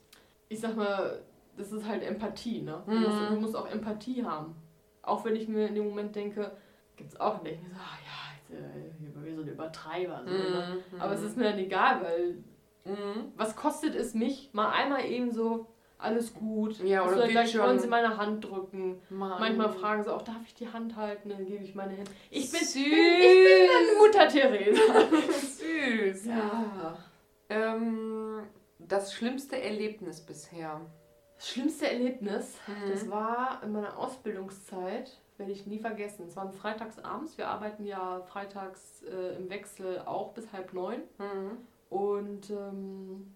ich 0.50 0.60
sag 0.60 0.76
mal, 0.76 1.22
das 1.58 1.72
ist 1.72 1.88
halt 1.88 2.04
Empathie, 2.04 2.62
ne? 2.62 2.82
Du, 2.86 2.92
Mhm. 2.92 3.02
musst, 3.04 3.20
du 3.20 3.36
musst 3.36 3.56
auch 3.56 3.68
Empathie 3.70 4.24
haben. 4.26 4.56
Auch 5.04 5.24
wenn 5.24 5.36
ich 5.36 5.48
mir 5.48 5.68
in 5.68 5.76
dem 5.76 5.88
Moment 5.88 6.16
denke, 6.16 6.52
gibt's 6.98 7.20
auch, 7.20 7.40
denke 7.44 7.60
ich 7.64 7.70
so, 7.70 7.76
ah 7.76 7.98
ja, 8.04 8.58
jetzt, 8.58 8.62
äh, 8.62 9.14
so 9.14 9.20
ein 9.20 9.48
Übertreiber. 9.48 10.22
So, 10.26 10.32
ne? 10.32 10.82
Mhm. 10.92 11.02
Aber 11.02 11.14
es 11.14 11.22
ist 11.22 11.38
mir 11.38 11.46
dann 11.46 11.60
egal, 11.60 12.02
weil 12.02 12.38
Mhm. 12.86 13.32
was 13.36 13.56
kostet 13.56 13.96
es 13.96 14.14
mich, 14.14 14.50
mal 14.54 14.70
einmal 14.72 15.06
eben 15.06 15.32
so, 15.32 15.66
alles 15.98 16.34
gut. 16.34 16.80
Ja, 16.80 17.06
oder 17.06 17.24
geht 17.24 17.32
gleich 17.32 17.58
wollen 17.58 17.80
sie 17.80 17.88
meine 17.88 18.18
Hand 18.18 18.44
drücken. 18.46 19.02
Mann. 19.10 19.40
Manchmal 19.40 19.70
fragen 19.72 20.04
sie 20.04 20.14
auch, 20.14 20.22
darf 20.22 20.42
ich 20.46 20.54
die 20.54 20.68
Hand 20.72 20.96
halten? 20.96 21.30
Dann 21.30 21.46
gebe 21.46 21.64
ich 21.64 21.74
meine 21.76 21.94
Hände. 21.94 22.12
Ich 22.30 22.52
bin, 22.52 22.60
Süß. 22.60 22.76
ich 22.76 22.84
bin 22.84 23.68
dann 23.68 23.98
Mutter 23.98 24.28
Theresa. 24.28 24.82
Süß. 25.32 26.26
Ja. 26.26 26.98
Ähm, 27.50 28.44
das 28.80 29.14
schlimmste 29.14 29.62
Erlebnis 29.62 30.22
bisher. 30.22 30.82
Das 31.38 31.50
schlimmste 31.50 31.90
Erlebnis, 31.90 32.58
Mhm. 32.68 32.92
das 32.92 33.10
war 33.10 33.62
in 33.64 33.72
meiner 33.74 33.98
Ausbildungszeit, 33.98 35.12
werde 35.38 35.52
ich 35.52 35.66
nie 35.68 35.80
vergessen. 35.80 36.26
Es 36.28 36.36
waren 36.36 36.52
freitags 36.54 36.98
abends. 37.00 37.38
Wir 37.38 37.48
arbeiten 37.50 37.86
ja 37.86 38.22
freitags 38.22 39.04
äh, 39.04 39.36
im 39.36 39.50
Wechsel 39.50 40.02
auch 40.06 40.34
bis 40.34 40.52
halb 40.54 40.74
neun. 40.74 41.02
Mhm. 41.18 41.58
Und 41.90 42.50
ähm, 42.50 43.35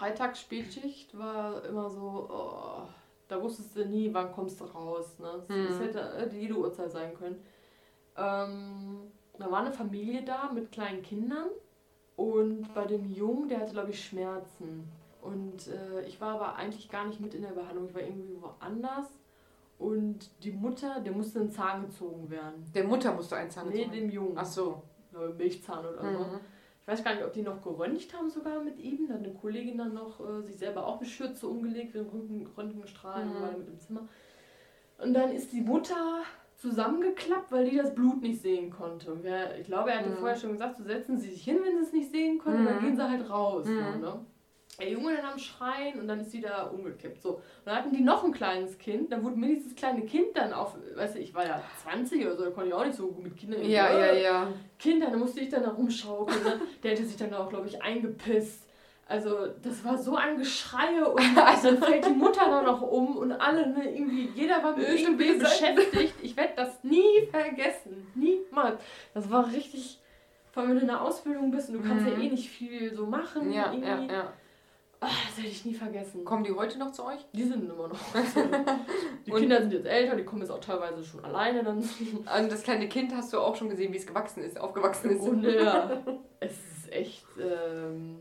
Freitags 0.00 0.40
Spätschicht 0.40 1.16
war 1.18 1.62
immer 1.66 1.90
so, 1.90 2.26
oh, 2.30 2.88
da 3.28 3.40
wusstest 3.42 3.76
du 3.76 3.84
nie, 3.84 4.08
wann 4.14 4.32
kommst 4.32 4.58
du 4.60 4.64
raus. 4.64 5.18
Ne? 5.18 5.28
Es, 5.42 5.48
Mhm. 5.50 5.66
es 5.66 5.78
hätte 5.78 6.00
äh, 6.00 6.34
jede 6.34 6.54
Uhrzeit 6.56 6.90
sein 6.90 7.14
können. 7.14 7.36
Ähm, 8.16 9.10
da 9.38 9.50
war 9.50 9.60
eine 9.60 9.72
Familie 9.72 10.22
da 10.24 10.50
mit 10.52 10.72
kleinen 10.72 11.02
Kindern 11.02 11.48
und 12.16 12.72
bei 12.74 12.86
dem 12.86 13.10
Jungen, 13.12 13.48
der 13.50 13.60
hatte, 13.60 13.72
glaube 13.72 13.90
ich, 13.90 14.02
Schmerzen. 14.02 14.88
Und 15.20 15.68
äh, 15.68 16.00
ich 16.06 16.18
war 16.18 16.36
aber 16.36 16.56
eigentlich 16.56 16.88
gar 16.88 17.06
nicht 17.06 17.20
mit 17.20 17.34
in 17.34 17.42
der 17.42 17.50
Behandlung, 17.50 17.86
ich 17.88 17.94
war 17.94 18.00
irgendwie 18.02 18.38
woanders. 18.40 19.06
Und 19.78 20.30
die 20.44 20.50
Mutter, 20.52 21.00
der 21.00 21.12
musste 21.12 21.40
ein 21.40 21.50
Zahn 21.50 21.82
gezogen 21.86 22.30
werden. 22.30 22.70
Der 22.74 22.84
Mutter 22.84 23.12
musst 23.12 23.32
du 23.32 23.36
einen 23.36 23.50
Zahn 23.50 23.68
Nee, 23.68 23.84
gezogen. 23.84 23.92
dem 23.96 24.10
Jungen. 24.10 24.32
Ach 24.36 24.46
so. 24.46 24.82
Milchzahn 25.36 25.84
oder 25.84 26.00
so. 26.00 26.40
Mhm. 26.86 26.92
Ich 26.92 26.98
weiß 26.98 27.04
gar 27.04 27.14
nicht, 27.14 27.24
ob 27.24 27.32
die 27.32 27.42
noch 27.42 27.62
geröntgt 27.62 28.12
haben 28.16 28.30
sogar 28.30 28.62
mit 28.62 28.78
ihm. 28.78 29.06
Dann 29.08 29.18
hat 29.18 29.24
eine 29.26 29.34
Kollegin 29.34 29.78
dann 29.78 29.94
noch 29.94 30.20
äh, 30.20 30.42
sich 30.42 30.56
selber 30.56 30.86
auch 30.86 30.98
eine 31.00 31.08
Schürze 31.08 31.46
umgelegt 31.46 31.94
den 31.94 32.06
Röntgen, 32.06 32.46
Röntgenstrahlen, 32.56 33.28
Mhm. 33.28 33.58
mit 33.58 33.68
im 33.68 33.78
Zimmer. 33.78 34.08
Und 34.98 35.14
dann 35.14 35.32
ist 35.32 35.52
die 35.52 35.60
Mutter 35.62 36.22
zusammengeklappt, 36.56 37.50
weil 37.52 37.70
die 37.70 37.76
das 37.76 37.94
Blut 37.94 38.20
nicht 38.20 38.42
sehen 38.42 38.70
konnte. 38.70 39.12
Und 39.12 39.22
wer, 39.22 39.58
ich 39.58 39.66
glaube, 39.66 39.90
er 39.90 40.00
hatte 40.00 40.10
Mhm. 40.10 40.16
vorher 40.16 40.36
schon 40.36 40.52
gesagt, 40.52 40.76
so 40.76 40.84
setzen 40.84 41.18
Sie 41.18 41.30
sich 41.30 41.42
hin, 41.42 41.58
wenn 41.64 41.76
Sie 41.78 41.84
es 41.84 41.92
nicht 41.92 42.10
sehen 42.10 42.38
können, 42.38 42.60
und 42.60 42.64
dann 42.66 42.76
Mhm. 42.76 42.80
gehen 42.80 42.96
Sie 42.96 43.08
halt 43.08 43.30
raus. 43.30 43.66
Mhm. 43.66 44.00
Ne? 44.00 44.20
Der 44.80 44.90
Junge 44.90 45.14
dann 45.16 45.26
am 45.32 45.38
Schreien 45.38 46.00
und 46.00 46.08
dann 46.08 46.20
ist 46.20 46.30
sie 46.30 46.40
da 46.40 46.64
umgekippt. 46.64 47.20
So. 47.22 47.34
Und 47.34 47.42
dann 47.66 47.76
hatten 47.76 47.92
die 47.94 48.02
noch 48.02 48.24
ein 48.24 48.32
kleines 48.32 48.78
Kind, 48.78 49.12
dann 49.12 49.22
wurde 49.22 49.36
mir 49.36 49.48
dieses 49.54 49.74
kleine 49.74 50.02
Kind 50.02 50.28
dann 50.36 50.52
auf, 50.52 50.74
weißt 50.96 51.14
du, 51.16 51.18
ich 51.20 51.34
war 51.34 51.46
ja 51.46 51.62
20 51.82 52.24
oder 52.26 52.36
so, 52.36 52.44
da 52.44 52.50
konnte 52.50 52.68
ich 52.68 52.74
auch 52.74 52.84
nicht 52.84 52.96
so 52.96 53.08
gut 53.08 53.22
mit 53.22 53.36
Kindern. 53.36 53.62
Ja, 53.64 53.88
Äh, 53.88 54.22
ja, 54.22 54.30
ja. 54.44 54.52
Kinder, 54.78 55.10
da 55.10 55.16
musste 55.16 55.40
ich 55.40 55.48
dann 55.50 55.62
da 55.62 55.70
rumschaukeln. 55.70 56.42
Ne? 56.42 56.60
Der 56.82 56.92
hätte 56.92 57.04
sich 57.04 57.16
dann 57.16 57.32
auch, 57.34 57.48
glaube 57.48 57.66
ich, 57.68 57.80
eingepisst. 57.82 58.66
Also, 59.06 59.48
das 59.60 59.84
war 59.84 59.98
so 59.98 60.14
ein 60.14 60.38
Geschrei 60.38 61.04
und 61.04 61.20
dann 61.36 61.78
fällt 61.82 62.06
die 62.06 62.10
Mutter 62.10 62.44
da 62.48 62.62
noch 62.62 62.80
um 62.80 63.16
und 63.16 63.32
alle, 63.32 63.68
ne, 63.68 63.92
irgendwie, 63.92 64.30
jeder 64.36 64.62
war 64.62 64.76
mit 64.76 64.86
Äh, 64.86 64.94
irgendwie 65.02 65.32
beschäftigt. 65.34 66.14
Ich 66.22 66.36
werde 66.36 66.52
das 66.54 66.84
nie 66.84 67.26
vergessen. 67.28 68.06
Niemals. 68.14 68.80
Das 69.12 69.28
war 69.28 69.50
richtig, 69.52 69.98
vor 70.52 70.62
allem 70.62 70.70
wenn 70.70 70.76
du 70.76 70.82
in 70.82 70.88
der 70.88 71.02
Ausbildung 71.02 71.50
bist 71.50 71.70
und 71.70 71.82
du 71.82 71.88
kannst 71.88 72.06
ja 72.06 72.14
Mhm. 72.14 72.22
eh 72.22 72.28
nicht 72.28 72.50
viel 72.50 72.94
so 72.94 73.04
machen. 73.04 73.52
Ja, 73.52 73.72
ja, 73.72 74.00
ja. 74.00 74.32
Ah, 75.02 75.08
das 75.28 75.38
werde 75.38 75.48
ich 75.50 75.64
nie 75.64 75.74
vergessen. 75.74 76.24
Kommen 76.26 76.44
die 76.44 76.52
heute 76.52 76.78
noch 76.78 76.92
zu 76.92 77.04
euch? 77.06 77.24
Die 77.32 77.44
sind 77.44 77.64
immer 77.70 77.88
noch. 77.88 77.98
die 79.26 79.32
Und- 79.32 79.38
Kinder 79.40 79.60
sind 79.62 79.72
jetzt 79.72 79.86
älter, 79.86 80.14
die 80.14 80.24
kommen 80.24 80.42
jetzt 80.42 80.50
auch 80.50 80.60
teilweise 80.60 81.02
schon 81.02 81.24
alleine 81.24 81.64
dann. 81.64 81.82
Also 82.26 82.50
das 82.50 82.62
kleine 82.62 82.86
Kind 82.88 83.14
hast 83.14 83.32
du 83.32 83.38
auch 83.40 83.56
schon 83.56 83.70
gesehen, 83.70 83.92
wie 83.94 83.96
es 83.96 84.06
gewachsen 84.06 84.42
ist, 84.44 84.60
aufgewachsen 84.60 85.10
ist. 85.12 85.20
Grunde, 85.20 85.56
ja. 85.56 86.02
Es 86.40 86.52
ist 86.52 86.92
echt. 86.92 87.24
Ähm, 87.38 88.18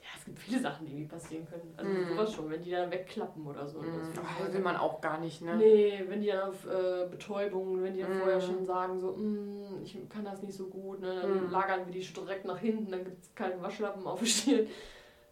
ja, 0.00 0.08
es 0.16 0.24
gibt 0.24 0.38
viele 0.38 0.58
Sachen, 0.60 0.86
die 0.86 1.04
passieren 1.04 1.46
können. 1.50 1.74
Also 1.76 1.90
Mhm. 1.90 2.08
sowas 2.08 2.32
schon, 2.32 2.48
wenn 2.50 2.62
die 2.62 2.70
dann 2.70 2.90
wegklappen 2.90 3.46
oder 3.46 3.66
so. 3.66 3.80
Das 3.82 4.24
Oh, 4.48 4.52
will 4.54 4.60
man 4.62 4.76
auch 4.76 5.02
gar 5.02 5.18
nicht, 5.20 5.42
ne? 5.42 5.56
Nee, 5.56 6.02
wenn 6.08 6.22
die 6.22 6.28
dann 6.28 6.48
auf 6.48 6.64
äh, 6.66 7.06
Betäubung, 7.10 7.82
wenn 7.82 7.92
die 7.92 8.00
dann 8.00 8.14
Mhm. 8.16 8.20
vorher 8.20 8.40
schon 8.40 8.64
sagen, 8.64 8.98
so, 8.98 9.12
"Mm, 9.12 9.82
ich 9.84 9.98
kann 10.08 10.24
das 10.24 10.42
nicht 10.42 10.54
so 10.54 10.68
gut, 10.68 11.00
ne, 11.00 11.14
dann 11.20 11.44
Mhm. 11.44 11.50
lagern 11.50 11.80
wir 11.84 11.92
die 11.92 12.00
direkt 12.06 12.46
nach 12.46 12.58
hinten, 12.58 12.90
dann 12.90 13.04
gibt 13.04 13.22
es 13.22 13.34
keinen 13.34 13.60
Waschlappen 13.60 14.06
auf 14.06 14.20
der 14.20 14.26
Stirn. 14.26 14.66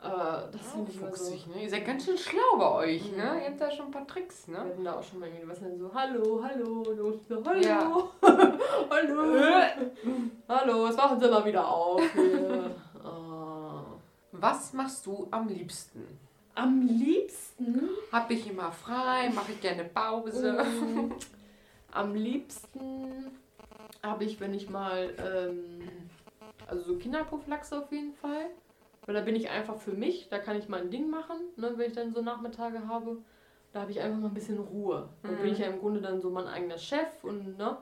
Aber 0.05 0.49
das 0.53 0.73
finde 0.73 0.91
ich 0.91 0.97
immer 0.99 1.15
so. 1.17 1.25
Fuchsig, 1.25 1.47
ne? 1.49 1.63
Ihr 1.63 1.71
seid 1.71 1.87
ganz 1.87 2.05
schön 2.05 2.19
schlau 2.19 2.57
bei 2.59 2.71
euch, 2.73 3.11
Mhm. 3.11 3.17
ne? 3.17 3.41
Ihr 3.43 3.47
habt 3.51 3.61
da 3.61 3.71
schon 3.71 3.87
ein 3.87 3.91
paar 3.91 4.07
Tricks, 4.07 4.47
Wir 4.49 4.55
ne? 4.55 4.61
hatten 4.61 4.85
da 4.85 4.95
auch 4.99 5.03
schon 5.03 5.19
mal 5.21 5.29
irgendwie 5.29 5.49
was 5.49 5.61
dann 5.61 5.79
so, 5.79 5.91
hallo, 5.95 6.43
hallo, 6.49 6.85
so, 7.29 7.43
hallo, 7.45 7.61
Ja. 7.61 8.09
hallo, 8.91 9.71
hallo, 10.49 10.85
was 10.85 10.97
machen 10.97 11.21
Sie 11.21 11.29
mal 11.29 11.45
wieder 11.45 11.67
auf? 11.69 12.03
Oh. 13.07 13.83
Was 14.33 14.73
machst 14.73 15.05
du 15.07 15.29
am 15.31 15.47
liebsten? 15.49 16.19
Am 16.55 16.83
liebsten, 16.87 17.89
Hab 18.13 18.31
ich 18.31 18.49
immer 18.49 18.71
frei, 18.73 19.29
mache 19.35 19.53
ich 19.53 19.61
gerne 19.61 19.85
Pause. 19.85 20.53
mm, 20.65 21.13
am 21.93 22.15
liebsten 22.15 23.31
habe 24.03 24.25
ich, 24.25 24.41
wenn 24.41 24.55
ich 24.55 24.71
mal, 24.71 25.11
ähm, 25.19 25.89
also 26.67 26.83
so 26.93 26.97
Kinderprophylaxe 26.99 27.77
auf 27.79 27.91
jeden 27.93 28.15
Fall, 28.15 28.47
weil 29.07 29.15
da 29.15 29.21
bin 29.21 29.37
ich 29.37 29.51
einfach 29.51 29.77
für 29.77 29.93
mich, 29.93 30.29
da 30.29 30.39
kann 30.39 30.57
ich 30.59 30.69
mein 30.69 30.91
Ding 30.91 31.11
machen, 31.11 31.37
ne, 31.57 31.73
wenn 31.77 31.87
ich 31.89 31.95
dann 31.95 32.13
so 32.15 32.23
Nachmittage 32.23 32.87
habe. 32.89 33.19
Da 33.73 33.81
habe 33.81 33.91
ich 33.91 34.01
einfach 34.01 34.19
mal 34.19 34.29
ein 34.29 34.35
bisschen 34.35 34.59
Ruhe. 34.61 35.09
Da 35.23 35.31
Mhm. 35.31 35.37
bin 35.39 35.53
ich 35.53 35.59
ja 35.59 35.67
im 35.67 35.81
Grunde 35.81 36.01
dann 36.01 36.21
so 36.21 36.31
mein 36.31 36.47
eigener 36.47 36.79
Chef 36.79 37.23
und 37.25 37.59
ne. 37.59 37.77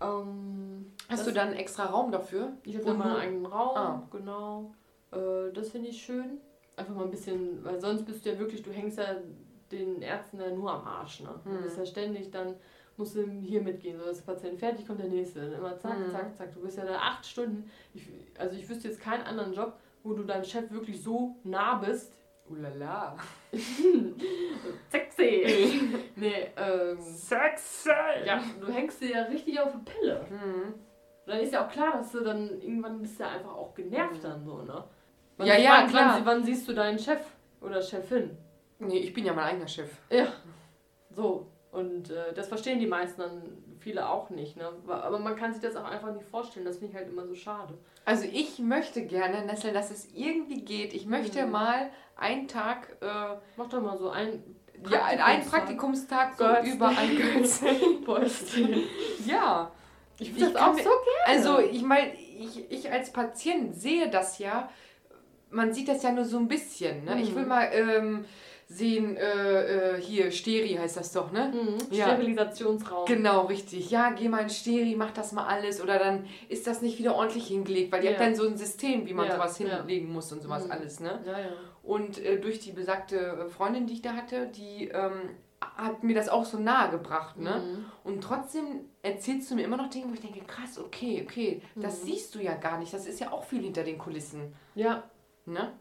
Ähm, 0.00 0.92
Hast 1.08 1.26
du 1.26 1.32
da 1.32 1.42
einen 1.42 1.54
extra 1.54 1.86
Raum 1.86 2.12
dafür? 2.12 2.52
Ich 2.64 2.74
habe 2.76 2.84
dann 2.84 2.98
meinen 2.98 3.14
du- 3.14 3.18
eigenen 3.20 3.46
Raum, 3.46 3.76
Ah. 3.76 4.02
genau. 4.10 4.74
Äh, 5.12 5.52
das 5.52 5.70
finde 5.70 5.88
ich 5.88 6.00
schön. 6.02 6.38
Einfach 6.76 6.94
mal 6.94 7.04
ein 7.04 7.10
bisschen, 7.10 7.64
weil 7.64 7.80
sonst 7.80 8.04
bist 8.04 8.24
du 8.24 8.30
ja 8.30 8.38
wirklich, 8.38 8.62
du 8.62 8.70
hängst 8.70 8.98
ja 8.98 9.16
den 9.72 10.00
Ärzten 10.02 10.40
ja 10.40 10.50
nur 10.50 10.70
am 10.70 10.86
Arsch. 10.86 11.20
Ne? 11.20 11.30
Du 11.44 11.50
Mhm. 11.50 11.62
bist 11.62 11.76
ja 11.78 11.84
ständig 11.86 12.30
dann, 12.30 12.54
musst 12.96 13.16
du 13.16 13.22
hier 13.28 13.62
mitgehen, 13.62 13.98
so 13.98 14.04
ist 14.10 14.26
der 14.26 14.32
Patient 14.34 14.58
fertig, 14.58 14.86
kommt 14.86 15.00
der 15.00 15.08
nächste. 15.08 15.40
Dann 15.40 15.52
immer 15.52 15.76
zack, 15.78 15.98
Mhm. 15.98 16.10
zack, 16.10 16.36
zack. 16.36 16.54
Du 16.54 16.60
bist 16.60 16.76
ja 16.78 16.84
da 16.84 16.96
acht 16.98 17.26
Stunden. 17.26 17.68
Ich, 17.94 18.06
also 18.38 18.54
ich 18.56 18.68
wüsste 18.68 18.88
jetzt 18.88 19.00
keinen 19.00 19.22
anderen 19.24 19.52
Job, 19.52 19.72
wo 20.02 20.14
du 20.14 20.24
deinem 20.24 20.44
Chef 20.44 20.70
wirklich 20.70 21.02
so 21.02 21.36
nah 21.44 21.76
bist. 21.76 22.14
Ulala. 22.48 23.16
Sexy! 24.90 25.90
nee, 26.16 26.50
ähm. 26.56 26.98
Sexy! 27.00 27.90
Ja, 28.24 28.42
du 28.60 28.72
hängst 28.72 29.00
dir 29.02 29.10
ja 29.10 29.22
richtig 29.24 29.60
auf 29.60 29.72
die 29.72 29.90
Pille. 29.90 30.26
Mhm. 30.30 30.74
Dann 31.26 31.40
ist 31.40 31.52
ja 31.52 31.66
auch 31.66 31.70
klar, 31.70 31.98
dass 31.98 32.12
du 32.12 32.20
dann 32.20 32.60
irgendwann 32.60 33.02
bist 33.02 33.20
ja 33.20 33.28
einfach 33.28 33.54
auch 33.54 33.74
genervt 33.74 34.24
dann 34.24 34.42
so, 34.44 34.62
ne? 34.62 34.84
Ja, 35.40 35.56
ja, 35.56 35.70
wann, 35.70 35.88
klar. 35.88 36.14
Wann, 36.16 36.26
wann 36.26 36.44
siehst 36.44 36.66
du 36.68 36.72
deinen 36.72 36.98
Chef 36.98 37.20
oder 37.60 37.82
Chefin? 37.82 38.36
Nee, 38.78 38.98
ich 38.98 39.12
bin 39.12 39.24
ja 39.24 39.32
mein 39.32 39.44
eigener 39.44 39.68
Chef. 39.68 39.90
Ja. 40.10 40.28
So. 41.10 41.46
Und 41.70 42.10
äh, 42.10 42.32
das 42.34 42.48
verstehen 42.48 42.78
die 42.80 42.86
meisten 42.86 43.20
dann 43.20 43.42
viele 43.78 44.08
auch 44.08 44.30
nicht, 44.30 44.56
ne? 44.56 44.70
Aber 44.88 45.18
man 45.18 45.36
kann 45.36 45.52
sich 45.52 45.60
das 45.62 45.76
auch 45.76 45.84
einfach 45.84 46.12
nicht 46.12 46.26
vorstellen. 46.26 46.64
Das 46.64 46.78
finde 46.78 46.92
ich 46.92 46.98
halt 46.98 47.08
immer 47.08 47.26
so 47.26 47.34
schade. 47.34 47.74
Also 48.06 48.24
ich 48.24 48.58
möchte 48.58 49.04
gerne, 49.04 49.44
Nessel, 49.44 49.72
dass 49.72 49.90
es 49.90 50.08
irgendwie 50.14 50.62
geht. 50.62 50.94
Ich 50.94 51.04
möchte 51.06 51.44
Mhm. 51.44 51.52
mal 51.52 51.90
einen 52.16 52.48
Tag, 52.48 52.96
äh, 53.02 53.36
Mach 53.56 53.68
doch 53.68 53.82
mal 53.82 53.98
so 53.98 54.08
ein 54.10 54.42
ja, 54.90 55.04
einen 55.04 55.44
Praktikumstag 55.44 56.36
so 56.38 56.44
über 56.72 56.88
ein 56.88 57.16
Götz. 57.16 57.60
Bäuchchen. 58.04 58.82
ja. 59.26 59.70
Ich 60.20 60.28
Ich 60.28 60.34
finde 60.34 60.52
das 60.54 60.62
auch 60.62 60.72
so 60.74 60.78
gerne. 60.82 60.94
Also 61.26 61.58
ich 61.60 61.82
meine, 61.82 62.12
ich, 62.14 62.70
ich 62.70 62.90
als 62.90 63.12
Patient 63.12 63.74
sehe 63.74 64.08
das 64.08 64.38
ja, 64.38 64.68
man 65.50 65.72
sieht 65.72 65.88
das 65.88 66.02
ja 66.02 66.12
nur 66.12 66.24
so 66.24 66.38
ein 66.38 66.48
bisschen. 66.48 67.04
Ne? 67.04 67.20
Ich 67.20 67.30
Mhm. 67.32 67.36
will 67.36 67.46
mal 67.46 67.68
ähm, 67.72 68.24
sehen, 68.70 69.16
äh, 69.16 69.94
äh, 69.96 70.00
hier, 70.00 70.30
Steri 70.30 70.74
heißt 70.78 70.98
das 70.98 71.12
doch, 71.12 71.32
ne? 71.32 71.52
Mhm. 71.54 71.78
Ja. 71.94 72.06
Sterilisationsraum. 72.14 73.06
Genau, 73.06 73.46
richtig. 73.46 73.90
Ja, 73.90 74.10
geh 74.10 74.28
mal 74.28 74.42
in 74.42 74.50
Steri, 74.50 74.94
mach 74.94 75.10
das 75.12 75.32
mal 75.32 75.46
alles. 75.46 75.80
Oder 75.80 75.98
dann 75.98 76.26
ist 76.50 76.66
das 76.66 76.82
nicht 76.82 76.98
wieder 76.98 77.14
ordentlich 77.14 77.46
hingelegt, 77.46 77.90
weil 77.92 78.02
die 78.02 78.08
Ja. 78.08 78.12
hat 78.12 78.20
dann 78.20 78.34
so 78.34 78.46
ein 78.46 78.58
System, 78.58 79.06
wie 79.06 79.14
man 79.14 79.26
Ja, 79.26 79.36
sowas 79.36 79.56
hinlegen 79.56 80.12
muss 80.12 80.30
und 80.32 80.42
sowas 80.42 80.66
Mhm. 80.66 80.70
alles, 80.72 81.00
ne? 81.00 81.20
Ja, 81.24 81.38
ja. 81.38 81.46
Und 81.82 82.18
äh, 82.22 82.38
durch 82.38 82.58
die 82.60 82.72
besagte 82.72 83.16
äh, 83.18 83.48
Freundin, 83.48 83.86
die 83.86 83.94
ich 83.94 84.02
da 84.02 84.12
hatte, 84.12 84.48
die 84.48 84.88
ähm, 84.88 85.30
hat 85.60 86.02
mir 86.04 86.14
das 86.14 86.28
auch 86.28 86.44
so 86.44 86.58
nahe 86.58 86.90
gebracht, 86.90 87.38
ne? 87.38 87.62
Mhm. 87.64 87.84
Und 88.04 88.20
trotzdem 88.22 88.80
erzählst 89.00 89.50
du 89.50 89.54
mir 89.54 89.62
immer 89.62 89.78
noch 89.78 89.88
Dinge, 89.88 90.10
wo 90.10 90.12
ich 90.12 90.20
denke, 90.20 90.40
krass, 90.40 90.78
okay, 90.78 91.24
okay, 91.26 91.62
das 91.74 92.02
Mhm. 92.02 92.06
siehst 92.08 92.34
du 92.34 92.40
ja 92.40 92.54
gar 92.54 92.78
nicht. 92.78 92.92
Das 92.92 93.06
ist 93.06 93.18
ja 93.18 93.32
auch 93.32 93.44
viel 93.44 93.62
hinter 93.62 93.82
den 93.82 93.96
Kulissen, 93.96 94.54
Ja. 94.74 95.04
ne? 95.46 95.72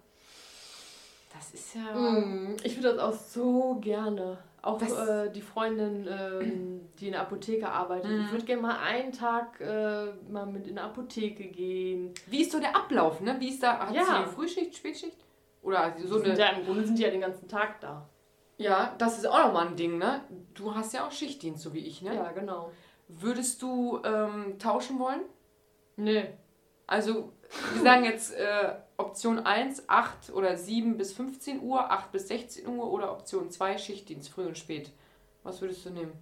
Das 1.38 1.54
ist 1.54 1.76
ja... 1.76 1.94
Mhm. 1.94 2.58
Ich 2.64 2.76
würde 2.78 2.96
das 2.96 3.00
auch 3.00 3.14
so 3.14 3.78
gerne. 3.80 4.38
Auch 4.62 4.82
äh, 4.82 5.30
die 5.30 5.42
Freundin, 5.42 6.08
ähm, 6.10 6.90
die 7.00 7.06
in 7.08 7.12
der 7.14 7.22
Apotheke 7.22 7.70
arbeitet. 7.70 8.10
Mhm. 8.12 8.22
Ich 8.26 8.32
würde 8.32 8.46
gerne 8.46 8.62
mal 8.62 8.78
einen 8.80 9.12
Tag 9.12 9.62
äh, 9.62 10.08
mal 10.30 10.46
mit 10.48 10.68
in 10.68 10.76
der 10.76 10.86
Apotheke 10.86 11.46
gehen. 11.46 12.14
Wie 12.26 12.42
ist 12.42 12.52
so 12.52 12.60
der 12.60 12.76
Ablauf, 12.76 13.22
ne? 13.22 13.36
Wie 13.40 13.50
ist 13.50 13.62
da, 13.62 13.80
hat 13.80 13.94
Ja. 13.94 14.04
sie 14.26 14.34
Frühschicht, 14.34 14.76
Spätschicht? 14.76 15.18
Oder 15.62 15.94
sie 15.98 16.08
so 16.08 16.22
eine... 16.22 16.38
ja, 16.38 16.50
Im 16.50 16.66
Grunde 16.66 16.86
sind 16.86 16.98
die 16.98 17.04
ja 17.04 17.12
den 17.12 17.22
ganzen 17.22 17.48
Tag 17.48 17.80
da. 17.82 18.10
Ja, 18.58 18.96
das 18.98 19.20
ist 19.20 19.28
auch 19.28 19.46
nochmal 19.46 19.68
ein 19.68 19.76
Ding, 19.76 20.00
ne? 20.00 20.22
Du 20.56 20.74
hast 20.74 20.94
ja 20.94 21.06
auch 21.06 21.12
Schichtdienst, 21.12 21.62
so 21.62 21.74
wie 21.74 21.86
ich, 21.86 22.02
ne? 22.02 22.16
Ja, 22.16 22.32
genau. 22.32 22.72
Würdest 23.08 23.62
du 23.62 24.02
ähm, 24.04 24.58
tauschen 24.58 24.98
wollen? 25.00 25.22
Nee. 25.96 26.26
Also, 26.88 27.32
wir 27.74 27.84
sagen 27.84 28.04
jetzt 28.06 28.34
äh, 28.34 28.74
Option 28.98 29.40
1, 29.40 29.88
8 29.88 30.34
oder 30.34 30.58
7 30.58 30.98
bis 30.98 31.14
15 31.14 31.62
Uhr, 31.62 31.92
8 31.92 32.12
bis 32.12 32.28
16 32.28 32.68
Uhr 32.68 32.92
oder 32.92 33.12
Option 33.12 33.52
2, 33.52 33.78
Schichtdienst, 33.78 34.30
früh 34.30 34.46
und 34.46 34.58
spät. 34.58 34.92
Was 35.44 35.62
würdest 35.62 35.86
du 35.86 35.92
nehmen? 35.92 36.14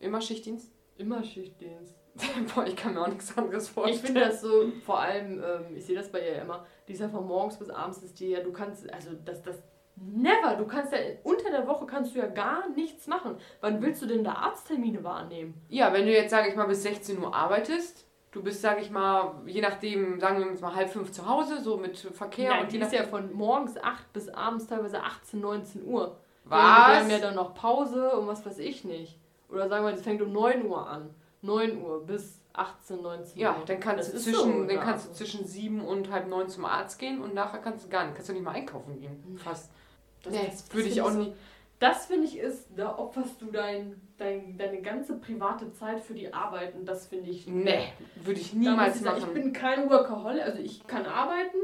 Immer 0.00 0.20
Schichtdienst? 0.20 0.72
Immer 0.98 1.22
Schichtdienst. 1.22 1.94
Boah, 2.54 2.66
ich 2.66 2.76
kann 2.76 2.94
mir 2.94 3.02
auch 3.02 3.08
nichts 3.08 3.36
anderes 3.36 3.64
Ich 3.68 3.70
vorstellen. 3.70 4.00
finde 4.04 4.20
das 4.20 4.40
so, 4.40 4.70
vor 4.84 5.00
allem, 5.00 5.42
ähm, 5.42 5.76
ich 5.76 5.84
sehe 5.86 5.96
das 5.96 6.10
bei 6.10 6.20
ihr 6.20 6.42
immer, 6.42 6.66
die 6.86 6.92
ist 6.92 7.00
ja 7.00 7.08
von 7.08 7.26
morgens 7.26 7.56
bis 7.56 7.70
abends 7.70 8.02
ist 8.02 8.18
die 8.20 8.28
ja, 8.30 8.40
du 8.40 8.52
kannst, 8.52 8.92
also 8.92 9.10
das, 9.24 9.42
das, 9.42 9.62
never, 9.96 10.56
du 10.56 10.66
kannst 10.66 10.92
ja, 10.92 10.98
unter 11.22 11.50
der 11.50 11.66
Woche 11.66 11.86
kannst 11.86 12.14
du 12.14 12.18
ja 12.18 12.26
gar 12.26 12.68
nichts 12.70 13.06
machen. 13.06 13.36
Wann 13.60 13.80
willst 13.82 14.02
du 14.02 14.06
denn 14.06 14.22
da 14.24 14.34
Arzttermine 14.34 15.02
wahrnehmen? 15.02 15.54
Ja, 15.68 15.92
wenn 15.92 16.06
du 16.06 16.12
jetzt, 16.12 16.30
sage 16.30 16.48
ich 16.50 16.56
mal, 16.56 16.66
bis 16.66 16.82
16 16.82 17.18
Uhr 17.18 17.34
arbeitest, 17.34 18.06
du 18.34 18.42
bist, 18.42 18.60
sage 18.60 18.80
ich 18.82 18.90
mal, 18.90 19.34
je 19.46 19.60
nachdem, 19.62 20.18
sagen 20.20 20.38
wir 20.38 20.60
mal 20.60 20.74
halb 20.74 20.90
fünf 20.90 21.12
zu 21.12 21.26
Hause, 21.26 21.62
so 21.62 21.76
mit 21.78 21.96
Verkehr 21.96 22.50
Ja, 22.56 22.60
und 22.60 22.70
die 22.72 22.78
ist 22.78 22.92
ja 22.92 23.04
von 23.04 23.32
morgens 23.32 23.76
8 23.82 24.12
bis 24.12 24.28
abends 24.28 24.66
teilweise 24.66 25.00
18, 25.02 25.40
19 25.40 25.84
Uhr. 25.86 26.16
Was? 26.44 26.58
Wir 26.60 27.00
haben 27.00 27.10
ja 27.10 27.18
dann 27.20 27.36
noch 27.36 27.54
Pause 27.54 28.10
und 28.16 28.26
was 28.26 28.44
weiß 28.44 28.58
ich 28.58 28.84
nicht. 28.84 29.18
Oder 29.48 29.68
sagen 29.68 29.86
wir, 29.86 29.92
es 29.94 30.02
fängt 30.02 30.20
um 30.20 30.32
9 30.32 30.66
Uhr 30.66 30.86
an. 30.86 31.08
9 31.42 31.80
Uhr 31.80 32.04
bis 32.04 32.40
18, 32.54 33.00
19 33.02 33.38
Ja, 33.40 33.50
Uhr. 33.56 33.64
dann 33.66 33.78
kannst, 33.80 34.12
Das 34.12 34.24
du 34.24 34.30
zwischen, 34.30 34.52
so, 34.52 34.58
dann 34.66 34.76
ja. 34.76 34.82
kannst 34.82 35.08
du 35.08 35.12
zwischen 35.14 35.46
sieben 35.46 35.80
und 35.80 36.10
halb 36.10 36.26
neun 36.28 36.48
zum 36.48 36.64
Arzt 36.64 36.98
gehen 36.98 37.22
und 37.22 37.34
nachher 37.34 37.58
kannst 37.60 37.84
du 37.84 37.88
gar 37.88 38.04
nicht, 38.04 38.14
kannst 38.14 38.28
du 38.28 38.32
nicht 38.34 38.44
mal 38.44 38.50
einkaufen 38.52 39.00
gehen. 39.00 39.38
Fast. 39.42 39.70
Das, 40.22 40.32
Nee, 40.32 40.46
das, 40.46 40.64
das 40.66 40.74
würde 40.74 40.88
ich 40.88 41.00
auch 41.02 41.10
so- 41.10 41.18
nie. 41.18 41.34
Das 41.84 42.06
finde 42.06 42.26
ich 42.26 42.38
ist, 42.38 42.66
da 42.74 42.96
opferst 42.96 43.42
du 43.42 43.50
dein, 43.52 44.00
dein, 44.16 44.56
deine 44.56 44.80
ganze 44.80 45.18
private 45.18 45.70
Zeit 45.74 46.00
für 46.00 46.14
die 46.14 46.32
Arbeit 46.32 46.74
und 46.74 46.86
das 46.86 47.08
finde 47.08 47.28
ich. 47.28 47.46
Nee, 47.46 47.92
würde 48.22 48.40
ich 48.40 48.54
niemals 48.54 49.02
machen. 49.02 49.18
ich 49.18 49.26
bin 49.26 49.52
kein 49.52 49.90
Workaholic, 49.90 50.42
also 50.44 50.60
ich 50.60 50.86
kann 50.86 51.04
arbeiten, 51.04 51.58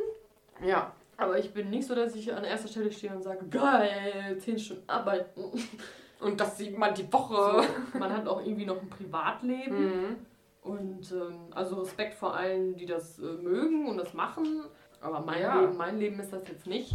ja. 0.62 0.92
aber 1.16 1.38
ich 1.38 1.54
bin 1.54 1.70
nicht 1.70 1.88
so, 1.88 1.94
dass 1.94 2.14
ich 2.14 2.35
an 2.35 2.44
erster 2.44 2.68
Stelle 2.68 2.92
stehe 2.92 3.14
und 3.14 3.22
sage, 3.22 3.46
geil, 3.48 4.37
10 4.38 4.59
Stunden 4.59 4.88
arbeiten. 4.90 5.40
Und 6.20 6.38
das 6.38 6.59
sieht 6.59 6.76
man 6.76 6.92
die 6.92 7.11
Woche. 7.11 7.66
So, 7.94 7.98
man 7.98 8.12
hat 8.12 8.28
auch 8.28 8.44
irgendwie 8.44 8.66
noch 8.66 8.78
ein 8.78 8.90
Privatleben. 8.90 9.85
Mhm. 9.85 10.16
Und 10.61 11.12
ähm, 11.12 11.46
also 11.52 11.76
Respekt 11.76 12.12
vor 12.12 12.37
allen, 12.37 12.76
die 12.76 12.85
das 12.85 13.18
äh, 13.18 13.22
mögen 13.22 13.88
und 13.88 13.96
das 13.96 14.12
machen. 14.12 14.64
Aber 15.00 15.20
mein, 15.20 15.40
Ja. 15.40 15.59
Leben, 15.59 15.78
mein 15.78 15.98
Leben 15.98 16.20
ist 16.20 16.30
das 16.30 16.46
jetzt 16.46 16.66
nicht. 16.66 16.92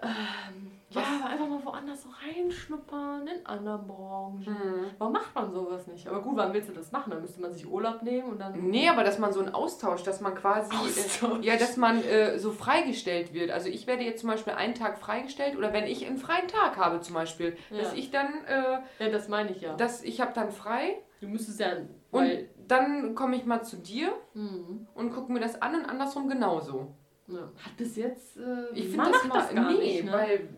Ähm, 0.00 0.70
ja, 0.94 1.02
aber 1.20 1.30
einfach 1.30 1.48
mal 1.48 1.64
woanders 1.64 2.02
so 2.02 2.08
reinschnuppern, 2.08 3.26
in 3.26 3.46
anderen 3.46 3.86
Branchen. 3.86 4.40
Mhm. 4.46 4.86
Warum 4.98 5.12
macht 5.12 5.34
man 5.34 5.50
sowas 5.52 5.86
nicht? 5.86 6.06
Aber 6.08 6.20
gut, 6.22 6.36
wann 6.36 6.52
willst 6.52 6.68
du 6.68 6.72
das 6.72 6.92
machen? 6.92 7.10
Dann 7.10 7.20
müsste 7.20 7.40
man 7.40 7.52
sich 7.52 7.66
Urlaub 7.66 8.02
nehmen 8.02 8.30
und 8.30 8.38
dann. 8.38 8.52
Nee, 8.70 8.88
aber 8.88 9.04
dass 9.04 9.18
man 9.18 9.32
so 9.32 9.40
einen 9.40 9.54
Austausch, 9.54 10.02
dass 10.02 10.20
man 10.20 10.34
quasi. 10.34 10.74
Austausch. 10.74 11.40
Äh, 11.40 11.46
ja, 11.46 11.56
dass 11.56 11.76
man 11.76 12.02
äh, 12.02 12.38
so 12.38 12.50
freigestellt 12.52 13.32
wird. 13.34 13.50
Also 13.50 13.68
ich 13.68 13.86
werde 13.86 14.04
jetzt 14.04 14.20
zum 14.20 14.30
Beispiel 14.30 14.52
einen 14.54 14.74
Tag 14.74 14.98
freigestellt 14.98 15.56
oder 15.56 15.72
wenn 15.72 15.84
ich 15.84 16.06
einen 16.06 16.18
freien 16.18 16.48
Tag 16.48 16.76
habe 16.76 17.00
zum 17.00 17.14
Beispiel, 17.14 17.56
dass 17.70 17.92
Ja. 17.92 17.98
ich 17.98 18.10
dann, 18.10 18.44
äh, 18.46 18.78
Ja, 19.04 19.10
das 19.10 19.28
meine 19.28 19.50
ich 19.50 19.60
ja. 19.60 19.74
dass 19.74 20.02
ich 20.02 20.20
habe 20.20 20.32
dann 20.34 20.50
frei 20.50 20.96
Du 21.20 21.28
müsstest 21.28 21.58
ja. 21.60 21.68
und 22.10 22.30
dann 22.68 23.14
komme 23.14 23.36
ich 23.36 23.44
mal 23.46 23.62
zu 23.62 23.76
dir 23.76 24.12
Mhm. 24.34 24.86
und 24.94 25.10
gucke 25.12 25.32
mir 25.32 25.40
das 25.40 25.60
an 25.62 25.74
und 25.74 25.84
andersrum 25.86 26.28
genauso. 26.28 26.94
ja. 27.28 27.40
Hat 27.40 27.76
bis 27.78 27.96
jetzt. 27.96 28.36
Äh, 28.36 28.66
Ich 28.74 28.88
finde 28.88 29.10
das 29.10 29.24
mal, 29.24 29.54
gar 29.54 29.72
nee, 29.72 29.78
nicht, 29.78 30.04
ne? 30.04 30.12
weil, 30.12 30.48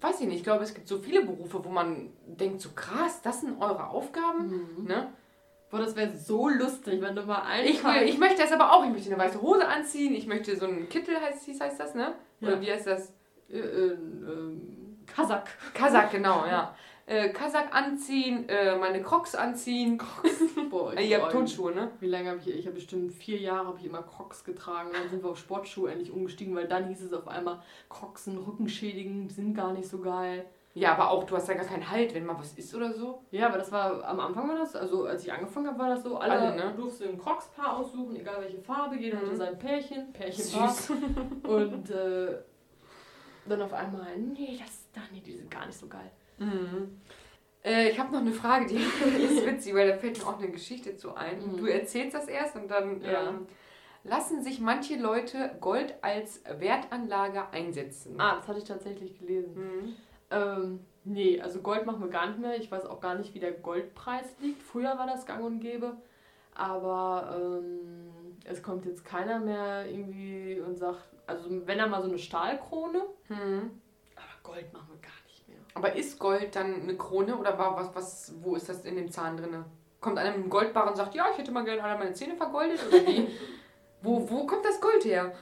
weiß 0.00 0.20
ich 0.20 0.26
nicht, 0.26 0.38
ich 0.38 0.44
glaube, 0.44 0.62
es 0.64 0.74
gibt 0.74 0.88
so 0.88 0.98
viele 0.98 1.24
Berufe, 1.24 1.64
wo 1.64 1.68
man 1.68 2.12
denkt, 2.26 2.60
so 2.60 2.70
krass, 2.74 3.22
das 3.22 3.40
sind 3.40 3.60
eure 3.60 3.88
Aufgaben, 3.88 4.48
Mhm. 4.78 4.84
ne? 4.86 5.12
Boah, 5.70 5.80
das 5.80 5.96
wäre 5.96 6.16
so 6.16 6.48
lustig, 6.48 7.00
wenn 7.02 7.16
du 7.16 7.22
mal 7.22 7.42
einen 7.42 7.66
Ich, 7.68 7.82
will, 7.82 8.02
ich 8.04 8.18
möchte 8.18 8.42
das 8.42 8.52
aber 8.52 8.72
auch, 8.72 8.84
ich 8.84 8.90
möchte 8.92 9.12
eine 9.12 9.20
weiße 9.22 9.42
Hose 9.42 9.66
anziehen, 9.66 10.14
ich 10.14 10.26
möchte 10.26 10.56
so 10.56 10.66
einen 10.66 10.88
Kittel, 10.88 11.16
heißt, 11.20 11.48
heißt 11.60 11.80
das, 11.80 11.94
ne? 11.94 12.14
Oder 12.40 12.52
Ja. 12.54 12.60
wie 12.60 12.72
heißt 12.72 12.86
das? 12.86 13.12
Äh, 13.50 13.58
äh, 13.58 13.92
ähm, 13.92 14.98
Kasach. 15.06 15.44
Kasach, 15.74 16.10
genau, 16.10 16.46
ja. 16.46 16.74
Äh, 17.08 17.28
Kasach 17.28 17.70
anziehen, 17.70 18.48
äh, 18.48 18.76
meine 18.76 19.00
Crocs 19.00 19.36
anziehen. 19.36 20.02
Boah, 20.70 20.92
Äh, 20.96 21.06
ihr 21.08 21.22
habt. 21.22 21.30
Turnschuhe, 21.32 21.72
ne? 21.72 21.92
Wie 22.00 22.08
lange 22.08 22.30
habe 22.30 22.40
ich, 22.40 22.48
ich 22.48 22.66
habe 22.66 22.74
bestimmt 22.74 23.12
vier 23.12 23.38
Jahre 23.38 23.68
habe 23.68 23.78
ich 23.78 23.84
immer 23.84 24.02
Crocs 24.02 24.42
getragen. 24.42 24.88
Und 24.88 24.96
dann 24.96 25.08
sind 25.08 25.22
wir 25.22 25.30
auf 25.30 25.38
Sportschuhe 25.38 25.90
endlich 25.92 26.10
umgestiegen, 26.10 26.54
weil 26.56 26.66
dann 26.66 26.88
hieß 26.88 27.02
es 27.02 27.12
auf 27.12 27.28
einmal, 27.28 27.62
Crocs 27.88 28.24
sind 28.24 28.38
rückenschädigend, 28.38 29.30
sind 29.32 29.54
gar 29.54 29.72
nicht 29.72 29.88
so 29.88 29.98
geil. 30.00 30.46
Ja, 30.74 30.92
aber 30.94 31.10
auch, 31.10 31.22
du 31.24 31.36
hast 31.36 31.48
ja 31.48 31.54
gar 31.54 31.64
keinen 31.64 31.88
Halt, 31.88 32.12
wenn 32.12 32.26
mal 32.26 32.36
was 32.38 32.52
ist 32.54 32.74
oder 32.74 32.92
so. 32.92 33.22
Ja, 33.30 33.46
aber 33.46 33.56
das 33.58 33.70
war, 33.72 34.04
am 34.04 34.18
Anfang 34.20 34.48
war 34.48 34.56
das, 34.58 34.74
also 34.76 35.04
als 35.06 35.24
ich 35.24 35.32
angefangen 35.32 35.68
habe, 35.68 35.78
war 35.78 35.88
das 35.90 36.02
so, 36.02 36.18
alle, 36.18 36.32
Alle, 36.38 36.56
ne? 36.56 36.74
durften 36.76 37.04
ein 37.10 37.18
Crocs-Paar 37.18 37.78
aussuchen, 37.78 38.16
egal 38.16 38.42
welche 38.42 38.58
Farbe, 38.58 38.96
jeder 38.96 39.16
Mhm. 39.18 39.22
hatte 39.22 39.36
sein 39.36 39.58
Pärchen, 39.58 40.12
Pärchenpaar. 40.12 40.68
Süß. 40.70 40.90
Und 41.44 41.90
äh, 41.90 42.36
dann 43.48 43.62
auf 43.62 43.72
einmal, 43.72 44.18
nee, 44.18 44.58
das, 44.58 44.82
ach 44.98 45.08
nee, 45.12 45.20
die 45.20 45.32
sind 45.36 45.50
gar 45.50 45.64
nicht 45.64 45.78
so 45.78 45.86
geil. 45.86 46.10
Mhm. 46.38 47.00
Äh, 47.64 47.90
ich 47.90 47.98
habe 47.98 48.12
noch 48.12 48.20
eine 48.20 48.32
Frage, 48.32 48.66
die 48.66 48.76
ist 49.24 49.44
witzig, 49.46 49.74
weil 49.74 49.88
da 49.88 49.96
fällt 49.96 50.18
mir 50.18 50.26
auch 50.26 50.38
eine 50.38 50.50
Geschichte 50.50 50.96
zu 50.96 51.14
ein. 51.14 51.52
Mhm. 51.52 51.56
Du 51.56 51.66
erzählst 51.66 52.14
das 52.14 52.28
erst 52.28 52.56
und 52.56 52.70
dann 52.70 53.00
Ja. 53.02 53.28
ähm, 53.28 53.46
lassen 54.04 54.42
sich 54.42 54.60
manche 54.60 54.96
Leute 54.96 55.56
Gold 55.60 55.94
als 56.02 56.42
Wertanlage 56.58 57.48
einsetzen. 57.50 58.20
Ah, 58.20 58.36
das 58.36 58.46
hatte 58.48 58.58
ich 58.58 58.64
tatsächlich 58.64 59.18
gelesen. 59.18 59.54
Mhm. 59.56 59.96
Ähm, 60.30 60.80
nee, 61.04 61.40
also 61.40 61.60
Gold 61.60 61.86
machen 61.86 62.00
wir 62.02 62.08
gar 62.10 62.26
nicht 62.28 62.38
mehr. 62.38 62.56
Ich 62.56 62.70
weiß 62.70 62.86
auch 62.86 63.00
gar 63.00 63.14
nicht, 63.16 63.34
wie 63.34 63.40
der 63.40 63.52
Goldpreis 63.52 64.26
liegt. 64.40 64.62
Früher 64.62 64.96
war 64.98 65.06
das 65.06 65.26
gang 65.26 65.44
und 65.44 65.60
gäbe. 65.60 65.96
Aber 66.54 67.36
ähm, 67.62 68.08
es 68.44 68.62
kommt 68.62 68.86
jetzt 68.86 69.04
keiner 69.04 69.38
mehr 69.40 69.86
irgendwie 69.90 70.58
und 70.60 70.76
sagt, 70.78 71.04
also 71.26 71.50
wenn 71.66 71.78
er 71.78 71.86
mal 71.88 72.00
so 72.02 72.08
eine 72.08 72.18
Stahlkrone, 72.18 73.02
Mhm. 73.28 73.70
aber 74.14 74.24
Gold 74.54 74.72
machen 74.72 74.88
wir 74.92 75.00
gar 75.00 75.10
nicht. 75.24 75.25
Aber 75.76 75.94
ist 75.94 76.18
Gold 76.18 76.56
dann 76.56 76.82
eine 76.82 76.96
Krone 76.96 77.36
oder 77.36 77.58
war 77.58 77.76
was, 77.76 77.94
was, 77.94 78.34
wo 78.42 78.56
ist 78.56 78.68
das 78.68 78.84
in 78.84 78.96
dem 78.96 79.10
Zahn 79.10 79.36
drin? 79.36 79.64
Kommt 80.00 80.18
einer 80.18 80.30
mit 80.30 80.40
einem 80.40 80.50
Goldbarren 80.50 80.90
und 80.90 80.96
sagt, 80.96 81.14
ja, 81.14 81.26
ich 81.30 81.38
hätte 81.38 81.52
mal 81.52 81.64
gerne 81.64 81.82
alle 81.84 81.98
meine 81.98 82.12
Zähne 82.14 82.34
vergoldet 82.34 82.80
oder 82.88 83.06
wie? 83.06 83.28
wo, 84.02 84.28
wo 84.28 84.46
kommt 84.46 84.64
das 84.64 84.80
Gold 84.80 85.04
her? 85.04 85.32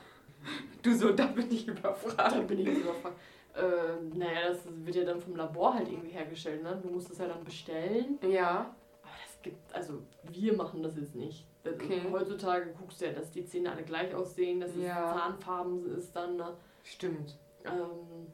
Du 0.82 0.93
so, 0.95 1.12
da 1.12 1.26
bin 1.26 1.51
ich 1.51 1.66
überfragt. 1.68 2.35
Da 2.37 2.41
bin 2.41 2.59
ich 2.61 2.68
überfragt. 2.68 3.16
Äh, 3.55 4.16
naja, 4.18 4.49
das 4.49 4.59
wird 4.66 4.97
ja 4.97 5.05
dann 5.05 5.20
vom 5.20 5.37
Labor 5.37 5.74
halt 5.74 5.89
irgendwie 5.89 6.11
hergestellt, 6.11 6.62
ne? 6.64 6.78
Du 6.82 6.89
musst 6.91 7.11
es 7.11 7.18
ja 7.18 7.26
dann 7.28 7.45
bestellen. 7.45 8.18
Ja. 8.22 8.74
Aber 9.03 9.12
das 9.24 9.41
gibt, 9.43 9.72
also 9.74 10.03
wir 10.24 10.55
machen 10.57 10.82
das 10.82 10.97
jetzt 10.97 11.14
nicht. 11.14 11.47
Also 11.64 11.78
Okay. 11.82 12.03
Heutzutage 12.11 12.74
guckst 12.78 13.01
du 13.01 13.07
ja, 13.07 13.12
dass 13.12 13.30
die 13.30 13.45
Zähne 13.47 13.70
alle 13.72 13.85
gleich 13.85 14.14
aussehen, 14.14 14.61
dass 14.61 14.70
Ja. 14.76 15.11
es 15.12 15.18
Zahnfarben 15.20 15.97
ist 15.97 16.14
dann. 16.16 16.37
Ne? 16.37 16.55
Stimmt. 16.82 17.37
Ähm, 17.64 18.26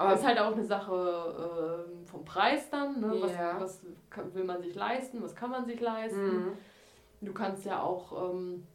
Aber 0.00 0.14
ist 0.14 0.24
halt 0.26 0.38
auch 0.38 0.52
eine 0.52 0.64
Sache 0.64 1.84
ähm, 1.90 2.06
vom 2.06 2.24
Preis 2.24 2.70
dann. 2.70 3.00
Ne? 3.00 3.16
Was, 3.20 3.32
Ja. 3.32 3.60
was 3.60 3.80
kann, 4.08 4.32
will 4.34 4.44
man 4.44 4.60
sich 4.62 4.74
leisten? 4.74 5.22
Was 5.22 5.34
kann 5.34 5.50
man 5.50 5.66
sich 5.66 5.80
leisten? 5.80 6.46
Mhm. 6.46 6.52
Du 7.20 7.32
kannst 7.34 7.64
ja 7.66 7.82
auch, 7.82 8.30
ähm, 8.30 8.66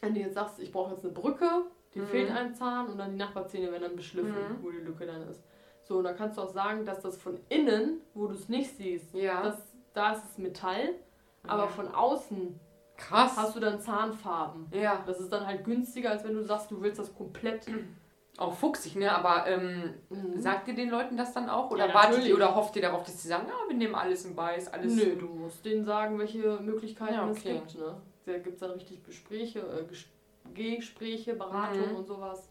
wenn 0.00 0.14
du 0.14 0.20
jetzt 0.20 0.34
sagst, 0.34 0.60
ich 0.60 0.70
brauche 0.70 0.92
jetzt 0.92 1.04
eine 1.04 1.12
Brücke, 1.12 1.48
die 1.94 1.98
Mhm. 2.00 2.06
fehlt 2.06 2.30
ein 2.30 2.54
Zahn 2.54 2.88
und 2.88 2.98
dann 2.98 3.10
die 3.10 3.16
Nachbarzähne 3.16 3.70
werden 3.72 3.82
dann 3.82 3.96
beschliffen, 3.96 4.32
Mhm. 4.34 4.62
wo 4.62 4.70
die 4.70 4.78
Lücke 4.78 5.04
dann 5.04 5.22
ist. 5.28 5.42
So, 5.82 5.98
und 5.98 6.04
da 6.04 6.12
kannst 6.12 6.38
du 6.38 6.42
auch 6.42 6.48
sagen, 6.52 6.84
dass 6.86 7.00
das 7.00 7.16
von 7.20 7.40
innen, 7.48 8.00
wo 8.14 8.28
du 8.28 8.34
es 8.34 8.48
nicht 8.48 8.76
siehst, 8.76 9.12
Ja. 9.14 9.42
das, 9.42 9.60
da 9.94 10.12
ist 10.12 10.24
es 10.30 10.38
Metall, 10.38 10.90
aber 11.44 11.62
Ja. 11.64 11.68
von 11.68 11.88
außen 11.92 12.58
Krass. 12.96 13.36
hast 13.36 13.56
du 13.56 13.60
dann 13.60 13.80
Zahnfarben. 13.80 14.68
ja. 14.72 15.02
Das 15.06 15.18
ist 15.18 15.32
dann 15.32 15.44
halt 15.44 15.64
günstiger, 15.64 16.10
als 16.10 16.22
wenn 16.22 16.34
du 16.34 16.42
sagst, 16.44 16.70
du 16.70 16.80
willst 16.80 17.00
das 17.00 17.12
komplett. 17.14 17.66
Auch 18.38 18.54
fuchsig, 18.54 18.96
ne? 18.96 19.12
Aber 19.14 19.46
ähm, 19.46 19.92
Mhm. 20.08 20.40
sagt 20.40 20.66
ihr 20.68 20.74
den 20.74 20.88
Leuten 20.90 21.16
das 21.16 21.32
dann 21.34 21.48
auch? 21.50 21.70
Oder 21.70 21.88
Ja, 21.88 21.94
wartet 21.94 22.24
ihr 22.24 22.34
oder 22.34 22.54
hofft 22.54 22.74
ihr 22.76 22.82
darauf, 22.82 23.04
dass 23.04 23.20
sie 23.22 23.28
sagen, 23.28 23.46
ja, 23.46 23.54
wir 23.68 23.76
nehmen 23.76 23.94
alles 23.94 24.24
im 24.24 24.36
Weiß, 24.36 24.72
alles. 24.72 24.94
Nö, 24.94 25.16
du 25.16 25.26
musst 25.26 25.64
denen 25.64 25.84
sagen, 25.84 26.18
welche 26.18 26.38
Möglichkeiten 26.60 27.12
Ja, 27.14 27.28
es 27.28 27.38
okay. 27.38 27.54
gibt. 27.54 27.78
Ne? 27.78 27.94
Da 28.24 28.32
gibt 28.38 28.54
es 28.54 28.60
dann 28.60 28.70
richtig 28.72 29.04
Gespräche, 29.04 29.58
äh, 29.60 29.84
Ges 29.84 30.06
Gespräche, 30.54 31.34
Beratung 31.34 31.90
Mhm. 31.90 31.96
und 31.96 32.06
sowas. 32.06 32.48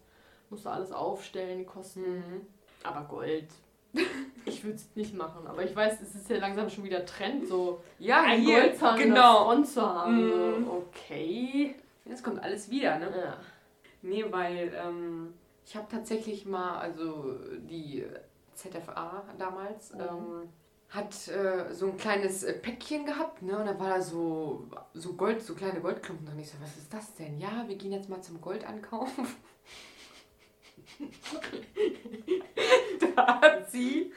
Musst 0.50 0.64
du 0.64 0.68
alles 0.70 0.92
aufstellen, 0.92 1.58
die 1.58 1.64
Kosten. 1.64 2.00
Mhm. 2.18 2.46
Aber 2.84 3.02
Gold. 3.08 3.46
Ich 4.44 4.64
würde 4.64 4.74
es 4.76 4.88
nicht 4.96 5.14
machen. 5.14 5.46
Aber 5.46 5.62
ich 5.62 5.74
weiß, 5.74 6.00
es 6.00 6.14
ist 6.16 6.28
ja 6.28 6.38
langsam 6.38 6.68
schon 6.68 6.82
wieder 6.82 7.06
Trend, 7.06 7.46
so 7.46 7.80
Ja, 8.00 8.22
ein 8.22 8.40
hier, 8.40 8.60
Goldzahn 8.62 8.98
genau. 8.98 9.44
Front 9.44 9.68
zu 9.68 9.82
haben. 9.82 10.62
Mhm. 10.62 10.68
Okay. 10.68 11.76
Jetzt 12.04 12.24
kommt 12.24 12.42
alles 12.42 12.68
wieder, 12.68 12.98
ne? 12.98 13.06
Ja. 13.16 13.36
Nee, 14.02 14.24
weil 14.30 14.72
ähm, 14.84 15.32
ich 15.64 15.76
habe 15.76 15.86
tatsächlich 15.90 16.44
mal, 16.46 16.78
also 16.78 17.38
die 17.58 18.04
ZFA 18.54 19.24
damals, 19.38 19.92
Mhm. 19.94 20.00
ähm, 20.00 20.48
hat 20.88 21.28
äh, 21.28 21.72
so 21.72 21.86
ein 21.86 21.96
kleines 21.96 22.42
äh, 22.42 22.52
Päckchen 22.52 23.06
gehabt, 23.06 23.40
ne? 23.40 23.58
Und 23.58 23.64
da 23.64 23.78
war 23.80 23.88
da 23.88 24.02
so, 24.02 24.66
so 24.92 25.14
Gold, 25.14 25.40
so 25.42 25.54
kleine 25.54 25.80
Goldklumpen 25.80 26.26
drin. 26.26 26.38
Ich 26.38 26.50
so, 26.50 26.58
was 26.60 26.76
ist 26.76 26.92
das 26.92 27.14
denn? 27.14 27.38
Ja, 27.38 27.64
wir 27.66 27.76
gehen 27.76 27.92
jetzt 27.92 28.10
mal 28.10 28.20
zum 28.20 28.40
Goldankauf. 28.42 29.08
da 33.16 33.40
hat 33.40 33.70
sie 33.70 34.12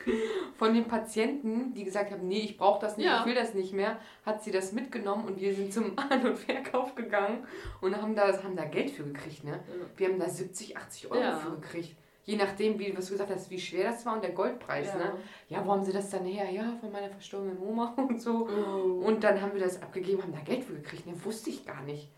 von 0.57 0.73
den 0.73 0.85
Patienten, 0.85 1.73
die 1.73 1.83
gesagt 1.83 2.11
haben, 2.11 2.27
nee, 2.27 2.39
ich 2.39 2.57
brauche 2.57 2.79
das 2.81 2.97
nicht, 2.97 3.05
Ja. 3.05 3.19
ich 3.21 3.25
will 3.25 3.35
das 3.35 3.53
nicht 3.53 3.73
mehr, 3.73 3.99
hat 4.25 4.43
sie 4.43 4.51
das 4.51 4.71
mitgenommen 4.71 5.25
und 5.25 5.39
wir 5.39 5.53
sind 5.53 5.73
zum 5.73 5.97
An- 6.09 6.25
und 6.25 6.37
Verkauf 6.37 6.95
gegangen 6.95 7.45
und 7.81 7.99
haben 8.01 8.15
da, 8.15 8.27
haben 8.43 8.55
da 8.55 8.65
Geld 8.65 8.91
für 8.91 9.03
gekriegt, 9.03 9.43
ne? 9.43 9.59
Wir 9.97 10.09
haben 10.09 10.19
da 10.19 10.29
70, 10.29 10.77
80 10.77 11.11
Euro 11.11 11.21
Ja. 11.21 11.37
für 11.37 11.51
gekriegt. 11.51 11.95
Je 12.27 12.37
nachdem, 12.37 12.79
wie 12.79 12.95
was 12.97 13.05
du 13.05 13.11
gesagt 13.11 13.29
hast, 13.29 13.51
wie 13.51 13.59
schwer 13.59 13.91
das 13.91 14.03
war 14.05 14.15
und 14.15 14.23
der 14.23 14.31
Goldpreis, 14.31 14.87
Ja. 14.87 14.97
ne? 14.97 15.13
Ja, 15.49 15.65
wo 15.65 15.71
haben 15.73 15.83
sie 15.83 15.93
das 15.93 16.09
dann 16.09 16.25
her? 16.25 16.49
Ja, 16.49 16.73
von 16.81 16.91
meiner 16.91 17.09
verstorbenen 17.09 17.57
Oma 17.59 17.93
und 17.97 18.19
so. 18.21 18.47
Oh. 18.49 19.05
Und 19.05 19.23
dann 19.23 19.39
haben 19.41 19.53
wir 19.53 19.61
das 19.61 19.79
abgegeben, 19.81 20.23
haben 20.23 20.33
da 20.33 20.39
Geld 20.39 20.63
für 20.63 20.73
gekriegt, 20.73 21.05
ne? 21.05 21.13
Wusste 21.23 21.49
ich 21.51 21.65
gar 21.65 21.83
nicht. 21.83 22.09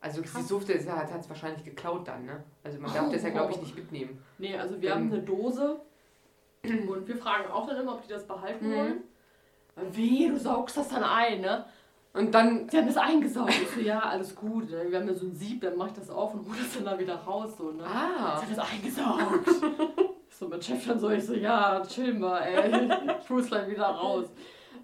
Also 0.00 0.22
Krass. 0.22 0.32
sie 0.42 0.48
durfte 0.48 0.72
es 0.74 0.86
ja, 0.86 0.96
hat 0.96 1.10
es 1.20 1.28
wahrscheinlich 1.28 1.62
geklaut 1.64 2.08
dann, 2.08 2.24
ne? 2.24 2.42
Also 2.64 2.80
man 2.80 2.92
darf 2.92 3.10
das 3.10 3.22
ja, 3.22 3.28
glaube 3.30 3.52
ich, 3.52 3.60
nicht 3.60 3.76
mitnehmen. 3.76 4.22
Nee, 4.38 4.56
also 4.56 4.80
wir 4.80 4.90
Ähm. 4.90 4.94
haben 4.96 5.12
eine 5.12 5.22
Dose 5.22 5.80
und 6.64 7.06
wir 7.06 7.16
fragen 7.16 7.50
auch 7.50 7.66
dann 7.66 7.76
immer, 7.80 7.94
ob 7.94 8.02
die 8.02 8.08
das 8.08 8.26
behalten 8.26 8.68
Mhm. 8.70 8.74
wollen. 8.76 9.02
Wie, 9.92 10.28
du 10.28 10.38
saugst 10.38 10.76
das 10.76 10.88
dann 10.88 11.02
ein, 11.02 11.40
ne? 11.42 11.64
Und 12.12 12.34
dann, 12.34 12.68
Sie 12.68 12.76
haben 12.76 12.86
das 12.88 12.96
eingesaugt. 12.96 13.50
Ich 13.50 13.68
so, 13.70 13.80
ja, 13.80 14.00
alles 14.00 14.34
gut. 14.34 14.68
Wir 14.68 14.98
haben 14.98 15.06
ja 15.06 15.14
so 15.14 15.26
ein 15.26 15.34
Sieb, 15.34 15.60
dann 15.60 15.76
mach 15.76 15.86
ich 15.86 15.92
das 15.92 16.10
auf 16.10 16.34
und 16.34 16.44
hol 16.48 16.56
das 16.56 16.74
dann 16.74 16.84
da 16.84 16.98
wieder 16.98 17.14
raus. 17.14 17.56
So, 17.56 17.70
ne? 17.70 17.84
ah, 17.84 18.36
Sie 18.38 18.46
haben 18.46 18.56
das 18.56 18.68
eingesaugt. 18.72 19.48
so, 20.30 20.48
mein 20.48 20.60
Chef 20.60 20.84
dann 20.86 20.98
so, 20.98 21.08
ich 21.10 21.24
so, 21.24 21.34
ja, 21.34 21.80
chill 21.86 22.14
mal, 22.14 22.40
ey. 22.40 22.90
Ich 23.22 23.30
hol's 23.30 23.46
gleich 23.46 23.70
wieder 23.70 23.86
raus. 23.86 24.26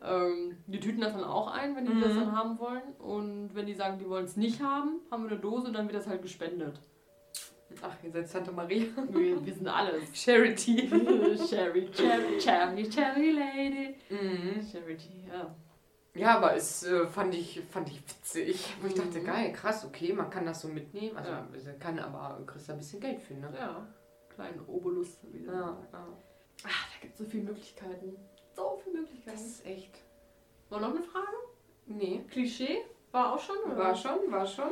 Ähm, 0.04 0.56
die 0.66 0.80
tüten 0.80 1.00
das 1.00 1.12
dann 1.12 1.24
auch 1.24 1.48
ein, 1.52 1.74
wenn 1.76 1.86
die 1.86 1.92
Mhm. 1.94 2.00
das 2.00 2.14
dann 2.14 2.32
haben 2.32 2.58
wollen. 2.58 2.82
Und 2.98 3.54
wenn 3.54 3.66
die 3.66 3.74
sagen, 3.74 3.98
die 3.98 4.08
wollen 4.08 4.24
es 4.24 4.36
nicht 4.36 4.60
haben, 4.62 5.00
haben 5.10 5.24
wir 5.24 5.30
eine 5.32 5.40
Dose 5.40 5.66
und 5.68 5.72
dann 5.74 5.86
wird 5.86 5.96
das 5.96 6.06
halt 6.06 6.22
gespendet. 6.22 6.80
ach, 7.82 7.96
ihr 8.02 8.10
seid 8.12 8.28
Santa 8.28 8.52
Maria. 8.52 8.86
Wir, 9.10 9.44
wir 9.44 9.52
sind 9.54 9.66
alles. 9.68 10.04
Charity. 10.14 10.88
Sherry, 11.48 11.90
Cherry, 11.92 12.38
Cherry, 12.38 12.88
Cherry 12.88 13.32
Lady. 13.32 13.94
Mhm. 14.08 14.62
Charity, 14.70 15.24
ja. 15.30 15.54
Ja, 16.14 16.36
aber 16.38 16.54
es 16.56 16.84
äh, 16.84 17.06
fand, 17.08 17.34
ich, 17.34 17.60
fand 17.70 17.88
ich 17.90 18.00
witzig. 18.08 18.74
Wo 18.80 18.86
ich 18.86 18.94
dachte, 18.94 19.18
Mhm. 19.20 19.24
geil, 19.24 19.52
krass, 19.52 19.84
okay, 19.84 20.12
man 20.14 20.30
kann 20.30 20.46
das 20.46 20.62
so 20.62 20.68
mitnehmen. 20.68 21.14
Also 21.16 21.30
Ja. 21.30 21.46
kann 21.78 21.98
aber 21.98 22.40
kriegst 22.46 22.68
da 22.68 22.72
ein 22.72 22.78
bisschen 22.78 23.00
Geld 23.00 23.20
für, 23.20 23.34
ne? 23.34 23.52
Ja, 23.58 23.86
kleinen 24.34 24.60
Obolus, 24.66 25.18
wie 25.30 25.40
du 25.40 25.46
Ja, 25.52 25.76
ja. 25.92 26.06
Ach, 26.64 26.88
da 26.88 27.00
gibt 27.02 27.12
es 27.14 27.18
so 27.18 27.24
viele 27.26 27.42
Möglichkeiten. 27.44 28.16
So 28.56 28.80
viele 28.82 29.00
Möglichkeiten. 29.00 29.36
Das 29.36 29.46
ist 29.46 29.66
echt. 29.66 29.90
War 30.70 30.80
noch 30.80 30.90
eine 30.90 31.02
Frage? 31.02 31.26
Nee. 31.86 32.24
Klischee? 32.30 32.78
War 33.12 33.34
auch 33.34 33.38
schon? 33.38 33.56
Oder? 33.66 33.76
War 33.76 33.94
schon, 33.94 34.32
war 34.32 34.46
schon. 34.46 34.70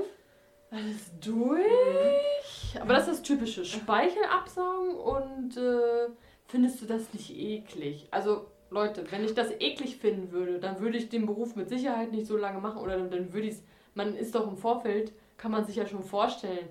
Alles 0.70 1.10
durch. 1.20 2.80
Aber 2.80 2.94
das 2.94 3.06
ist 3.08 3.20
das 3.20 3.22
typische. 3.22 3.64
Speichel 3.64 4.24
absaugen 4.24 4.96
und 4.96 5.56
äh, 5.56 6.08
findest 6.46 6.80
du 6.80 6.86
das 6.86 7.12
nicht 7.12 7.30
eklig? 7.36 8.08
Also, 8.10 8.46
Leute, 8.70 9.04
wenn 9.12 9.24
ich 9.24 9.34
das 9.34 9.50
eklig 9.60 9.98
finden 9.98 10.32
würde, 10.32 10.58
dann 10.58 10.80
würde 10.80 10.96
ich 10.96 11.10
den 11.10 11.26
Beruf 11.26 11.54
mit 11.54 11.68
Sicherheit 11.68 12.10
nicht 12.10 12.26
so 12.26 12.36
lange 12.36 12.60
machen 12.60 12.78
oder 12.78 12.96
dann, 12.96 13.10
dann 13.10 13.32
würde 13.32 13.46
ich 13.46 13.54
es. 13.54 13.62
Man 13.94 14.16
ist 14.16 14.34
doch 14.34 14.48
im 14.48 14.56
Vorfeld, 14.56 15.12
kann 15.36 15.52
man 15.52 15.64
sich 15.64 15.76
ja 15.76 15.86
schon 15.86 16.02
vorstellen. 16.02 16.68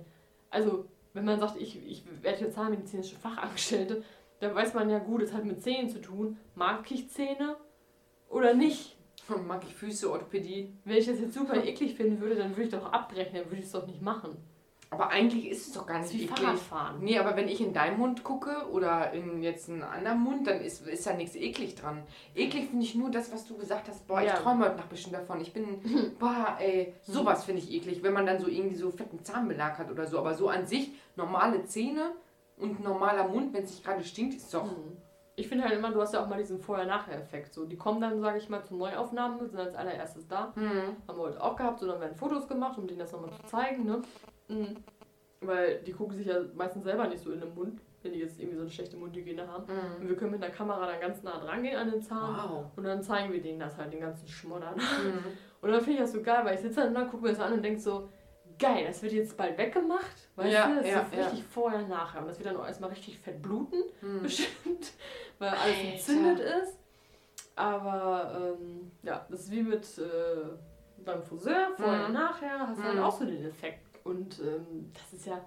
Also, 0.50 0.86
wenn 1.14 1.24
man 1.24 1.40
sagt, 1.40 1.62
ich, 1.62 1.78
ich 1.88 2.04
werde 2.22 2.42
jetzt 2.42 2.56
zahnmedizinische 2.56 3.16
Fachangestellte, 3.16 4.04
dann 4.44 4.56
weiß 4.56 4.74
man 4.74 4.90
ja 4.90 5.00
gut, 5.00 5.22
es 5.22 5.34
hat 5.34 5.46
mit 5.46 5.62
Zähnen 5.64 5.90
zu 5.90 6.02
tun. 6.02 6.38
Mag 6.56 6.90
ich 6.92 7.10
Zähne 7.10 7.56
oder 8.30 8.54
nicht? 8.54 8.98
Mag 9.48 9.64
ich 9.68 9.74
Füße, 9.74 10.12
Orthopädie. 10.12 10.74
Wenn 10.86 10.98
ich 10.98 11.06
das 11.06 11.20
jetzt 11.20 11.34
super 11.34 11.64
eklig 11.64 11.96
finden 11.96 12.20
würde, 12.20 12.36
dann 12.36 12.52
würde 12.52 12.64
ich 12.64 12.70
doch 12.70 12.92
abbrechen, 12.92 13.36
dann 13.36 13.46
würde 13.46 13.58
ich 13.60 13.66
es 13.66 13.72
doch 13.72 13.88
nicht 13.88 14.02
machen. 14.02 14.36
Aber 14.90 15.10
eigentlich 15.10 15.50
ist 15.50 15.68
es 15.70 15.74
doch 15.74 15.88
gar 15.88 16.00
nicht 16.02 16.14
wie 16.14 16.26
eklig. 16.26 16.38
Fahrradfahren. 16.40 17.04
Nee, 17.04 17.18
aber 17.18 17.36
wenn 17.36 17.48
ich 17.48 17.60
in 17.62 17.74
deinen 17.74 17.98
Mund 17.98 18.24
gucke 18.24 18.68
oder 18.72 19.12
in 19.12 19.42
jetzt 19.42 19.68
einen 19.68 19.82
anderen 19.82 20.20
Mund, 20.20 20.46
dann 20.46 20.62
ist, 20.62 20.86
ist 20.86 21.08
da 21.08 21.14
nichts 21.14 21.36
eklig 21.36 21.74
dran. 21.74 22.04
Eklig 22.36 22.70
finde 22.70 22.86
ich 22.86 22.94
nur 22.94 23.10
das, 23.10 23.34
was 23.34 23.48
du 23.48 23.58
gesagt 23.58 23.88
hast. 23.88 24.06
Boah, 24.08 24.22
Ja. 24.22 24.34
ich 24.36 24.40
träume 24.42 24.66
heute 24.66 24.76
Nacht 24.76 24.90
bestimmt 24.90 25.16
davon. 25.16 25.42
Ich 25.42 25.52
bin, 25.52 25.82
boah, 26.20 26.58
ey, 26.60 26.94
sowas 27.02 27.44
finde 27.46 27.62
ich 27.64 27.72
eklig, 27.72 28.04
wenn 28.04 28.14
man 28.14 28.28
dann 28.28 28.40
so 28.40 28.48
irgendwie 28.48 28.76
so 28.76 28.92
fetten 28.92 29.24
Zahnbelag 29.24 29.80
hat 29.80 29.90
oder 29.90 30.06
so. 30.06 30.20
Aber 30.20 30.36
so 30.36 30.50
an 30.50 30.68
sich, 30.68 30.92
normale 31.16 31.66
Zähne 31.66 32.12
und 32.58 32.84
normaler 32.84 33.28
Mund, 33.28 33.54
wenn 33.54 33.64
es 33.64 33.72
nicht 33.72 33.84
gerade 33.84 34.04
stinkt, 34.04 34.36
ist 34.36 34.54
doch. 34.54 34.66
Mhm. 34.66 34.98
Ich 35.36 35.48
finde 35.48 35.64
halt 35.64 35.74
immer, 35.74 35.92
du 35.92 36.00
hast 36.00 36.14
ja 36.14 36.24
auch 36.24 36.28
mal 36.28 36.38
diesen 36.38 36.60
Vorher-Nachher-Effekt. 36.60 37.56
So, 37.56 37.66
die 37.66 37.76
kommen 37.76 38.00
dann, 38.00 38.22
sage 38.22 38.38
ich 38.38 38.50
mal, 38.50 38.64
zu 38.64 38.76
Neuaufnahmen, 38.76 39.40
sind 39.50 39.60
als 39.60 39.74
allererstes 39.74 40.28
da. 40.28 40.54
Hm. 40.54 40.96
Haben 41.08 41.18
wir 41.18 41.24
heute 41.24 41.42
auch 41.42 41.56
gehabt, 41.56 41.80
so 41.80 41.88
dann 41.88 42.00
werden 42.00 42.16
Fotos 42.16 42.48
gemacht, 42.48 42.78
um 42.78 42.86
denen 42.86 43.00
das 43.00 43.12
nochmal 43.12 43.32
zu 43.32 43.48
zeigen, 43.48 43.84
ne? 43.84 44.04
Mhm. 44.48 44.76
Weil 45.42 45.80
die 45.80 45.92
gucken 45.92 46.16
sich 46.16 46.28
ja 46.28 46.36
meistens 46.54 46.84
selber 46.84 47.08
nicht 47.08 47.24
so 47.24 47.32
in 47.32 47.40
den 47.40 47.56
Mund, 47.56 47.82
wenn 48.04 48.14
die 48.14 48.20
jetzt 48.20 48.40
irgendwie 48.40 48.58
so 48.58 48.62
eine 48.62 48.70
schlechte 48.70 48.96
Mundhygiene 48.96 49.48
haben. 49.48 49.68
Hm. 49.68 50.02
Und 50.02 50.10
wir 50.10 50.16
können 50.16 50.32
mit 50.34 50.44
der 50.44 50.52
Kamera 50.52 50.86
dann 50.86 51.02
ganz 51.02 51.24
nah 51.24 51.40
dran 51.40 51.64
gehen 51.64 51.78
an 51.78 51.90
den 51.90 52.04
Zahn. 52.04 52.36
Wow. 52.38 52.66
Und 52.76 52.84
dann 52.84 53.02
zeigen 53.02 53.34
wir 53.34 53.42
denen 53.42 53.60
das 53.60 53.76
halt, 53.76 53.92
den 53.92 54.02
ganzen 54.02 54.28
Schmoddern. 54.28 54.76
Hm. 54.76 55.24
Und 55.62 55.72
dann 55.72 55.82
finde 55.82 55.94
ich 55.94 56.00
das 56.00 56.12
so 56.12 56.22
geil, 56.22 56.42
weil 56.44 56.54
ich 56.54 56.62
sitze 56.62 56.82
dann 56.82 56.94
da, 56.94 57.06
gucke 57.06 57.24
mir 57.24 57.30
das 57.30 57.40
an 57.40 57.54
und 57.54 57.64
denke 57.64 57.80
so, 57.80 58.10
geil, 58.64 58.86
das 58.88 59.02
wird 59.04 59.14
jetzt 59.14 59.36
bald 59.38 59.58
weggemacht. 59.58 60.28
Weißt 60.36 60.52
Ja, 60.54 60.68
du, 60.70 60.76
das 60.76 60.88
ja, 60.88 61.02
ist 61.02 61.14
ja. 61.14 61.20
richtig 61.24 61.44
vorher, 61.46 61.88
nachher. 61.88 62.22
Und 62.22 62.28
das 62.28 62.38
wird 62.40 62.48
dann 62.50 62.58
auch 62.58 62.66
erstmal 62.66 62.90
richtig 62.90 63.20
fett 63.20 63.42
bluten, 63.42 63.84
Hm. 64.00 64.22
bestimmt, 64.24 64.92
weil 65.40 65.50
alles 65.50 65.62
Alter. 65.78 65.88
entzündet 65.94 66.40
ist. 66.40 66.78
Aber 67.56 68.56
ähm, 68.60 68.92
ja, 69.04 69.26
das 69.30 69.42
ist 69.42 69.52
wie 69.52 69.62
mit 69.62 69.84
äh, 70.00 71.04
beim 71.06 71.22
Friseur, 71.22 71.70
vorher, 71.78 72.08
Mhm. 72.08 72.14
nachher, 72.14 72.68
hast 72.68 72.80
du 72.84 72.88
Mhm. 72.94 73.00
auch 73.00 73.18
so 73.18 73.26
den 73.26 73.46
Effekt. 73.46 73.80
Und 74.06 74.40
ähm, 74.40 74.92
das 74.94 75.14
ist 75.20 75.26
ja, 75.28 75.40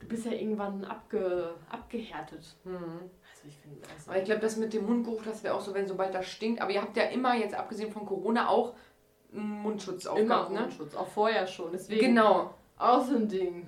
du 0.00 0.06
bist 0.06 0.24
ja 0.24 0.32
irgendwann 0.32 0.84
abge, 0.84 1.50
abgehärtet. 1.70 2.44
Hm. 2.64 2.74
Also 2.74 3.48
ich 3.48 3.56
finde, 3.58 3.80
also, 3.94 4.10
Aber 4.10 4.18
ich 4.18 4.24
glaube, 4.24 4.40
das 4.40 4.56
mit 4.56 4.72
dem 4.72 4.86
Mundgeruch, 4.86 5.22
das 5.22 5.44
wäre 5.44 5.54
auch 5.54 5.60
so, 5.60 5.74
wenn 5.74 5.86
sobald 5.86 6.14
das 6.14 6.26
stinkt. 6.26 6.60
Aber 6.62 6.70
ihr 6.70 6.80
habt 6.80 6.96
ja 6.96 7.04
immer, 7.04 7.34
jetzt 7.34 7.54
abgesehen 7.54 7.92
von 7.92 8.06
Corona, 8.06 8.48
auch 8.48 8.74
Mundschutz 9.34 10.04
immer 10.04 10.12
aufgehabt, 10.14 10.50
ne? 10.52 10.60
Mundschutz, 10.60 10.94
auch 10.94 11.08
vorher 11.08 11.46
schon. 11.46 11.72
Deswegen 11.72 12.00
Genau. 12.14 12.54
auch 12.78 13.04
so 13.04 13.16
ein 13.16 13.28
Ding. 13.28 13.66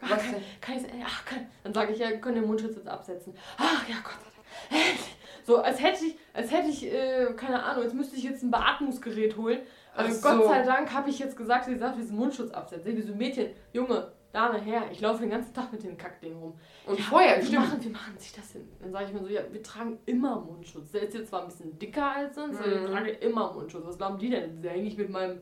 Ach, 0.00 0.10
Was 0.10 0.22
kann, 0.22 0.32
denn? 0.32 0.42
kann 0.60 0.76
ich, 0.76 0.82
ach, 1.04 1.24
kann, 1.24 1.46
dann 1.62 1.74
sage 1.74 1.92
ich 1.92 1.98
ja, 1.98 2.10
können 2.16 2.36
den 2.36 2.46
Mundschutz 2.46 2.76
jetzt 2.76 2.88
absetzen. 2.88 3.34
Ach 3.58 3.88
ja, 3.88 3.96
Gott 4.02 4.14
sei 4.22 4.76
Dank. 4.76 4.98
So, 5.44 5.58
als 5.58 5.82
hätte 5.82 6.04
ich, 6.06 6.14
als 6.34 6.52
hätte 6.52 6.68
ich, 6.68 6.84
äh, 6.86 7.32
keine 7.36 7.62
Ahnung, 7.64 7.82
jetzt 7.84 7.94
müsste 7.94 8.14
ich 8.16 8.22
jetzt 8.22 8.42
ein 8.44 8.50
Beatmungsgerät 8.52 9.36
holen. 9.36 9.60
Aber 9.94 10.08
Ach 10.08 10.22
Gott 10.22 10.42
so. 10.42 10.48
sei 10.48 10.62
Dank 10.62 10.92
habe 10.92 11.10
ich 11.10 11.18
jetzt 11.18 11.36
gesagt, 11.36 11.64
sie 11.64 11.76
sagt, 11.76 11.98
diesen 11.98 12.16
Mundschutz 12.16 12.52
absetzen. 12.52 12.96
Wie 12.96 13.02
so 13.02 13.12
Mädchen, 13.14 13.50
Junge, 13.72 14.11
Dame, 14.32 14.58
Herr, 14.60 14.90
ich 14.90 15.00
laufe 15.00 15.20
den 15.20 15.30
ganzen 15.30 15.52
Tag 15.52 15.70
mit 15.72 15.82
dem 15.82 15.96
Kackding 15.98 16.36
rum. 16.38 16.54
Und 16.86 16.98
ja, 16.98 17.04
vorher, 17.04 17.36
wir 17.36 17.44
stimmt. 17.44 17.66
machen, 17.66 17.84
wir 17.84 17.90
machen 17.90 18.18
sich 18.18 18.32
das 18.32 18.52
hin. 18.52 18.66
Dann 18.80 18.90
sage 18.92 19.04
ich 19.06 19.12
mir 19.12 19.20
so, 19.20 19.26
ja, 19.28 19.42
wir 19.50 19.62
tragen 19.62 19.98
immer 20.06 20.40
Mundschutz. 20.40 20.90
Der 20.92 21.02
ist 21.02 21.14
jetzt 21.14 21.28
zwar 21.28 21.42
ein 21.42 21.48
bisschen 21.48 21.78
dicker 21.78 22.12
als 22.16 22.34
sonst, 22.34 22.58
aber 22.58 22.66
Mhm. 22.66 22.84
ich 22.86 22.90
trage 22.90 23.10
immer 23.10 23.52
Mundschutz. 23.52 23.84
Was 23.86 23.98
glauben 23.98 24.18
die 24.18 24.30
denn? 24.30 24.62
Da 24.62 24.70
hänge 24.70 24.86
ich 24.88 24.96
mit 24.96 25.10
meinem, 25.10 25.40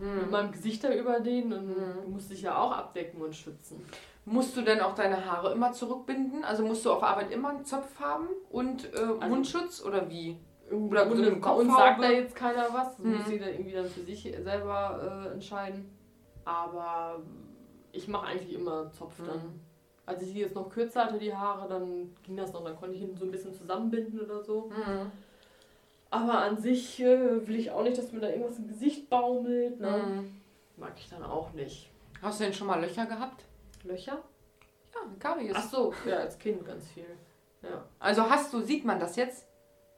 mit 0.00 0.24
Hm. 0.24 0.30
meinem 0.30 0.50
Gesicht 0.52 0.82
da 0.82 0.92
über 0.92 1.20
den 1.20 1.52
und 1.52 1.68
Mhm. 1.68 2.02
du 2.04 2.08
musst 2.10 2.30
dich 2.32 2.42
ja 2.42 2.56
auch 2.56 2.72
abdecken 2.72 3.20
und 3.22 3.34
schützen. 3.36 3.84
Musst 4.24 4.56
du 4.56 4.62
denn 4.62 4.80
auch 4.80 4.94
deine 4.94 5.24
Haare 5.24 5.52
immer 5.52 5.72
zurückbinden? 5.72 6.42
Also 6.44 6.64
musst 6.64 6.84
du 6.84 6.92
auf 6.92 7.02
Arbeit 7.02 7.30
immer 7.32 7.50
einen 7.50 7.64
Zopf 7.64 7.98
haben 8.00 8.28
und 8.50 8.92
äh, 8.94 9.28
Mundschutz 9.28 9.82
oder 9.84 10.08
wie? 10.08 10.36
Oder 10.70 11.06
Und 11.06 11.16
so 11.16 11.22
bei 11.40 11.50
uns 11.50 11.68
sagt 11.68 11.80
da 11.80 12.06
Kopfhaube? 12.06 12.06
jetzt 12.14 12.34
keiner 12.34 12.66
was. 12.72 12.96
Das 12.96 12.98
Mhm. 13.04 13.16
muss 13.18 13.28
jeder 13.30 13.50
irgendwie 13.52 13.72
dann 13.72 13.86
für 13.86 14.00
sich 14.02 14.22
selber 14.42 15.26
äh, 15.28 15.32
entscheiden. 15.34 15.90
Aber 16.44 17.20
ich 17.92 18.08
mache 18.08 18.26
eigentlich 18.26 18.52
immer 18.52 18.90
Zopf 18.92 19.14
dann. 19.18 19.36
Mhm. 19.36 19.60
Als 20.04 20.22
ich 20.22 20.32
die 20.32 20.40
jetzt 20.40 20.54
noch 20.54 20.68
kürzer 20.68 21.04
hatte, 21.04 21.18
die 21.18 21.34
Haare, 21.34 21.68
dann 21.68 22.14
ging 22.24 22.36
das 22.36 22.52
noch. 22.52 22.64
Dann 22.64 22.76
konnte 22.76 22.96
ich 22.96 23.02
ihn 23.02 23.16
so 23.16 23.24
ein 23.24 23.30
bisschen 23.30 23.54
zusammenbinden 23.54 24.20
oder 24.20 24.42
so. 24.42 24.70
Mhm. 24.70 25.12
Aber 26.10 26.38
an 26.40 26.58
sich 26.58 27.00
äh, 27.00 27.46
will 27.46 27.56
ich 27.56 27.70
auch 27.70 27.84
nicht, 27.84 27.96
dass 27.96 28.12
mir 28.12 28.20
da 28.20 28.28
irgendwas 28.28 28.58
im 28.58 28.68
Gesicht 28.68 29.08
baumelt. 29.08 29.80
Ne? 29.80 29.90
Mhm. 29.90 30.40
Mag 30.76 30.92
ich 30.96 31.08
dann 31.08 31.22
auch 31.22 31.52
nicht. 31.52 31.90
Hast 32.20 32.40
du 32.40 32.44
denn 32.44 32.52
schon 32.52 32.66
mal 32.66 32.80
Löcher 32.80 33.06
gehabt? 33.06 33.44
Löcher? 33.84 34.18
Ja, 34.94 35.00
Karies. 35.18 35.52
Ach 35.54 35.68
so, 35.70 35.94
ja, 36.06 36.18
als 36.18 36.38
Kind 36.38 36.64
ganz 36.66 36.88
viel. 36.88 37.06
Ja. 37.62 37.84
Also 37.98 38.28
hast 38.28 38.52
du, 38.52 38.60
sieht 38.60 38.84
man 38.84 39.00
das 39.00 39.16
jetzt? 39.16 39.46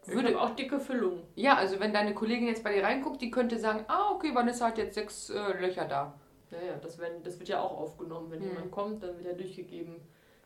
Würde, 0.07 0.39
auch 0.39 0.51
dicke 0.51 0.81
Füllungen. 0.81 1.23
ja, 1.35 1.57
also 1.57 1.81
wenn 1.81 1.95
deine 1.95 2.13
Kollegin 2.13 2.47
jetzt 2.47 2.63
bei 2.63 2.75
dir 2.75 2.85
reinguckt, 2.85 3.23
die 3.23 3.31
könnte 3.31 3.59
sagen, 3.59 3.87
ah, 3.89 4.11
okay, 4.13 4.35
Vanessa 4.35 4.67
hat 4.67 4.77
jetzt 4.77 4.95
sechs 4.95 5.31
äh, 5.31 5.59
Löcher 5.59 5.87
da. 5.87 6.13
Ja, 6.61 6.73
ja, 6.73 6.77
das, 6.83 6.99
werden, 6.99 7.23
das 7.23 7.39
wird 7.39 7.49
ja 7.49 7.61
auch 7.61 7.79
aufgenommen. 7.79 8.31
Wenn 8.31 8.41
Mhm. 8.41 8.49
jemand 8.49 8.71
kommt, 8.71 9.03
dann 9.03 9.17
wird 9.17 9.27
er 9.27 9.35
durchgegeben. 9.35 9.97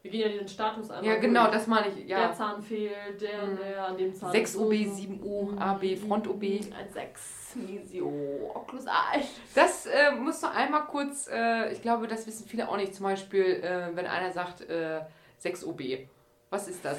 Wir 0.00 0.11
gehen 0.12 0.20
ja 0.20 0.28
diesen 0.28 0.48
Status 0.48 0.90
einmal 0.90 1.12
Ja, 1.14 1.20
genau, 1.20 1.50
das 1.50 1.66
meine 1.66 1.88
ich. 1.88 2.06
Der 2.06 2.18
Ja. 2.18 2.32
Zahn 2.32 2.62
fehlt, 2.62 3.20
der, 3.20 3.46
Mhm. 3.46 3.56
der, 3.56 3.84
an 3.84 3.96
dem 3.98 4.14
Zahn. 4.14 4.30
6 4.32 4.50
ist 4.50 4.56
so 4.56 4.64
OB, 4.66 4.72
und 4.72 4.88
so. 4.90 4.94
7 4.94 5.22
U, 5.22 5.50
AB, 5.59 5.96
Front 5.96 6.28
OB. 6.28 6.42
Ein 6.72 6.88
6 6.92 7.56
Mesio, 7.56 8.09
Okklusal. 8.54 9.20
Das 9.54 9.86
äh, 9.86 10.12
musst 10.12 10.42
du 10.42 10.46
einmal 10.50 10.84
kurz, 10.86 11.28
äh, 11.32 11.72
ich 11.72 11.82
glaube, 11.82 12.06
das 12.06 12.26
wissen 12.26 12.46
viele 12.46 12.68
auch 12.68 12.76
nicht. 12.76 12.94
Zum 12.94 13.04
Beispiel, 13.04 13.44
äh, 13.44 13.88
wenn 13.94 14.06
einer 14.06 14.30
sagt 14.32 14.61
äh, 14.70 15.00
6 15.38 15.64
OB. 15.64 16.09
Was 16.50 16.68
ist 16.68 16.84
das? 16.84 16.98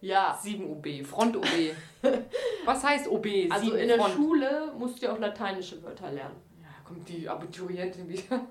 Ja, 0.00 0.38
7 0.40 0.70
OB, 0.70 1.04
Front 1.04 1.36
OB. 1.36 1.46
Was 2.64 2.84
heißt 2.84 3.08
OB? 3.08 3.26
also 3.50 3.64
7 3.66 3.78
in 3.78 3.88
der 3.88 3.98
Front. 3.98 4.14
Schule 4.14 4.72
musst 4.78 5.00
du 5.02 5.06
ja 5.06 5.12
auch 5.12 5.18
lateinische 5.18 5.82
Wörter 5.82 6.10
lernen. 6.12 6.36
Kommt 6.88 7.08
die 7.08 7.28
Abiturientin 7.28 8.08
wieder. 8.08 8.40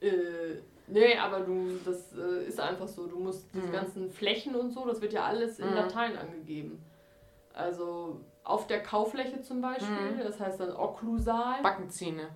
Äh, 0.00 0.60
nee, 0.86 1.16
aber 1.16 1.40
du, 1.40 1.78
das 1.82 2.12
äh, 2.12 2.46
ist 2.46 2.60
einfach 2.60 2.86
so. 2.88 3.06
Du 3.06 3.18
musst 3.20 3.48
diese 3.54 3.68
Mhm. 3.68 3.72
ganzen 3.72 4.10
Flächen 4.10 4.54
und 4.54 4.70
so, 4.70 4.84
das 4.86 5.00
wird 5.00 5.14
ja 5.14 5.24
alles 5.24 5.58
in 5.58 5.68
Mhm. 5.70 5.74
Latein 5.76 6.18
angegeben. 6.18 6.78
Also 7.54 8.20
auf 8.42 8.66
der 8.66 8.82
Kaufläche 8.82 9.40
zum 9.40 9.62
Beispiel, 9.62 10.16
Mhm. 10.16 10.18
das 10.22 10.38
heißt 10.40 10.60
dann 10.60 10.72
okklusal. 10.76 11.62
Backenzähne. 11.62 12.28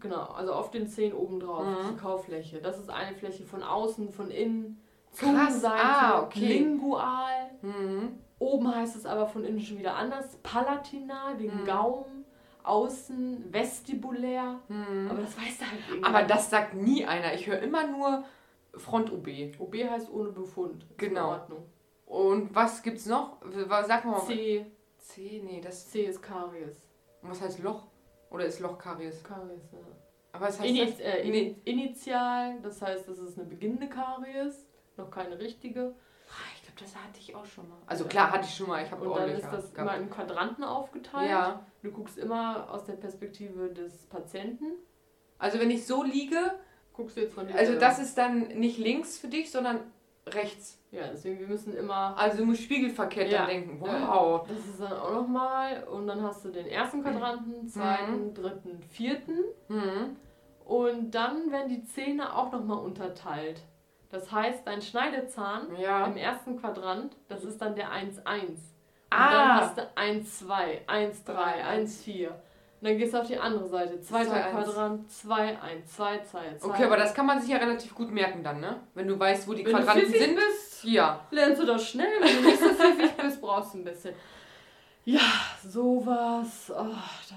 Genau, 0.00 0.22
also 0.32 0.52
auf 0.54 0.72
den 0.72 0.88
Zehen 0.88 1.12
oben 1.12 1.38
drauf, 1.38 1.64
Mhm. 1.64 1.90
die 1.92 1.96
Kauffläche. 1.96 2.60
Das 2.60 2.76
ist 2.78 2.90
eine 2.90 3.14
Fläche 3.14 3.44
von 3.44 3.62
außen, 3.62 4.10
von 4.10 4.30
innen, 4.32 4.80
Zungenseite, 5.12 5.76
ah, 5.80 6.22
okay. 6.24 6.58
lingual. 6.58 7.50
Mhm. 7.62 8.18
Oben 8.40 8.74
heißt 8.74 8.96
es 8.96 9.06
aber 9.06 9.28
von 9.28 9.44
innen 9.44 9.60
schon 9.60 9.78
wieder 9.78 9.94
anders. 9.94 10.36
Palatinal, 10.42 11.38
wegen 11.38 11.60
Mhm. 11.60 11.66
Gaumen. 11.66 12.15
Außen, 12.66 13.52
vestibulär. 13.52 14.60
Mhm. 14.68 15.08
Aber 15.10 15.20
das 15.22 15.36
weiß 15.36 15.58
da 15.58 15.66
halt 15.66 15.80
irgendwie. 15.88 16.04
Aber 16.08 16.22
das 16.24 16.50
sagt 16.50 16.74
nie 16.74 17.04
einer. 17.04 17.34
Ich 17.34 17.46
höre 17.46 17.60
immer 17.60 17.86
nur 17.86 18.24
Front 18.74 19.10
OB. 19.12 19.28
OB 19.58 19.74
heißt 19.88 20.10
ohne 20.12 20.30
Befund. 20.30 20.82
Ist 20.82 20.98
Genau. 20.98 21.28
In 21.34 21.40
Ordnung. 21.40 21.62
Und 22.06 22.54
was 22.54 22.82
gibt's 22.82 23.06
noch? 23.06 23.38
Was- 23.42 23.86
Sag 23.88 24.04
mal. 24.04 24.20
C. 24.26 24.66
C, 24.98 25.40
nee, 25.44 25.60
das. 25.60 25.90
C 25.90 26.02
ist 26.04 26.22
Karies. 26.22 26.84
Und 27.22 27.30
was 27.30 27.40
heißt 27.40 27.60
Loch? 27.60 27.86
Oder 28.30 28.46
ist 28.46 28.60
Loch 28.60 28.76
Karies? 28.78 29.22
Karies, 29.22 29.72
ja. 29.72 29.78
Aber 30.32 30.46
was 30.46 30.58
heißt 30.60 30.68
Ini 30.68 30.86
das? 30.86 31.00
äh, 31.00 31.22
ini 31.26 31.56
Initial, 31.64 32.58
das 32.62 32.82
heißt, 32.82 33.08
das 33.08 33.18
ist 33.18 33.38
eine 33.38 33.46
beginnende 33.48 33.88
Karies. 33.88 34.66
Noch 34.96 35.10
keine 35.10 35.38
richtige. 35.38 35.94
Glaube, 36.76 36.92
das 36.92 36.94
hatte 36.94 37.18
ich 37.20 37.34
auch 37.34 37.44
schon 37.46 37.68
mal. 37.68 37.78
Also 37.86 38.04
klar, 38.04 38.30
hatte 38.30 38.44
ich 38.44 38.54
schon 38.54 38.68
mal. 38.68 38.84
Ich 38.84 38.90
habe 38.90 39.04
Und 39.04 39.12
auch 39.12 39.16
dann 39.16 39.28
Löcher 39.30 39.38
ist 39.38 39.50
das 39.52 39.72
gehabt. 39.74 39.78
immer 39.78 39.96
in 39.96 40.10
Quadranten 40.10 40.64
aufgeteilt. 40.64 41.30
Ja. 41.30 41.60
Du 41.82 41.90
guckst 41.90 42.18
immer 42.18 42.70
aus 42.70 42.84
der 42.84 42.94
Perspektive 42.94 43.70
des 43.70 44.06
Patienten. 44.06 44.72
Also 45.38 45.58
wenn 45.58 45.70
ich 45.70 45.86
so 45.86 46.02
liege, 46.02 46.38
Guckst 46.92 47.16
du 47.18 47.20
jetzt 47.20 47.34
von 47.34 47.46
also 47.52 47.78
das 47.78 47.98
ist 47.98 48.16
dann 48.16 48.48
nicht 48.58 48.78
links 48.78 49.18
für 49.18 49.28
dich, 49.28 49.50
sondern 49.50 49.80
rechts. 50.26 50.80
Ja, 50.90 51.08
deswegen, 51.12 51.38
wir 51.40 51.46
müssen 51.46 51.76
immer. 51.76 52.16
Also 52.16 52.38
du 52.38 52.46
musst 52.46 52.62
spiegelverkehrt 52.62 53.30
Ja. 53.30 53.40
dann 53.40 53.48
denken. 53.48 53.84
Ja. 53.84 54.08
Wow. 54.08 54.48
Das 54.48 54.58
ist 54.58 54.80
dann 54.80 54.94
auch 54.94 55.12
nochmal. 55.12 55.84
Und 55.84 56.06
dann 56.06 56.22
hast 56.22 56.42
du 56.44 56.48
den 56.48 56.66
ersten 56.66 57.02
Quadranten, 57.02 57.68
zweiten, 57.68 58.32
dritten, 58.32 58.82
vierten. 58.82 59.38
Mhm. 59.68 60.16
Und 60.64 61.10
dann 61.14 61.52
werden 61.52 61.68
die 61.68 61.84
Zähne 61.84 62.34
auch 62.34 62.50
nochmal 62.50 62.78
unterteilt. 62.78 63.60
Das 64.16 64.32
heißt, 64.32 64.66
dein 64.66 64.80
Schneidezahn 64.80 65.66
Ja. 65.78 66.06
im 66.06 66.16
ersten 66.16 66.58
Quadrant, 66.58 67.14
das 67.28 67.44
ist 67.44 67.60
dann 67.60 67.74
der 67.74 67.90
1-1. 67.92 68.48
Und 68.48 68.58
Ah. 69.10 69.30
dann 69.30 69.54
hast 69.60 69.76
du 69.76 69.82
1-2, 69.94 70.80
1-3, 70.86 71.62
1-4. 71.62 72.28
Und 72.30 72.88
dann 72.88 72.96
gehst 72.98 73.12
du 73.12 73.18
auf 73.20 73.26
die 73.26 73.36
andere 73.38 73.68
Seite. 73.68 74.00
Zweiter 74.00 74.30
2-1. 74.32 74.50
Quadrant, 74.52 75.10
2-1, 75.10 75.86
2-2, 75.86 76.56
2 76.58 76.68
Okay, 76.70 76.84
aber 76.84 76.96
das 76.96 77.12
kann 77.14 77.26
man 77.26 77.40
sich 77.40 77.50
ja 77.50 77.58
relativ 77.58 77.94
gut 77.94 78.10
merken 78.10 78.42
dann, 78.42 78.60
ne? 78.60 78.80
Wenn 78.94 79.06
du 79.06 79.18
weißt, 79.18 79.46
wo 79.48 79.52
die 79.52 79.66
Wenn 79.66 79.74
Quadranten 79.76 80.10
sind. 80.12 80.34
bist, 80.36 80.84
Ja. 80.84 81.20
lernst 81.30 81.60
du 81.60 81.66
das 81.66 81.86
schnell. 81.86 82.08
Wenn 82.20 82.36
du 82.42 82.48
nicht 82.48 82.58
so 82.60 82.68
pfiffig 82.70 83.12
bist, 83.16 83.40
brauchst 83.42 83.74
du 83.74 83.78
ein 83.78 83.84
bisschen. 83.84 84.14
Ja, 85.04 85.20
sowas. 85.62 86.72
Oh, 86.74 86.82
da, 86.84 87.36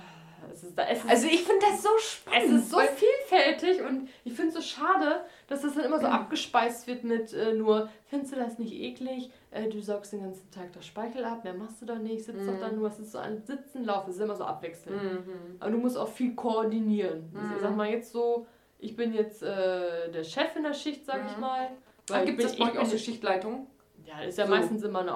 es 0.51 0.63
ist, 0.63 0.77
da, 0.77 0.83
es 0.87 0.99
ist 1.03 1.09
Also 1.09 1.27
ich 1.27 1.43
finde 1.43 1.65
das 1.69 1.81
so 1.83 1.89
spannend. 1.99 2.43
Es 2.43 2.51
ist 2.51 2.69
so 2.71 2.77
weil- 2.77 2.87
vielfältig 2.89 3.81
und 3.81 4.09
ich 4.23 4.33
finde 4.33 4.49
es 4.49 4.55
so 4.55 4.61
schade, 4.61 5.21
dass 5.47 5.61
das 5.61 5.75
dann 5.75 5.85
immer 5.85 5.99
so 5.99 6.07
abgespeist 6.07 6.87
wird 6.87 7.03
mit 7.03 7.33
äh, 7.33 7.53
nur, 7.53 7.89
findest 8.05 8.33
du 8.33 8.37
das 8.37 8.57
nicht 8.59 8.73
eklig? 8.73 9.31
Äh, 9.51 9.67
du 9.69 9.79
saugst 9.81 10.13
den 10.13 10.21
ganzen 10.23 10.49
Tag 10.51 10.71
das 10.73 10.85
Speichel 10.85 11.23
ab, 11.25 11.43
mehr 11.43 11.53
machst 11.53 11.81
du 11.81 11.85
doch 11.85 11.97
nicht, 11.99 12.23
sitzt 12.25 12.47
doch 12.47 12.53
Mhm. 12.53 12.59
da 12.59 12.71
nur, 12.71 12.87
es 12.89 12.99
ist 12.99 13.11
so 13.11 13.17
ein 13.17 13.41
Sitzen, 13.43 13.83
Laufen, 13.85 14.09
es 14.09 14.17
ist 14.17 14.21
immer 14.21 14.35
so 14.35 14.43
abwechselnd. 14.45 15.01
Mhm. 15.01 15.23
Aber 15.59 15.71
du 15.71 15.77
musst 15.77 15.97
auch 15.97 16.09
viel 16.09 16.35
koordinieren. 16.35 17.31
Also 17.33 17.47
Mhm. 17.47 17.55
ich 17.55 17.61
sag 17.61 17.75
mal 17.75 17.89
jetzt 17.89 18.11
so, 18.11 18.45
ich 18.79 18.95
bin 18.95 19.13
jetzt 19.13 19.43
äh, 19.43 20.11
der 20.11 20.23
Chef 20.23 20.55
in 20.55 20.63
der 20.63 20.73
Schicht, 20.73 21.05
sag 21.05 21.25
ich 21.29 21.35
Mhm. 21.35 21.41
mal. 21.41 21.67
Ach, 22.11 22.19
ich 22.21 22.25
gibt 22.25 22.43
es 22.43 22.55
bei 22.57 22.65
euch 22.65 22.73
ich 22.73 22.79
auch 22.79 22.85
so 22.85 22.97
Schichtleitung? 22.97 23.67
Ja, 24.05 24.21
ist 24.21 24.37
ja 24.39 24.45
So. 24.47 24.51
meistens 24.51 24.81
immer 24.83 24.99
eine, 25.01 25.13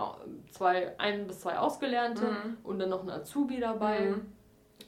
zwei, 0.52 0.94
ein 1.00 1.26
bis 1.26 1.40
zwei 1.40 1.58
Ausgelernte 1.58 2.26
Mhm. 2.26 2.58
und 2.64 2.78
dann 2.78 2.90
noch 2.90 3.02
ein 3.02 3.10
Azubi 3.10 3.60
dabei. 3.60 4.14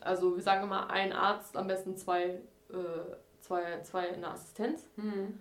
Also 0.06 0.36
wir 0.36 0.43
sagen 0.43 0.64
immer 0.64 0.89
ein 0.89 1.12
Arzt, 1.14 1.58
am 1.58 1.68
besten 1.68 1.97
zwei, 1.97 2.41
äh, 2.70 3.16
zwei, 3.41 3.82
zwei 3.82 4.08
in 4.08 4.22
der 4.22 4.32
Assistenz. 4.32 4.88
Mhm. 4.95 5.39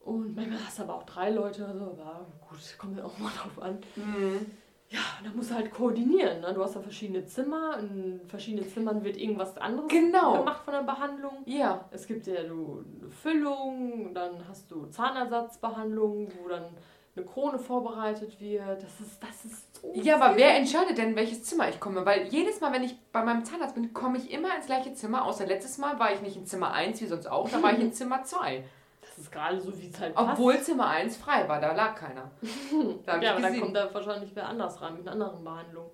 Und 0.00 0.36
manchmal 0.36 0.60
hast 0.64 0.78
du 0.78 0.82
aber 0.84 0.94
auch 0.94 1.02
drei 1.02 1.30
Leute 1.30 1.64
oder 1.64 1.76
so, 1.76 1.84
aber 1.84 2.26
gut, 2.48 2.58
kommt 2.78 2.96
ja 2.96 3.04
auch 3.04 3.18
mal 3.18 3.32
drauf 3.36 3.60
an. 3.60 3.78
Mhm. 3.96 4.46
Ja, 4.88 5.00
da 5.24 5.30
musst 5.34 5.50
du 5.50 5.56
halt 5.56 5.72
koordinieren. 5.72 6.40
Ne? 6.42 6.54
Du 6.54 6.62
hast 6.62 6.76
ja 6.76 6.80
verschiedene 6.80 7.24
Zimmer, 7.26 7.76
in 7.80 8.20
verschiedenen 8.28 8.68
Zimmern 8.68 9.02
wird 9.02 9.16
irgendwas 9.16 9.58
anderes 9.58 9.88
Genau. 9.88 10.38
gemacht 10.38 10.62
von 10.64 10.74
der 10.74 10.84
Behandlung. 10.84 11.42
Ja. 11.44 11.86
Es 11.90 12.06
gibt 12.06 12.28
ja 12.28 12.44
du 12.44 12.84
eine 13.02 13.10
Füllung, 13.10 14.14
dann 14.14 14.46
hast 14.48 14.70
du 14.70 14.86
Zahnersatzbehandlung, 14.86 16.28
wo 16.40 16.48
dann 16.48 16.66
eine 17.16 17.24
Krone 17.26 17.58
vorbereitet 17.58 18.40
wird. 18.40 18.80
Das 18.82 19.00
ist, 19.00 19.20
das 19.20 19.44
ist 19.44 19.75
so. 19.94 20.00
Ja, 20.02 20.16
aber 20.16 20.36
wer 20.36 20.56
entscheidet 20.56 20.98
denn, 20.98 21.16
welches 21.16 21.44
Zimmer 21.44 21.68
ich 21.68 21.80
komme? 21.80 22.04
Weil 22.06 22.24
jedes 22.28 22.60
Mal, 22.60 22.72
wenn 22.72 22.82
ich 22.84 22.96
bei 23.12 23.22
meinem 23.24 23.44
Zahnarzt 23.44 23.74
bin, 23.74 23.92
komme 23.92 24.18
ich 24.18 24.30
immer 24.30 24.54
ins 24.56 24.66
gleiche 24.66 24.92
Zimmer. 24.94 25.24
Außer 25.24 25.46
letztes 25.46 25.78
Mal 25.78 25.98
war 25.98 26.12
ich 26.12 26.20
nicht 26.20 26.36
in 26.36 26.46
Zimmer 26.46 26.72
1, 26.72 27.00
wie 27.00 27.06
sonst 27.06 27.26
auch, 27.26 27.48
da 27.48 27.62
war 27.62 27.72
ich 27.72 27.80
in 27.80 27.92
Zimmer 27.94 28.22
2. 28.22 28.64
Das 29.00 29.18
ist 29.18 29.32
gerade 29.32 29.60
so, 29.60 29.78
wie 29.80 29.88
es 29.88 29.98
halt 29.98 30.12
Obwohl 30.16 30.60
Zimmer 30.60 30.88
1 30.88 31.16
frei 31.16 31.48
war, 31.48 31.60
da 31.60 31.72
lag 31.72 31.94
keiner. 31.94 32.30
Da 33.06 33.20
ja, 33.20 33.32
aber 33.32 33.40
dann 33.40 33.52
gesehen. 33.52 33.60
kommt 33.62 33.76
da 33.76 33.92
wahrscheinlich 33.94 34.30
wer 34.34 34.48
anders 34.48 34.80
rein 34.82 34.94
mit 34.94 35.08
einer 35.08 35.12
anderen 35.12 35.42
Behandlung. 35.44 35.90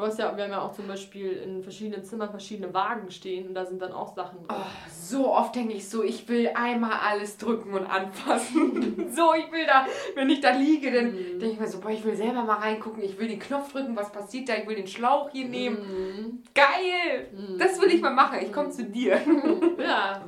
Du 0.00 0.06
hast 0.06 0.18
ja, 0.18 0.34
wir 0.34 0.44
haben 0.44 0.50
ja 0.50 0.62
auch 0.62 0.72
zum 0.72 0.86
Beispiel 0.88 1.30
in 1.30 1.62
verschiedenen 1.62 2.02
Zimmern 2.02 2.30
verschiedene 2.30 2.72
Wagen 2.72 3.10
stehen 3.10 3.48
und 3.48 3.54
da 3.54 3.66
sind 3.66 3.82
dann 3.82 3.92
auch 3.92 4.14
Sachen 4.14 4.38
drin. 4.38 4.56
Oh, 4.58 4.64
so 4.90 5.30
oft 5.30 5.54
denke 5.54 5.74
ich 5.74 5.86
so, 5.90 6.02
ich 6.02 6.26
will 6.26 6.50
einmal 6.54 6.92
alles 7.06 7.36
drücken 7.36 7.74
und 7.74 7.84
anfassen. 7.84 9.10
so, 9.14 9.34
ich 9.34 9.52
will 9.52 9.66
da, 9.66 9.84
wenn 10.14 10.30
ich 10.30 10.40
da 10.40 10.52
liege, 10.52 10.90
dann 10.90 11.10
Mhm. 11.10 11.38
denke 11.38 11.48
ich 11.52 11.60
mir 11.60 11.66
so, 11.68 11.80
boah, 11.80 11.90
ich 11.90 12.02
will 12.02 12.16
selber 12.16 12.42
mal 12.44 12.54
reingucken, 12.60 13.02
ich 13.02 13.18
will 13.18 13.28
den 13.28 13.38
Knopf 13.40 13.72
drücken, 13.72 13.94
was 13.94 14.10
passiert 14.10 14.48
da, 14.48 14.54
ich 14.56 14.66
will 14.66 14.76
den 14.76 14.86
Schlauch 14.86 15.28
hier 15.32 15.46
nehmen. 15.46 15.76
Mhm. 15.76 16.42
Geil! 16.54 17.28
Mhm. 17.34 17.58
Das 17.58 17.78
will 17.78 17.90
ich 17.90 18.00
mal 18.00 18.14
machen, 18.14 18.38
ich 18.40 18.50
komme 18.50 18.70
zu 18.70 18.84
dir. 18.84 19.20
Ja. 19.78 20.22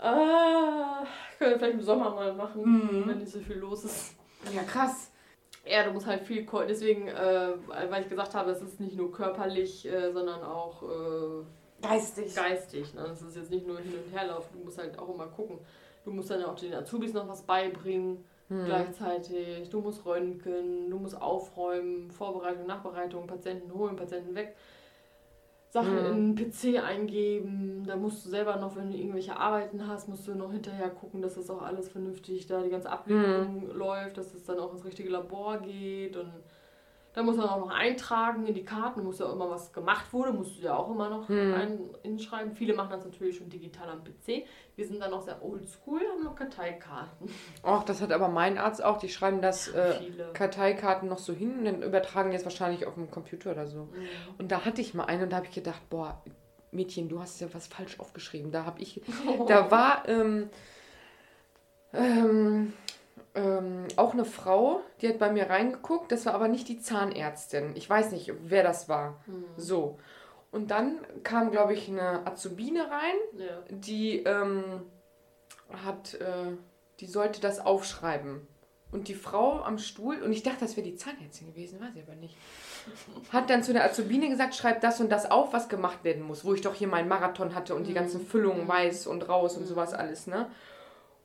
Ah, 0.00 1.04
können 1.36 1.50
wir 1.50 1.58
vielleicht 1.58 1.74
im 1.74 1.82
Sommer 1.82 2.10
mal 2.14 2.32
machen, 2.32 2.62
Mhm. 2.62 3.08
wenn 3.08 3.18
nicht 3.18 3.32
so 3.32 3.40
viel 3.40 3.56
los 3.56 3.82
ist. 3.84 4.14
Ja, 4.54 4.62
krass. 4.62 5.10
Ja, 5.64 5.84
du 5.84 5.92
musst 5.92 6.06
halt 6.06 6.22
viel, 6.22 6.46
deswegen, 6.68 7.08
äh, 7.08 7.52
weil 7.88 8.02
ich 8.02 8.08
gesagt 8.08 8.34
habe, 8.34 8.50
es 8.50 8.60
ist 8.60 8.80
nicht 8.80 8.96
nur 8.96 9.12
körperlich, 9.12 9.86
äh, 9.86 10.12
sondern 10.12 10.42
auch 10.42 10.82
äh, 10.82 11.44
Geistig. 11.80 12.34
geistig. 12.34 12.94
Ne? 12.94 13.04
Das 13.08 13.22
ist 13.22 13.36
jetzt 13.36 13.50
nicht 13.50 13.66
nur 13.66 13.78
hin 13.78 13.94
und 13.94 14.12
her 14.16 14.26
laufen, 14.26 14.58
du 14.58 14.64
musst 14.64 14.78
halt 14.78 14.98
auch 14.98 15.14
immer 15.14 15.26
gucken. 15.26 15.58
Du 16.04 16.10
musst 16.10 16.30
dann 16.30 16.44
auch 16.44 16.56
den 16.56 16.74
Azubis 16.74 17.12
noch 17.12 17.28
was 17.28 17.42
beibringen 17.42 18.24
Hm. 18.48 18.64
gleichzeitig. 18.66 19.70
Du 19.70 19.80
musst 19.80 20.04
röntgen, 20.04 20.90
du 20.90 20.98
musst 20.98 21.20
aufräumen, 21.20 22.10
Vorbereitung, 22.10 22.66
Nachbereitung, 22.66 23.26
Patienten 23.26 23.72
holen, 23.72 23.96
Patienten 23.96 24.34
weg. 24.34 24.54
Sachen 25.72 25.94
Mhm. 25.94 26.06
in 26.06 26.36
den 26.36 26.50
PC 26.50 26.78
eingeben, 26.82 27.84
da 27.86 27.96
musst 27.96 28.26
du 28.26 28.28
selber 28.28 28.56
noch, 28.56 28.76
wenn 28.76 28.90
du 28.90 28.96
irgendwelche 28.98 29.34
Arbeiten 29.38 29.88
hast, 29.88 30.06
musst 30.06 30.28
du 30.28 30.34
noch 30.34 30.52
hinterher 30.52 30.90
gucken, 30.90 31.22
dass 31.22 31.36
das 31.36 31.48
auch 31.48 31.62
alles 31.62 31.88
vernünftig 31.88 32.46
da, 32.46 32.60
die 32.62 32.68
ganze 32.68 32.90
Abwicklung 32.90 33.70
läuft, 33.74 34.18
dass 34.18 34.34
es 34.34 34.44
dann 34.44 34.58
auch 34.58 34.74
ins 34.74 34.84
richtige 34.84 35.08
Labor 35.08 35.56
geht 35.60 36.14
und 36.18 36.30
da 37.14 37.22
muss 37.22 37.36
man 37.36 37.46
auch 37.48 37.58
noch 37.58 37.70
eintragen 37.70 38.46
in 38.46 38.54
die 38.54 38.64
Karten, 38.64 39.04
muss 39.04 39.18
ja 39.18 39.26
auch 39.26 39.34
immer 39.34 39.50
was 39.50 39.72
gemacht 39.72 40.12
wurde, 40.12 40.32
musst 40.32 40.58
du 40.58 40.62
ja 40.62 40.74
auch 40.76 40.90
immer 40.90 41.10
noch 41.10 41.28
Mhm. 41.28 41.54
ein, 41.54 41.78
hinschreiben. 42.02 42.54
Viele 42.56 42.74
machen 42.74 42.90
das 42.90 43.04
natürlich 43.04 43.36
schon 43.36 43.50
digital 43.50 43.88
am 43.90 44.02
PC. 44.02 44.46
Wir 44.76 44.86
sind 44.86 45.00
dann 45.00 45.10
noch 45.10 45.20
sehr 45.22 45.42
oldschool, 45.44 46.00
haben 46.00 46.24
noch 46.24 46.34
Karteikarten. 46.34 47.28
Ach, 47.62 47.84
das 47.84 48.00
hat 48.00 48.12
aber 48.12 48.28
mein 48.28 48.56
Arzt 48.56 48.82
auch. 48.82 48.96
Die 48.98 49.10
schreiben 49.10 49.42
das 49.42 49.68
äh. 49.68 49.94
Karteikarten 50.32 51.08
noch 51.08 51.18
so 51.18 51.32
hin 51.34 51.58
und 51.58 51.64
dann 51.66 51.82
übertragen 51.82 52.32
jetzt 52.32 52.44
wahrscheinlich 52.44 52.86
auf 52.86 52.94
dem 52.94 53.10
Computer 53.10 53.50
oder 53.50 53.66
so. 53.66 53.84
Mhm. 53.84 54.06
Und 54.38 54.50
da 54.50 54.64
hatte 54.64 54.80
ich 54.80 54.94
mal 54.94 55.04
eine 55.04 55.24
und 55.24 55.30
da 55.30 55.36
habe 55.36 55.46
ich 55.46 55.52
gedacht, 55.54 55.82
boah, 55.90 56.22
Mädchen, 56.70 57.10
du 57.10 57.20
hast 57.20 57.38
ja 57.42 57.48
was 57.52 57.66
falsch 57.66 58.00
aufgeschrieben. 58.00 58.50
Da 58.50 58.64
habe 58.64 58.80
ich, 58.80 59.02
da 59.48 59.70
war 59.70 60.08
ähm, 60.08 60.48
ähm, 61.92 62.72
ähm, 63.34 63.86
auch 63.96 64.12
eine 64.12 64.24
Frau, 64.24 64.80
die 65.00 65.08
hat 65.08 65.18
bei 65.18 65.30
mir 65.32 65.48
reingeguckt. 65.48 66.12
Das 66.12 66.26
war 66.26 66.34
aber 66.34 66.48
nicht 66.48 66.68
die 66.68 66.80
Zahnärztin. 66.80 67.72
Ich 67.76 67.88
weiß 67.88 68.12
nicht, 68.12 68.32
wer 68.44 68.62
das 68.62 68.88
war. 68.88 69.22
Mhm. 69.26 69.44
So. 69.56 69.98
Und 70.50 70.70
dann 70.70 70.98
kam, 71.22 71.50
glaube 71.50 71.72
ich, 71.74 71.88
eine 71.88 72.26
Azubine 72.26 72.90
rein, 72.90 73.14
Ja. 73.38 73.58
die 73.70 74.18
ähm, 74.24 74.82
hat, 75.84 76.14
äh, 76.14 76.56
die 77.00 77.06
sollte 77.06 77.40
das 77.40 77.58
aufschreiben. 77.58 78.46
Und 78.90 79.08
die 79.08 79.14
Frau 79.14 79.62
am 79.62 79.78
Stuhl, 79.78 80.20
und 80.22 80.32
ich 80.32 80.42
dachte, 80.42 80.58
das 80.60 80.76
wäre 80.76 80.86
die 80.86 80.96
Zahnärztin 80.96 81.46
gewesen, 81.46 81.80
war 81.80 81.90
sie 81.94 82.02
aber 82.02 82.14
nicht, 82.14 82.36
hat 83.32 83.48
dann 83.48 83.62
zu 83.62 83.72
der 83.72 83.84
Azubine 83.84 84.28
gesagt, 84.28 84.54
schreib 84.54 84.82
das 84.82 85.00
und 85.00 85.10
das 85.10 85.30
auf, 85.30 85.54
was 85.54 85.70
gemacht 85.70 86.04
werden 86.04 86.22
muss, 86.22 86.44
wo 86.44 86.52
ich 86.52 86.60
doch 86.60 86.74
hier 86.74 86.88
meinen 86.88 87.08
Marathon 87.08 87.54
hatte 87.54 87.74
und 87.74 87.84
die 87.86 87.92
Mhm. 87.92 87.96
ganzen 87.96 88.20
Füllungen 88.26 88.64
Mhm. 88.64 88.68
weiß 88.68 89.06
und 89.06 89.26
raus 89.30 89.56
und 89.56 89.62
Mhm. 89.62 89.68
sowas 89.68 89.94
alles, 89.94 90.26
ne? 90.26 90.50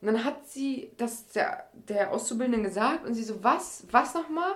Und 0.01 0.07
dann 0.07 0.23
hat 0.23 0.47
sie 0.47 0.91
das 0.97 1.27
der, 1.29 1.69
der 1.73 2.11
Auszubildenden 2.11 2.63
gesagt 2.63 3.05
und 3.05 3.13
sie 3.13 3.23
so, 3.23 3.43
was, 3.43 3.85
was 3.91 4.13
nochmal? 4.13 4.53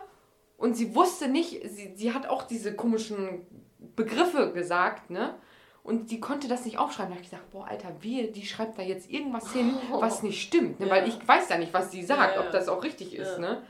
Und 0.58 0.76
sie 0.78 0.96
wusste 0.96 1.28
nicht, 1.28 1.62
sie, 1.70 1.94
sie 1.96 2.14
hat 2.14 2.28
auch 2.30 2.44
diese 2.44 2.76
komischen 2.76 3.48
Begriffe 3.96 4.52
gesagt, 4.54 5.10
ne? 5.10 5.36
Und 5.84 6.12
die 6.12 6.20
konnte 6.20 6.48
das 6.48 6.64
nicht 6.66 6.78
aufschreiben. 6.78 7.10
Da 7.10 7.16
habe 7.16 7.24
ich 7.26 7.32
gesagt, 7.32 7.50
boah, 7.50 7.68
Alter, 7.68 7.92
wie, 8.02 8.28
die 8.28 8.46
schreibt 8.46 8.78
da 8.78 8.84
jetzt 8.84 9.10
irgendwas 9.10 9.52
hin, 9.52 9.74
was 9.92 10.22
nicht 10.22 10.40
stimmt. 10.40 10.80
Ne? 10.80 10.86
Ja. 10.86 10.92
Weil 10.94 11.08
ich 11.08 11.28
weiß 11.28 11.50
ja 11.50 11.58
nicht, 11.58 11.74
was 11.74 11.90
sie 11.90 12.04
sagt, 12.04 12.36
Ja, 12.36 12.42
ja. 12.42 12.46
ob 12.46 12.52
das 12.52 12.70
auch 12.70 12.84
richtig 12.84 13.16
ist, 13.16 13.40
ne? 13.40 13.64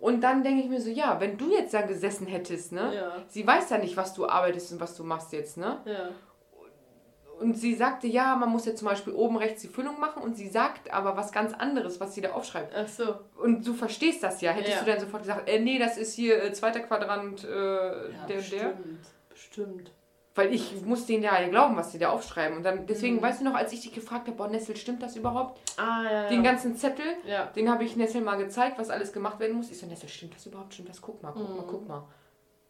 Und 0.00 0.22
dann 0.22 0.42
denke 0.42 0.62
ich 0.64 0.68
mir 0.68 0.80
so, 0.80 0.90
ja, 0.90 1.20
wenn 1.20 1.36
du 1.38 1.52
jetzt 1.52 1.74
da 1.74 1.82
gesessen 1.82 2.26
hättest, 2.26 2.72
ne? 2.72 2.94
Ja. 2.94 3.12
Sie 3.28 3.46
weiß 3.46 3.68
ja 3.70 3.78
nicht, 3.78 3.96
was 3.96 4.14
du 4.14 4.26
arbeitest 4.26 4.72
und 4.72 4.80
was 4.80 4.96
du 4.96 5.04
machst 5.04 5.32
jetzt, 5.32 5.58
ne? 5.58 5.80
Ja. 5.84 6.08
Und 7.42 7.54
sie 7.58 7.74
sagte, 7.74 8.06
ja, 8.06 8.36
man 8.36 8.48
muss 8.50 8.64
jetzt 8.66 8.78
zum 8.78 8.88
Beispiel 8.88 9.12
oben 9.12 9.36
rechts 9.36 9.62
die 9.62 9.68
Füllung 9.68 9.98
machen 10.00 10.22
und 10.22 10.36
sie 10.36 10.48
sagt 10.48 10.92
aber 10.92 11.16
was 11.16 11.32
ganz 11.32 11.52
anderes, 11.52 12.00
was 12.00 12.14
sie 12.14 12.20
da 12.20 12.32
aufschreibt. 12.32 12.72
Ach 12.76 12.88
so. 12.88 13.16
Und 13.40 13.66
du 13.66 13.74
verstehst 13.74 14.22
das 14.22 14.40
ja. 14.40 14.52
Hättest 14.52 14.76
Ja. 14.76 14.84
du 14.84 14.90
dann 14.90 15.00
sofort 15.00 15.22
gesagt, 15.22 15.48
äh, 15.48 15.58
nee, 15.58 15.78
das 15.78 15.98
ist 15.98 16.14
hier 16.14 16.42
äh, 16.42 16.52
zweiter 16.52 16.80
Quadrant, 16.80 17.44
äh, 17.44 17.48
Ja, 17.50 18.26
der, 18.28 18.36
der. 18.36 18.40
bestimmt. 18.40 18.98
Bestimmt. 19.28 19.90
Weil 20.34 20.54
ich 20.54 20.80
muss 20.86 21.04
denen 21.04 21.22
ja 21.24 21.46
glauben, 21.48 21.76
was 21.76 21.90
die 21.90 21.98
da 21.98 22.08
aufschreiben. 22.08 22.56
Und 22.56 22.62
dann, 22.62 22.86
deswegen, 22.86 23.16
Mhm. 23.16 23.22
weißt 23.22 23.40
du 23.40 23.44
noch, 23.44 23.54
als 23.54 23.72
ich 23.74 23.82
dich 23.82 23.92
gefragt 23.92 24.28
habe, 24.28 24.36
boah, 24.36 24.48
Nessel, 24.48 24.76
stimmt 24.76 25.02
das 25.02 25.14
überhaupt? 25.16 25.60
Ah, 25.78 26.04
ja. 26.04 26.10
ja. 26.22 26.28
Den 26.30 26.42
ganzen 26.42 26.74
Zettel, 26.76 27.04
ja. 27.26 27.46
den 27.46 27.70
habe 27.70 27.84
ich 27.84 27.96
Nessel 27.96 28.22
mal 28.22 28.36
gezeigt, 28.36 28.78
was 28.78 28.88
alles 28.88 29.12
gemacht 29.12 29.38
werden 29.40 29.56
muss. 29.56 29.70
Ich 29.70 29.78
so, 29.78 29.86
Nessel, 29.86 30.08
stimmt 30.08 30.34
das 30.34 30.46
überhaupt? 30.46 30.72
Stimmt 30.72 30.88
das? 30.88 31.02
Guck 31.02 31.22
mal, 31.22 31.32
guck 31.36 31.48
mal, 31.50 31.62
Mhm. 31.62 31.66
guck 31.68 31.88
mal. 31.88 32.04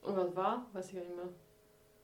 Und 0.03 0.17
was 0.17 0.35
war? 0.35 0.67
Weiß 0.73 0.89
ich 0.89 0.95
gar 0.95 1.03
nicht 1.03 1.15
mehr. 1.15 1.29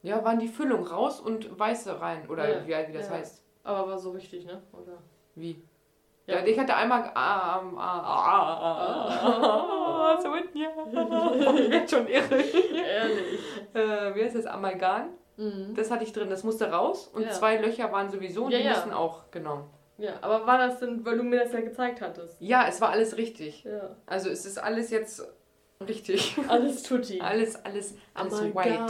Ja, 0.03 0.24
waren 0.24 0.38
die 0.38 0.49
Füllung 0.49 0.86
raus 0.86 1.20
und 1.20 1.59
weiße 1.59 2.01
rein. 2.01 2.28
Oder 2.28 2.66
Ja, 2.66 2.84
wie, 2.86 2.88
wie 2.88 2.96
das 2.96 3.09
ja. 3.09 3.14
heißt. 3.14 3.42
Aber 3.64 3.88
war 3.88 3.99
so 3.99 4.11
richtig, 4.11 4.46
ne? 4.46 4.62
Oder? 4.72 4.99
Wie? 5.34 5.62
Ja. 6.26 6.40
Ja, 6.40 6.46
ich 6.46 6.59
hatte 6.59 6.74
einmal. 6.74 7.11
Ah, 7.14 7.61
ah, 7.61 7.62
ah, 7.76 9.09
ah, 9.09 10.14
ah, 10.14 10.20
so 10.20 10.34
ja. 10.34 11.55
Ich 11.59 11.70
bin 11.70 11.88
schon 11.88 12.07
irre. 12.07 12.36
Ehrlich. 12.36 13.40
Äh, 13.74 14.14
wie 14.14 14.24
heißt 14.24 14.36
das? 14.36 14.46
Amalgam? 14.46 15.11
Mhm. 15.38 15.74
Das 15.74 15.90
hatte 15.90 16.05
ich 16.05 16.12
drin, 16.12 16.28
das 16.28 16.44
musste 16.44 16.70
raus. 16.70 17.09
Und 17.14 17.32
zwei 17.32 17.57
Löcher 17.57 17.90
waren 17.92 18.11
sowieso 18.11 18.44
und 18.44 18.53
die 18.53 18.62
mussten 18.62 18.92
auch 18.92 19.30
genommen. 19.30 19.70
Ja, 19.96 20.12
aber 20.20 20.46
war 20.46 20.59
das 20.59 20.78
denn, 20.78 21.05
weil 21.05 21.16
du 21.16 21.24
mir 21.24 21.40
das 21.40 21.53
ja 21.53 21.61
gezeigt 21.61 22.01
hattest? 22.01 22.40
Ja, 22.40 22.66
es 22.68 22.80
war 22.80 22.90
alles 22.90 23.16
richtig. 23.16 23.64
Ja. 23.64 23.96
Also 24.07 24.30
es 24.30 24.46
ist 24.46 24.59
alles 24.59 24.90
jetzt 24.90 25.26
richtig. 25.86 26.36
Alles 26.46 26.84
tutti. 26.84 27.20
Alles, 27.22 27.64
alles, 27.64 27.94
alles 28.14 28.55
white. 28.55 28.86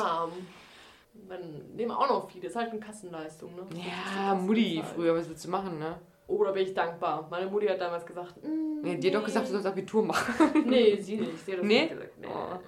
Man 1.29 1.75
nehmen 1.77 1.91
auch 1.91 2.09
noch 2.09 2.31
viele. 2.31 2.47
Ist 2.47 2.57
halt 2.57 2.71
eine 2.71 2.81
Kassenleistung, 2.81 3.55
ne? 3.55 3.63
Ja, 3.75 4.35
Mutti 4.35 4.83
früher, 4.95 5.15
was 5.15 5.29
willst 5.29 5.45
du 5.45 5.51
machen, 5.51 5.79
ne? 5.79 5.99
Oh, 6.27 6.43
da 6.45 6.53
bin 6.53 6.63
ich 6.63 6.75
dankbar. 6.75 7.27
Meine 7.31 7.51
Mutti 7.51 7.67
hat 7.67 7.81
damals 7.81 8.05
gesagt, 8.07 8.43
mm, 8.43 8.81
Nee, 8.83 8.97
dir 8.97 9.13
doch 9.13 9.25
gesagt, 9.25 9.47
du 9.49 9.53
sollst 9.53 9.67
Abitur 9.67 10.03
machen. 10.05 10.65
Nee, 10.67 10.97
sie 11.01 11.17
nicht. 11.17 11.45
Sie 11.45 11.53
hat 11.53 11.59
das 11.61 11.67
Nee? 11.67 11.81
nicht 11.83 11.91
gesagt. 11.91 12.19
Nee. 12.19 12.27
Oh. 12.29 12.59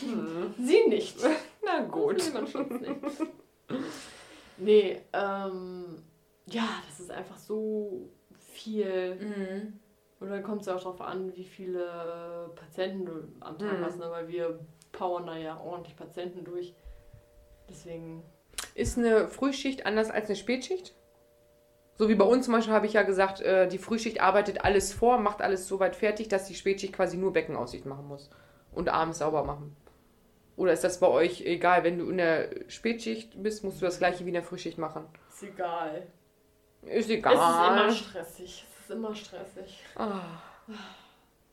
Hm. 0.00 0.54
Sie 0.58 0.86
nicht. 0.88 1.16
Na 1.64 1.80
gut. 1.84 2.16
Nicht. 2.16 2.54
Nee, 4.56 5.00
ähm, 5.12 6.02
ja, 6.46 6.68
das 6.88 7.00
ist 7.00 7.10
einfach 7.10 7.36
so 7.38 8.08
viel. 8.38 9.16
Mhm. 9.16 9.80
Und 10.20 10.30
dann 10.30 10.42
kommt 10.42 10.60
es 10.62 10.66
ja 10.68 10.76
auch 10.76 10.80
darauf 10.82 11.00
an, 11.00 11.34
wie 11.36 11.44
viele 11.44 12.50
Patienten 12.54 13.04
du 13.04 13.12
am 13.40 13.58
Tag 13.58 13.78
Mhm. 13.80 13.84
hast, 13.84 13.98
ne? 13.98 14.06
weil 14.10 14.28
wir 14.28 14.58
powern 14.92 15.26
da 15.26 15.36
ja 15.36 15.60
ordentlich 15.60 15.96
Patienten 15.96 16.44
durch. 16.44 16.74
Deswegen, 17.68 18.22
Ist 18.74 18.98
eine 18.98 19.28
Frühschicht 19.28 19.86
anders 19.86 20.10
als 20.10 20.26
eine 20.26 20.36
Spätschicht? 20.36 20.94
So 21.96 22.08
wie 22.08 22.14
bei 22.16 22.24
uns 22.24 22.46
zum 22.46 22.54
Beispiel 22.54 22.74
habe 22.74 22.86
ich 22.86 22.94
ja 22.94 23.02
gesagt, 23.02 23.40
äh, 23.40 23.68
die 23.68 23.78
Frühschicht 23.78 24.20
arbeitet 24.20 24.64
alles 24.64 24.92
vor, 24.92 25.18
macht 25.18 25.40
alles 25.42 25.68
so 25.68 25.78
weit 25.78 25.94
fertig, 25.94 26.28
dass 26.28 26.46
die 26.46 26.54
Spätschicht 26.56 26.92
quasi 26.92 27.16
nur 27.16 27.32
Beckenaussicht 27.32 27.86
machen 27.86 28.08
muss. 28.08 28.30
Und 28.72 28.88
abends 28.88 29.18
sauber 29.18 29.44
machen. 29.44 29.76
Oder 30.56 30.72
ist 30.72 30.82
das 30.84 30.98
bei 30.98 31.06
euch 31.08 31.42
egal, 31.42 31.84
wenn 31.84 31.98
du 31.98 32.10
in 32.10 32.16
der 32.18 32.48
Spätschicht 32.68 33.40
bist, 33.42 33.62
musst 33.64 33.80
du 33.80 33.84
das 33.86 33.98
gleiche 33.98 34.24
wie 34.24 34.28
in 34.28 34.34
der 34.34 34.42
Frühschicht 34.42 34.78
machen? 34.78 35.04
ist 35.30 35.42
egal. 35.44 36.06
Ist 36.82 36.90
Es 36.92 37.04
ist 37.06 37.10
egal. 37.10 37.34
immer 37.34 37.90
stressig. 37.92 38.64
Es 38.74 38.80
ist 38.84 38.90
immer 38.90 39.14
stressig. 39.14 39.80
Ah. 39.96 40.20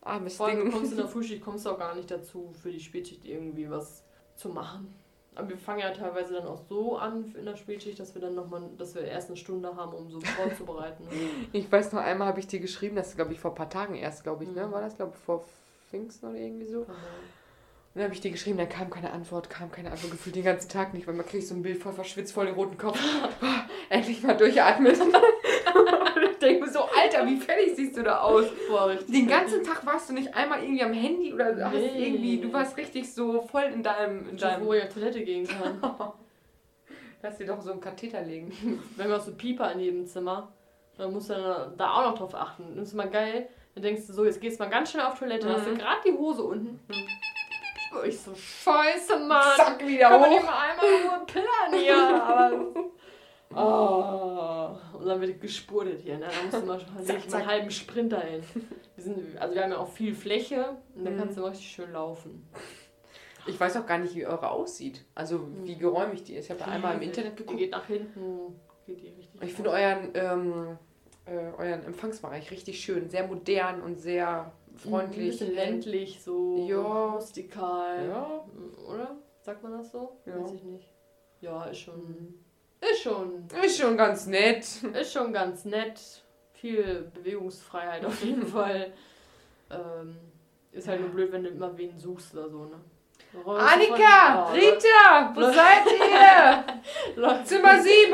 Armes 0.01 0.35
Vor 0.37 0.47
allem, 0.47 0.57
du 0.57 0.63
Ding. 0.65 0.71
kommst 0.73 0.91
in 0.91 0.97
der 0.97 1.07
Frühschicht, 1.15 1.41
kommst 1.43 1.65
du 1.65 1.69
auch 1.71 1.77
gar 1.79 1.93
nicht 1.95 2.09
dazu, 2.09 2.51
für 2.61 2.71
die 2.71 2.79
Spätschicht 2.79 3.23
irgendwie 3.25 3.69
was 3.69 4.03
zu 4.35 4.49
machen. 4.49 4.93
Aber 5.35 5.47
wir 5.47 5.57
fangen 5.57 5.79
ja 5.79 5.91
teilweise 5.91 6.33
dann 6.33 6.45
auch 6.45 6.59
so 6.67 6.97
an 6.97 7.33
in 7.37 7.45
der 7.45 7.55
Spätschicht, 7.55 7.99
dass 7.99 8.13
wir 8.13 8.21
dann 8.21 8.35
nochmal, 8.35 8.63
dass 8.77 8.95
wir 8.95 9.03
erst 9.03 9.29
eine 9.29 9.37
Stunde 9.37 9.75
haben, 9.75 9.93
um 9.93 10.09
so 10.09 10.19
vorzubereiten. 10.37 11.07
Ich 11.53 11.71
weiß 11.71 11.93
noch 11.93 12.01
einmal, 12.01 12.27
habe 12.27 12.39
ich 12.39 12.47
dir 12.47 12.59
geschrieben, 12.59 12.97
das 12.97 13.09
ist 13.09 13.15
glaube 13.15 13.33
ich 13.33 13.39
vor 13.39 13.51
ein 13.51 13.55
paar 13.55 13.69
Tagen 13.69 13.95
erst, 13.95 14.23
glaube 14.23 14.43
ich, 14.43 14.51
ne? 14.51 14.67
Mhm. 14.67 14.71
War 14.71 14.81
das, 14.81 14.97
glaube 14.97 15.13
ich, 15.15 15.23
vor 15.23 15.45
Pfingsten 15.89 16.29
oder 16.29 16.37
irgendwie 16.37 16.67
so? 16.67 16.85
Und 17.93 17.99
dann 17.99 18.05
habe 18.05 18.13
ich 18.13 18.21
dir 18.21 18.31
geschrieben, 18.31 18.57
da 18.57 18.65
kam 18.65 18.89
keine 18.89 19.11
Antwort, 19.11 19.49
kam 19.49 19.69
keine 19.69 19.91
Antwort, 19.91 20.11
gefühlt 20.11 20.35
den 20.35 20.45
ganzen 20.45 20.69
Tag 20.69 20.93
nicht, 20.93 21.07
weil 21.07 21.13
man 21.13 21.25
kriegt 21.25 21.45
so 21.45 21.55
ein 21.55 21.61
Bild 21.61 21.81
voll 21.81 21.91
verschwitzt, 21.91 22.31
voll 22.33 22.45
den 22.45 22.55
roten 22.55 22.77
Kopf. 22.77 22.97
Endlich 23.89 24.23
mal 24.23 24.37
durchatmen. 24.37 24.93
Und 25.01 26.23
ich 26.31 26.39
denke 26.39 26.65
mir 26.65 26.71
so, 26.71 26.79
Alter, 27.01 27.25
wie 27.25 27.37
fertig 27.37 27.75
siehst 27.75 27.97
du 27.97 28.03
da 28.03 28.19
aus? 28.19 28.45
Boah, 28.69 28.87
richtig. 28.87 29.07
Den 29.15 29.27
ganzen 29.27 29.63
Tag 29.63 29.85
warst 29.85 30.09
du 30.09 30.13
nicht 30.13 30.33
einmal 30.35 30.61
irgendwie 30.63 30.83
am 30.83 30.93
Handy 30.93 31.33
oder 31.33 31.55
hast 31.65 31.73
Nee. 31.73 32.07
irgendwie, 32.07 32.37
du 32.39 32.51
warst 32.53 32.77
richtig 32.77 33.11
so 33.13 33.41
voll 33.41 33.63
in 33.73 33.83
deinem, 33.83 34.29
in 34.29 34.37
deinem 34.37 34.65
wo 34.65 34.73
ich 34.73 34.83
auf 34.83 34.93
Toilette 34.93 35.21
gehen 35.23 35.47
kann. 35.47 35.79
Lass 37.23 37.37
dir 37.37 37.45
doch 37.45 37.61
so 37.61 37.71
einen 37.71 37.81
Katheter 37.81 38.21
legen. 38.21 38.51
Wir 38.95 39.05
haben 39.05 39.13
auch 39.13 39.19
so 39.21 39.33
Pieper 39.33 39.71
in 39.73 39.79
jedem 39.79 40.05
Zimmer. 40.07 40.51
Dann 40.97 41.13
musst 41.13 41.29
du 41.29 41.73
da 41.77 41.93
auch 41.93 42.05
noch 42.11 42.17
drauf 42.17 42.35
achten. 42.35 42.63
Das 42.75 42.89
ist 42.89 42.93
mal 42.95 43.09
geil. 43.09 43.47
Dann 43.75 43.83
denkst 43.83 44.05
du 44.07 44.13
so, 44.13 44.25
jetzt 44.25 44.41
gehst 44.41 44.59
du 44.59 44.63
mal 44.63 44.69
ganz 44.69 44.91
schnell 44.91 45.05
auf 45.05 45.17
Toilette, 45.17 45.47
dann 45.47 45.55
hast 45.57 45.65
du 45.67 45.71
Mhm. 45.71 45.77
gerade 45.77 46.01
die 46.05 46.11
Hose 46.13 46.43
unten. 46.43 46.79
Und 46.89 48.07
ich 48.07 48.19
so, 48.19 48.33
scheiße, 48.35 49.17
Mann. 49.19 49.55
Zack, 49.55 49.85
wieder 49.87 50.09
Kann 50.09 50.21
man 50.21 50.29
hoch. 50.31 50.43
mal 50.43 50.69
einmal 50.69 51.03
nur 51.17 51.25
pillern 51.25 51.73
hier. 51.81 51.95
Aber, 52.23 52.51
oh. 53.55 54.97
Und 54.97 55.05
dann 55.07 55.21
wird 55.21 55.41
gespurtet 55.41 56.01
hier. 56.01 56.17
Ne? 56.17 56.25
Da 56.51 56.59
musst 56.59 56.61
du 56.61 56.65
mal 56.95 57.05
leg 57.05 57.17
ich 57.25 57.29
mal 57.31 57.37
einen 57.39 57.47
halben 57.47 57.71
Sprinter 57.71 58.19
hin. 58.21 58.41
Wir, 58.95 59.03
sind, 59.03 59.37
also 59.39 59.55
wir 59.55 59.63
haben 59.63 59.71
ja 59.71 59.77
auch 59.77 59.89
viel 59.89 60.13
Fläche 60.13 60.77
und 60.95 61.05
da 61.05 61.11
Mhm. 61.11 61.17
kannst 61.17 61.37
du 61.37 61.43
richtig 61.43 61.67
schön 61.67 61.91
laufen. 61.91 62.47
Ich 63.47 63.59
weiß 63.59 63.77
auch 63.77 63.85
gar 63.87 63.97
nicht, 63.97 64.13
wie 64.15 64.25
eure 64.25 64.51
aussieht. 64.51 65.03
Also 65.15 65.47
wie 65.63 65.75
geräumig 65.75 66.23
die 66.23 66.35
ist. 66.35 66.45
Ich 66.45 66.51
habe 66.51 66.59
da 66.59 66.67
einmal 66.67 66.95
im 66.95 67.01
Internet 67.01 67.33
Die 67.33 67.37
geguckt. 67.37 67.57
geht 67.59 67.71
nach 67.71 67.85
hinten, 67.87 68.59
geht 68.85 69.01
die 69.01 69.07
richtig. 69.09 69.41
Ich 69.41 69.53
finde 69.53 69.71
euren, 69.71 70.09
ähm, 70.13 70.77
äh, 71.25 71.51
euren 71.57 71.83
Empfangsbereich 71.85 72.51
richtig 72.51 72.79
schön, 72.79 73.09
sehr 73.09 73.25
modern 73.25 73.81
und 73.81 73.99
sehr 73.99 74.51
freundlich. 74.75 75.23
Ein 75.25 75.29
bisschen 75.47 75.55
ländlich, 75.55 76.21
so 76.21 76.67
Ja. 76.69 77.13
rustikal. 77.15 78.07
Ja. 78.07 78.45
Oder? 78.87 79.15
Sagt 79.41 79.63
man 79.63 79.71
das 79.71 79.91
so? 79.91 80.17
Ja. 80.27 80.39
Weiß 80.39 80.51
ich 80.53 80.63
nicht. 80.63 80.93
Ja, 81.39 81.63
ist 81.65 81.79
schon. 81.79 82.40
Ist 82.81 83.03
schon. 83.03 83.47
Ist 83.63 83.79
schon 83.79 83.95
ganz 83.97 84.25
nett. 84.25 84.65
Ist 84.99 85.13
schon 85.13 85.31
ganz 85.33 85.65
nett. 85.65 85.99
Viel 86.53 87.11
Bewegungsfreiheit 87.13 88.05
auf 88.05 88.23
jeden 88.23 88.45
Fall. 88.55 88.91
Ähm, 89.69 90.17
ist 90.71 90.87
halt 90.87 91.01
nur 91.01 91.09
blöd, 91.09 91.31
wenn 91.31 91.43
du 91.43 91.49
immer 91.49 91.75
wen 91.77 91.97
suchst 91.99 92.33
oder 92.33 92.49
so, 92.49 92.65
ne? 92.65 92.79
Du 93.33 93.49
Annika! 93.51 94.45
von- 94.45 94.55
Rita! 94.55 95.31
Wo 95.33 95.41
seid 95.43 95.85
ihr? 95.87 97.43
Zimmer 97.45 97.79
7! 97.81 98.13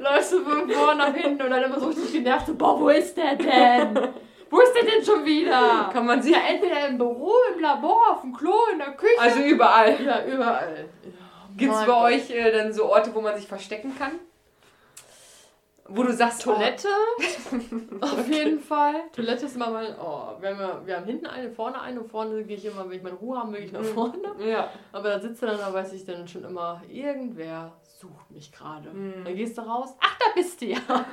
läufst 0.00 0.32
du 0.32 0.40
von 0.44 0.70
vorne 0.70 0.98
nach 0.98 1.14
hinten 1.14 1.42
und 1.42 1.50
dann 1.50 1.62
immer 1.62 1.78
so 1.78 1.86
richtig 1.88 2.12
genervt, 2.12 2.46
so, 2.46 2.54
boah, 2.54 2.80
wo 2.80 2.88
ist 2.88 3.16
der 3.16 3.36
denn? 3.36 4.08
wo 4.50 4.60
ist 4.60 4.72
der 4.74 4.84
denn 4.84 5.04
schon 5.04 5.24
wieder? 5.24 5.90
Kann 5.92 6.06
man 6.06 6.20
sie. 6.22 6.32
Ja, 6.32 6.38
entweder 6.48 6.88
im 6.88 6.98
Büro, 6.98 7.32
im 7.54 7.60
Labor, 7.60 8.12
auf 8.12 8.20
dem 8.22 8.32
Klo, 8.34 8.54
in 8.72 8.78
der 8.78 8.92
Küche. 8.92 9.20
Also 9.20 9.40
überall. 9.40 10.00
ja, 10.02 10.24
überall. 10.24 10.88
Gibt 11.56 11.72
es 11.72 11.78
Mein 11.78 11.86
bei 11.86 11.92
Gott. 11.92 12.12
euch 12.12 12.30
äh, 12.30 12.52
dann 12.52 12.72
so 12.72 12.86
Orte, 12.86 13.14
wo 13.14 13.20
man 13.20 13.36
sich 13.36 13.46
verstecken 13.46 13.96
kann? 13.98 14.12
Wo 15.88 16.02
du 16.02 16.12
sagst, 16.12 16.42
Toilette? 16.42 16.88
auf 18.00 18.28
jeden 18.28 18.60
Fall. 18.60 19.02
Toilette 19.14 19.46
ist 19.46 19.54
immer 19.54 19.70
mal, 19.70 19.96
oh, 20.00 20.40
wir 20.40 20.50
haben, 20.50 20.60
ja, 20.60 20.80
wir 20.84 20.96
haben 20.96 21.06
hinten 21.06 21.26
eine, 21.26 21.50
vorne 21.50 21.80
eine. 21.80 22.00
Und 22.00 22.10
vorne 22.10 22.42
gehe 22.42 22.56
ich 22.56 22.64
immer, 22.64 22.88
wenn 22.88 22.96
ich 22.96 23.02
meine 23.04 23.14
Ruhe 23.16 23.38
haben 23.38 23.52
will, 23.52 23.62
ich 23.62 23.70
nach 23.72 23.84
vorne. 23.84 24.34
Oh, 24.36 24.42
ja. 24.42 24.68
Aber 24.92 25.10
da 25.10 25.20
sitzt 25.20 25.42
du 25.42 25.46
dann, 25.46 25.58
da 25.58 25.72
weiß 25.72 25.92
ich 25.92 26.04
dann 26.04 26.26
schon 26.26 26.44
immer, 26.44 26.82
irgendwer 26.88 27.72
sucht 28.00 28.30
mich 28.32 28.50
gerade. 28.50 28.90
Hm. 28.90 29.24
Dann 29.24 29.36
gehst 29.36 29.56
du 29.56 29.62
raus, 29.62 29.94
ach, 30.00 30.18
da 30.18 30.24
bist 30.34 30.60
du 30.60 30.66
ja. 30.66 30.78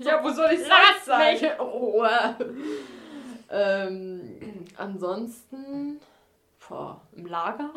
Ja, 0.00 0.22
wo 0.22 0.28
soll 0.28 0.50
ich 0.52 0.60
Lass 0.68 1.32
mich 1.32 1.42
in 1.42 1.58
Ruhe. 1.58 2.36
ähm, 3.50 4.38
ansonsten, 4.76 5.98
boah, 6.68 7.00
im 7.12 7.26
Lager? 7.26 7.70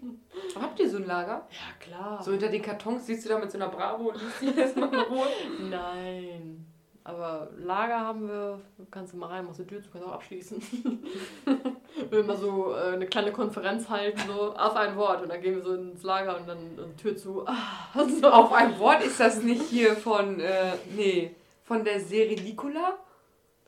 Habt 0.60 0.80
ihr 0.80 0.88
so 0.88 0.98
ein 0.98 1.06
Lager? 1.06 1.46
Ja, 1.50 1.74
klar. 1.80 2.22
So 2.22 2.30
hinter 2.30 2.48
den 2.48 2.62
Kartons 2.62 3.06
siehst 3.06 3.24
du 3.24 3.28
da 3.30 3.38
mit 3.38 3.50
so 3.50 3.58
einer 3.58 3.68
Bravo 3.68 4.10
und 4.10 4.20
liest 4.20 4.40
die 4.40 4.58
erstmal 4.58 4.92
in 4.92 5.00
Ruhe. 5.00 5.26
Nein. 5.70 6.64
Aber 7.04 7.48
Lager 7.56 8.00
haben 8.00 8.28
wir, 8.28 8.60
kannst 8.90 9.14
du 9.14 9.16
mal 9.16 9.28
rein, 9.28 9.46
machst 9.46 9.60
die 9.60 9.66
Tür 9.66 9.82
zu, 9.82 9.88
kannst 9.90 10.06
auch 10.06 10.12
abschließen. 10.12 10.62
wir 12.10 12.18
immer 12.20 12.36
so 12.36 12.74
äh, 12.74 12.92
eine 12.92 13.06
kleine 13.06 13.32
Konferenz 13.32 13.88
halten, 13.88 14.20
so 14.26 14.54
auf 14.54 14.76
ein 14.76 14.94
Wort. 14.96 15.22
Und 15.22 15.30
dann 15.30 15.40
gehen 15.40 15.54
wir 15.56 15.62
so 15.62 15.74
ins 15.74 16.02
Lager 16.02 16.36
und 16.36 16.46
dann 16.46 16.58
äh, 16.58 17.00
Tür 17.00 17.16
zu. 17.16 17.46
Ah, 17.46 17.56
so. 17.94 18.28
Auf 18.28 18.52
ein 18.52 18.78
Wort 18.78 19.02
ist 19.02 19.18
das 19.18 19.42
nicht 19.42 19.62
hier 19.62 19.96
von, 19.96 20.38
äh, 20.38 20.72
nee, 20.94 21.34
von 21.64 21.82
der 21.82 22.00
Serie 22.00 22.42
Nicola? 22.42 22.98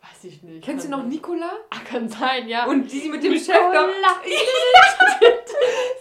Weiß 0.02 0.24
ich 0.24 0.42
nicht. 0.42 0.64
Kennst 0.64 0.86
du 0.86 0.90
noch 0.90 1.00
sein. 1.00 1.08
Nicola? 1.08 1.50
Ah, 1.70 1.80
kann 1.84 2.08
sein, 2.08 2.48
ja. 2.48 2.66
Und 2.66 2.90
die 2.90 3.08
mit 3.08 3.22
dem 3.22 3.34
Chef 3.34 3.56
da. 3.72 3.86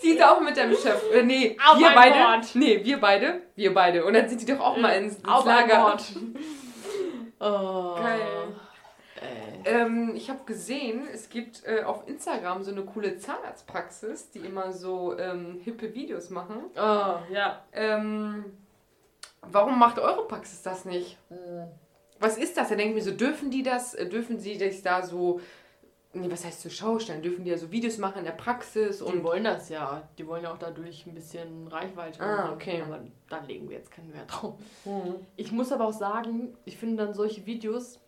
Sie 0.02 0.12
ist 0.12 0.24
auch 0.24 0.40
mit 0.40 0.56
dem 0.56 0.74
Chef. 0.76 1.04
Äh, 1.14 1.24
nee, 1.24 1.58
Auf 1.66 1.78
wir 1.78 1.90
beide. 1.94 2.16
Wort. 2.16 2.56
Nee, 2.56 2.84
wir 2.84 3.00
beide. 3.00 3.42
Wir 3.56 3.74
beide. 3.74 4.06
Und 4.06 4.14
dann 4.14 4.30
sind 4.30 4.42
die 4.42 4.46
doch 4.46 4.62
auch 4.62 4.78
mal 4.78 4.92
ins, 4.92 5.16
ins 5.16 5.46
Lager. 5.46 5.98
Oh. 7.42 7.96
Geil. 7.96 8.20
Ey. 9.22 9.74
Ähm, 9.74 10.14
ich 10.14 10.30
habe 10.30 10.40
gesehen, 10.46 11.08
es 11.14 11.30
gibt 11.30 11.64
äh, 11.66 11.84
auf 11.84 12.06
Instagram 12.06 12.64
so 12.64 12.72
eine 12.72 12.84
coole 12.84 13.18
Zahnarztpraxis, 13.18 14.32
die 14.32 14.40
immer 14.40 14.74
so 14.74 15.18
ähm, 15.18 15.60
hippe 15.64 15.94
Videos 15.94 16.30
machen. 16.30 16.66
Oh, 16.76 17.16
ja. 17.32 17.64
Ähm, 17.72 18.44
warum 19.42 19.80
macht 19.80 20.00
eure 20.00 20.28
Praxis 20.28 20.62
das 20.62 20.84
nicht? 20.84 21.18
Hm. 21.30 21.70
Was 22.20 22.38
ist 22.38 22.58
das? 22.58 22.70
Da 22.70 22.76
denke 22.76 22.98
ich 22.98 23.06
mir 23.06 23.12
so, 23.12 23.16
dürfen 23.18 23.50
die 23.52 23.64
das? 23.64 23.94
Äh, 23.94 24.08
Dürfen 24.10 24.40
sie 24.40 24.56
sich 24.56 24.82
da 24.82 25.02
so, 25.04 25.40
nee, 26.14 26.30
was 26.30 26.44
heißt 26.46 26.62
zur 26.62 26.72
Schau 26.72 27.00
stellen? 27.00 27.22
Dürfen 27.22 27.46
die 27.46 27.52
ja 27.52 27.58
so 27.58 27.72
Videos 27.72 27.98
machen 27.98 28.20
in 28.20 28.26
der 28.26 28.32
Praxis? 28.34 28.98
Die 28.98 29.04
Und 29.04 29.24
wollen 29.24 29.44
das 29.46 29.70
ja. 29.70 30.08
Die 30.18 30.28
wollen 30.28 30.44
ja 30.44 30.52
auch 30.54 30.58
dadurch 30.58 31.06
ein 31.06 31.14
bisschen 31.14 31.68
Reichweite. 31.68 32.22
Ah, 32.22 32.44
haben. 32.46 32.54
okay. 32.54 32.82
Aber 32.86 33.00
da 33.30 33.40
legen 33.46 33.70
wir 33.70 33.78
jetzt 33.78 33.92
keinen 33.92 34.14
Wert 34.14 34.26
drauf. 34.30 34.56
Mhm. 34.86 35.16
Ich 35.38 35.52
muss 35.52 35.72
aber 35.72 35.86
auch 35.88 35.94
sagen, 35.94 36.56
ich 36.66 36.78
finde 36.78 37.04
dann 37.06 37.14
solche 37.14 37.46
Videos, 37.46 38.00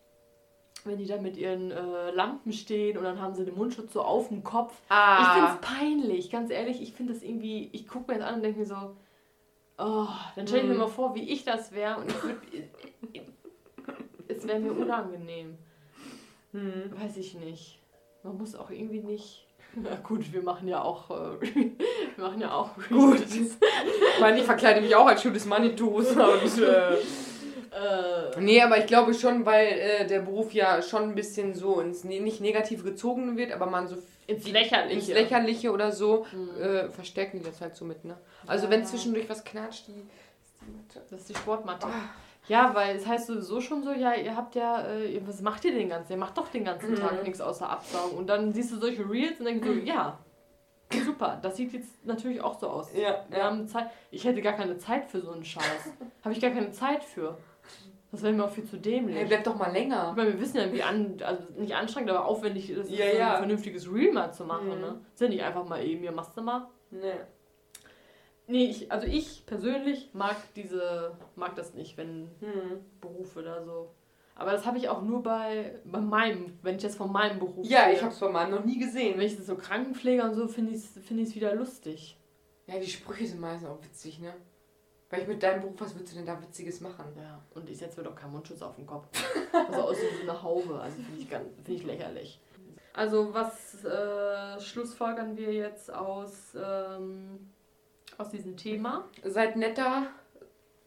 wenn 0.84 0.98
die 0.98 1.06
dann 1.06 1.22
mit 1.22 1.36
ihren 1.36 1.70
äh, 1.70 2.10
Lampen 2.10 2.52
stehen 2.52 2.98
und 2.98 3.04
dann 3.04 3.20
haben 3.22 3.34
sie 3.36 3.44
den 3.44 3.54
Mundschutz 3.56 3.92
so 3.92 4.02
auf 4.02 4.28
dem 4.28 4.42
Kopf. 4.42 4.72
Ich 4.72 4.78
finde 4.88 5.46
Ah, 5.48 5.54
es 5.54 5.60
peinlich, 5.66 6.28
ganz 6.30 6.50
ehrlich. 6.50 6.82
Ich 6.82 6.92
finde 6.92 7.14
das 7.14 7.22
irgendwie, 7.22 7.70
ich 7.72 7.86
gucke 7.86 8.12
mir 8.12 8.18
das 8.18 8.28
an 8.28 8.34
und 8.36 8.42
denke 8.42 8.58
mir 8.58 8.66
so, 8.66 8.96
oh, 9.78 10.06
dann 10.34 10.46
stelle 10.46 10.62
ich 10.62 10.68
mir 10.68 10.74
Mhm. 10.74 10.80
mal 10.80 10.88
vor, 10.88 11.14
wie 11.14 11.30
ich 11.30 11.44
das 11.44 11.70
wäre 11.72 11.98
und 11.98 12.10
ich 12.10 12.22
würd, 12.24 12.36
es 14.42 14.48
wäre 14.48 14.58
mir 14.60 14.72
unangenehm. 14.72 15.56
hm. 16.52 16.90
Weiß 17.00 17.16
ich 17.16 17.34
nicht. 17.34 17.78
Man 18.22 18.36
muss 18.38 18.54
auch 18.54 18.70
irgendwie 18.70 19.00
nicht. 19.00 19.46
Na 19.74 19.94
gut, 19.96 20.32
wir 20.32 20.42
machen 20.42 20.68
ja 20.68 20.82
auch. 20.82 21.10
Äh, 21.10 21.40
wir 22.16 22.24
machen 22.24 22.40
ja 22.40 22.52
auch. 22.54 22.70
Gut. 22.88 23.20
ich 23.20 24.20
meine, 24.20 24.38
ich 24.38 24.44
verkleide 24.44 24.80
mich 24.80 24.94
auch 24.94 25.06
als 25.06 25.24
Manitus 25.46 26.08
und 26.16 26.62
äh, 26.62 26.94
Äh, 26.94 28.38
Nee, 28.40 28.60
aber 28.60 28.76
ich 28.78 28.86
glaube 28.86 29.14
schon, 29.14 29.46
weil 29.46 29.66
äh, 29.68 30.06
der 30.06 30.20
Beruf 30.20 30.52
ja 30.52 30.82
schon 30.82 31.04
ein 31.04 31.14
bisschen 31.14 31.54
so 31.54 31.80
ins 31.80 32.04
ne 32.04 32.20
nicht 32.20 32.40
negativ 32.42 32.84
gezogen 32.84 33.36
wird, 33.38 33.50
aber 33.52 33.64
man 33.66 33.88
so 33.88 33.96
ins 34.26 34.46
Lächerliche. 34.46 34.94
ins 34.94 35.08
Lächerliche 35.08 35.72
oder 35.72 35.90
so 35.90 36.26
Mhm. 36.32 36.60
äh, 36.60 36.88
verstärken 36.90 37.38
die 37.38 37.44
das 37.44 37.60
halt 37.62 37.74
so 37.74 37.84
mit, 37.86 38.04
ne? 38.04 38.18
Also 38.46 38.66
Ja. 38.66 38.70
wenn 38.72 38.84
zwischendurch 38.84 39.26
was 39.30 39.42
knatscht, 39.42 39.88
die. 39.88 40.04
Das 41.10 41.20
ist 41.20 41.28
die 41.30 41.34
Sportmatte. 41.34 41.86
Ah. 41.86 42.10
Ja, 42.48 42.74
weil 42.74 42.96
es 42.96 43.06
heißt 43.06 43.28
sowieso 43.28 43.60
schon 43.60 43.84
so, 43.84 43.92
ja, 43.92 44.14
ihr 44.14 44.36
habt 44.36 44.54
ja, 44.56 44.80
äh, 44.82 45.06
ihr- 45.14 45.26
was 45.28 45.40
macht 45.42 45.64
ihr 45.64 45.72
den 45.72 45.88
ganzen? 45.88 46.12
Ihr 46.12 46.18
macht 46.18 46.36
doch 46.36 46.48
den 46.48 46.64
ganzen 46.64 46.92
Mhm. 46.92 46.96
Tag 46.96 47.22
nichts 47.22 47.40
außer 47.40 47.68
Absaugen. 47.70 48.18
Und 48.18 48.26
dann 48.28 48.52
siehst 48.52 48.72
du 48.72 48.76
solche 48.76 49.08
Reels 49.08 49.38
und 49.38 49.46
denkst 49.46 49.66
so, 49.66 49.72
ja, 49.74 50.18
super, 51.04 51.38
das 51.40 51.56
sieht 51.56 51.72
jetzt 51.72 52.04
natürlich 52.04 52.40
auch 52.40 52.58
so 52.58 52.68
aus. 52.68 52.92
Ja, 52.94 53.24
Wir 53.28 53.44
haben 53.44 53.66
Zeit. 53.68 53.90
Ich 54.10 54.24
hätte 54.24 54.42
gar 54.42 54.54
keine 54.54 54.76
Zeit 54.76 55.04
für 55.06 55.20
so 55.20 55.30
einen 55.30 55.44
Scheiß. 55.44 55.62
Habe 56.24 56.34
ich 56.34 56.40
gar 56.40 56.50
keine 56.50 56.72
Zeit 56.72 57.04
für. 57.04 57.38
Das 58.10 58.22
wäre 58.22 58.32
mir 58.34 58.44
auch 58.44 58.50
viel 58.50 58.64
zu 58.64 58.76
dämlich. 58.76 59.16
Hey, 59.16 59.24
bleib 59.24 59.44
doch 59.44 59.54
mal 59.56 59.72
länger. 59.72 60.08
Ich 60.10 60.16
meine, 60.16 60.32
wir 60.34 60.40
wissen 60.40 60.58
ja, 60.58 60.70
wie 60.70 60.82
an, 60.82 61.16
also 61.24 61.44
nicht 61.56 61.74
anstrengend, 61.74 62.10
aber 62.10 62.26
aufwendig 62.26 62.68
ist 62.68 62.90
es, 62.90 62.90
Ja, 62.90 63.10
so 63.10 63.16
ja. 63.16 63.30
ein 63.32 63.38
vernünftiges 63.38 63.90
Reel 63.90 64.12
mal 64.12 64.32
zu 64.32 64.44
machen. 64.44 64.66
Mhm. 64.66 64.80
Ne? 64.82 65.00
Ist 65.14 65.20
ja 65.22 65.28
nicht 65.28 65.42
einfach 65.42 65.66
mal 65.66 65.82
eben, 65.82 66.02
hier 66.02 66.12
machst 66.12 66.36
du 66.36 66.42
mal. 66.42 66.66
Nee. 66.90 67.12
Nee, 68.46 68.66
ich, 68.66 68.90
also 68.92 69.06
ich 69.06 69.46
persönlich 69.46 70.10
mag 70.12 70.36
diese, 70.56 71.16
mag 71.36 71.54
das 71.56 71.74
nicht, 71.74 71.96
wenn 71.96 72.28
Hm. 72.40 72.80
Berufe 73.00 73.40
oder 73.40 73.64
so. 73.64 73.90
Aber 74.34 74.52
das 74.52 74.64
habe 74.66 74.78
ich 74.78 74.88
auch 74.88 75.02
nur 75.02 75.22
bei, 75.22 75.78
bei 75.84 76.00
meinem, 76.00 76.58
wenn 76.62 76.76
ich 76.76 76.82
jetzt 76.82 76.96
von 76.96 77.12
meinem 77.12 77.38
Beruf 77.38 77.66
Ja, 77.66 77.84
sehe. 77.84 77.94
ich 77.94 78.02
hab's 78.02 78.18
bei 78.18 78.28
meinem 78.30 78.50
noch 78.52 78.64
nie 78.64 78.78
gesehen. 78.78 79.18
Wenn 79.18 79.26
ich 79.26 79.36
das 79.36 79.46
so 79.46 79.56
Krankenpfleger 79.56 80.24
und 80.24 80.34
so, 80.34 80.48
finde 80.48 80.72
ich 80.72 80.78
es 80.78 81.04
find 81.04 81.20
ich's 81.20 81.34
wieder 81.34 81.54
lustig. 81.54 82.16
Ja, 82.66 82.78
die 82.78 82.86
Sprüche 82.86 83.26
sind 83.26 83.40
meistens 83.40 83.68
auch 83.68 83.82
witzig, 83.84 84.18
ne? 84.20 84.32
Weil 85.10 85.20
ich 85.22 85.28
mit 85.28 85.42
deinem 85.42 85.60
Beruf, 85.60 85.74
was 85.78 85.94
würdest 85.94 86.12
du 86.12 86.16
denn 86.16 86.26
da 86.26 86.40
Witziges 86.40 86.80
machen? 86.80 87.04
Ja, 87.16 87.42
und 87.54 87.68
ich 87.68 87.76
setze 87.78 88.00
mir 88.00 88.08
doch 88.08 88.16
keinen 88.16 88.32
Mundschutz 88.32 88.62
auf 88.62 88.76
den 88.76 88.86
Kopf. 88.86 89.06
Also 89.52 89.82
aussieht 89.82 90.08
wie 90.22 90.28
eine 90.28 90.42
Haube. 90.42 90.80
Also 90.80 90.96
finde 90.96 91.20
ich, 91.20 91.28
ganz- 91.28 91.48
find 91.64 91.78
ich 91.80 91.84
lächerlich. 91.84 92.40
Also 92.94 93.32
was 93.34 93.84
äh, 93.84 94.58
schlussfolgern 94.60 95.36
wir 95.36 95.52
jetzt 95.52 95.92
aus, 95.92 96.56
ähm, 96.56 97.51
aus 98.22 98.30
diesem 98.30 98.56
Thema? 98.56 99.04
Seid 99.24 99.56
netter 99.56 100.06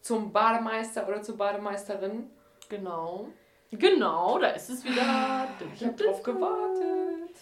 zum 0.01 0.31
Bademeister 0.31 1.07
oder 1.07 1.21
zur 1.21 1.37
Bademeisterin. 1.37 2.29
Genau. 2.69 3.27
Genau, 3.71 4.39
da 4.39 4.49
ist 4.49 4.69
es 4.69 4.83
wieder. 4.85 5.47
Ich 5.75 5.85
hab 5.85 5.97
drauf 5.97 6.23
gewartet. 6.23 7.35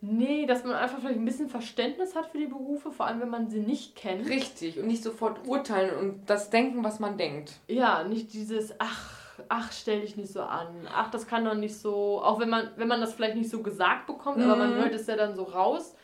Nee, 0.00 0.46
dass 0.46 0.62
man 0.64 0.74
einfach 0.74 0.98
vielleicht 1.00 1.18
ein 1.18 1.24
bisschen 1.24 1.48
Verständnis 1.48 2.14
hat 2.14 2.26
für 2.26 2.38
die 2.38 2.46
Berufe, 2.46 2.92
vor 2.92 3.06
allem 3.06 3.20
wenn 3.20 3.30
man 3.30 3.50
sie 3.50 3.58
nicht 3.58 3.96
kennt. 3.96 4.28
Richtig. 4.28 4.78
Und 4.78 4.86
nicht 4.86 5.02
sofort 5.02 5.46
urteilen 5.46 5.96
und 5.98 6.30
das 6.30 6.50
denken, 6.50 6.84
was 6.84 7.00
man 7.00 7.18
denkt. 7.18 7.54
Ja, 7.66 8.04
nicht 8.04 8.32
dieses, 8.32 8.72
ach, 8.78 9.10
ach, 9.48 9.72
stell 9.72 10.02
dich 10.02 10.16
nicht 10.16 10.32
so 10.32 10.42
an, 10.42 10.68
ach, 10.94 11.10
das 11.10 11.26
kann 11.26 11.44
doch 11.44 11.54
nicht 11.54 11.76
so, 11.76 12.22
auch 12.22 12.38
wenn 12.38 12.48
man, 12.48 12.70
wenn 12.76 12.86
man 12.86 13.00
das 13.00 13.12
vielleicht 13.14 13.34
nicht 13.36 13.50
so 13.50 13.60
gesagt 13.60 14.06
bekommt, 14.06 14.40
aber 14.40 14.54
man 14.54 14.70
Mhm. 14.76 14.82
hört 14.82 14.94
es 14.94 15.08
ja 15.08 15.16
dann 15.16 15.34
so 15.34 15.42
raus, 15.42 15.96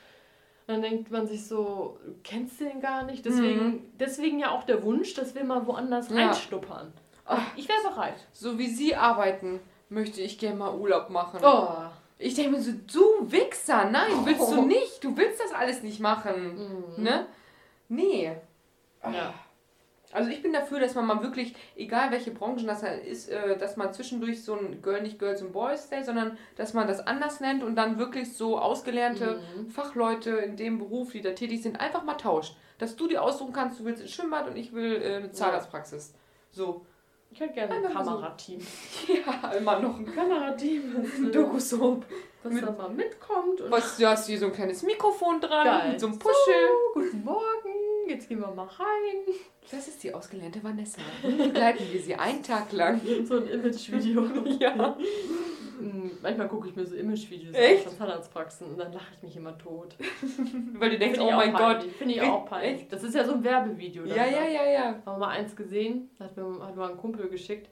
dann 0.67 0.81
denkt 0.83 1.11
man 1.11 1.27
sich 1.27 1.47
so, 1.47 1.99
du 2.05 2.15
kennst 2.23 2.61
den 2.61 2.81
gar 2.81 3.05
nicht, 3.05 3.25
deswegen, 3.27 3.93
deswegen 3.99 4.39
ja 4.39 4.51
auch 4.51 4.65
der 4.65 4.83
Wunsch, 4.83 5.15
dass 5.15 5.35
wir 5.35 5.45
mal 5.45 5.67
woanders 5.67 6.09
Mhm. 6.11 6.19
Ja. 6.19 6.27
reinschnuppern. 6.27 6.93
Ach. 7.27 7.41
Ich 7.57 7.69
wäre 7.69 7.83
bereit. 7.83 8.15
So 8.33 8.59
wie 8.59 8.69
sie 8.69 8.95
arbeiten, 8.97 9.61
möchte 9.89 10.21
ich 10.21 10.39
gerne 10.39 10.57
mal 10.57 10.75
Urlaub 10.75 11.11
machen. 11.11 11.41
Oh. 11.43 11.69
Ich 12.19 12.35
denke 12.35 12.53
mir 12.53 12.63
so, 12.63 12.73
du 12.73 13.31
Wichser, 13.33 13.91
nein, 13.91 14.11
willst 14.25 14.41
Oh. 14.43 14.55
du 14.57 14.63
nicht. 14.63 15.03
Du 15.03 15.17
willst 15.17 15.41
das 15.41 15.53
alles 15.53 15.83
nicht 15.83 16.01
machen. 16.01 16.87
Mhm. 16.97 17.03
Ne? 17.05 17.27
Nee. 17.89 18.33
Ja. 19.03 19.35
Also 20.13 20.31
ich 20.31 20.43
bin 20.43 20.53
dafür, 20.53 20.79
dass 20.79 20.95
man 20.95 21.07
mal 21.07 21.23
wirklich, 21.23 21.55
egal 21.77 22.11
welche 22.13 22.31
Branchen 22.31 22.67
das 22.69 22.83
halt 22.85 23.05
ist, 23.05 23.29
äh, 23.31 23.57
dass 23.59 23.77
man 23.77 23.93
zwischendurch 23.93 24.45
so 24.45 24.55
ein 24.55 24.81
Girl, 24.81 25.03
nicht 25.03 25.19
Girls 25.19 25.43
und 25.43 25.53
Boys 25.53 25.89
Day, 25.89 26.05
sondern 26.05 26.39
dass 26.57 26.73
man 26.73 26.87
das 26.87 27.05
anders 27.05 27.41
nennt 27.41 27.65
und 27.65 27.75
dann 27.75 27.99
wirklich 27.99 28.37
so 28.37 28.59
ausgelernte 28.59 29.41
Mhm. 29.57 29.71
Fachleute 29.71 30.31
in 30.31 30.57
dem 30.57 30.79
Beruf, 30.79 31.11
die 31.13 31.21
da 31.21 31.31
tätig 31.33 31.63
sind, 31.63 31.81
einfach 31.81 32.05
mal 32.05 32.15
tauscht. 32.15 32.57
Dass 32.79 32.95
du 32.97 33.09
dir 33.09 33.23
aussuchen 33.23 33.53
kannst, 33.53 33.81
du 33.81 33.85
willst 33.85 34.03
ein 34.03 34.09
Schwimmbad 34.09 34.47
und 34.49 34.57
ich 34.57 34.73
will 34.73 35.03
äh, 35.03 35.17
eine 35.17 35.33
Zahnarztpraxis. 35.33 36.15
So. 36.53 36.85
Ich 37.33 37.41
hätte 37.41 37.55
gerne 37.55 37.75
ein 37.75 37.83
so. 37.83 37.89
Kamerateam. 37.89 38.61
Ja, 39.27 39.51
immer 39.53 39.81
noch 39.81 39.99
ein 39.99 40.07
Ein 40.07 40.15
Kamerateam, 40.15 40.95
das, 41.03 41.19
äh, 41.29 41.31
Doku-Soap. 41.33 42.05
das 42.45 42.53
mit- 42.53 42.63
dann 42.65 42.77
mal 42.77 42.91
mitkommt 42.91 43.61
und 43.63 43.71
Was, 43.73 43.97
du 43.97 44.07
hast 44.07 44.29
hier 44.29 44.39
so 44.39 44.47
ein 44.47 44.53
kleines 44.53 44.85
Mikrofon 44.85 45.41
dran, 45.41 45.65
Geil. 45.67 45.91
mit 45.91 46.01
so 46.01 46.07
einem 46.07 46.19
Puschel. 46.21 46.55
So, 46.95 47.01
guten 47.01 47.25
Morgen, 47.25 47.43
jetzt 48.09 48.29
gehen 48.29 48.41
wir 48.41 48.51
mal 48.51 48.67
rein. 48.67 49.35
Das 49.71 49.89
ist 49.89 50.03
die 50.03 50.13
ausgelernte 50.13 50.63
Vanessa. 50.63 51.01
Begleiten 51.23 51.85
wir 51.91 52.01
sie 52.01 52.15
einen 52.15 52.43
Tag 52.43 52.73
lang. 52.73 53.01
So 53.25 53.39
ein 53.39 53.49
Imagevideo. 53.49 54.23
Ja. 54.61 54.97
Mm, 55.81 56.11
Manchmal 56.23 56.49
gucke 56.49 56.69
ich 56.69 56.77
mir 56.77 56.87
so 56.87 56.95
Imagevideos 56.95 57.83
von 57.83 57.97
Zahnarztpraxen 57.97 58.69
und 58.69 58.79
dann 58.79 58.93
lache 58.93 59.13
ich 59.17 59.23
mich 59.23 59.37
immer 59.37 59.57
tot. 59.59 59.97
Weil 60.75 60.91
du 60.91 60.99
denkst, 60.99 61.19
oh 61.19 61.31
mein 61.33 61.53
Gott. 61.53 61.83
Finde 61.99 62.15
ich 62.15 62.23
auch 62.23 62.47
peinlich. 62.47 62.87
Das 62.89 63.03
ist 63.03 63.15
ja 63.15 63.25
so 63.25 63.33
ein 63.35 63.45
Werbevideo. 63.45 64.05
Ja, 64.05 64.25
ne? 64.25 64.33
ja, 64.33 64.45
ja, 64.47 64.71
ja. 64.71 64.85
Haben 64.85 65.05
wir 65.07 65.19
mal 65.19 65.29
eins 65.31 65.57
gesehen, 65.57 66.11
hat 66.21 66.37
mir, 66.37 66.65
hat 66.65 66.77
mir 66.77 66.89
ein 66.89 66.97
Kumpel 66.97 67.29
geschickt. 67.29 67.69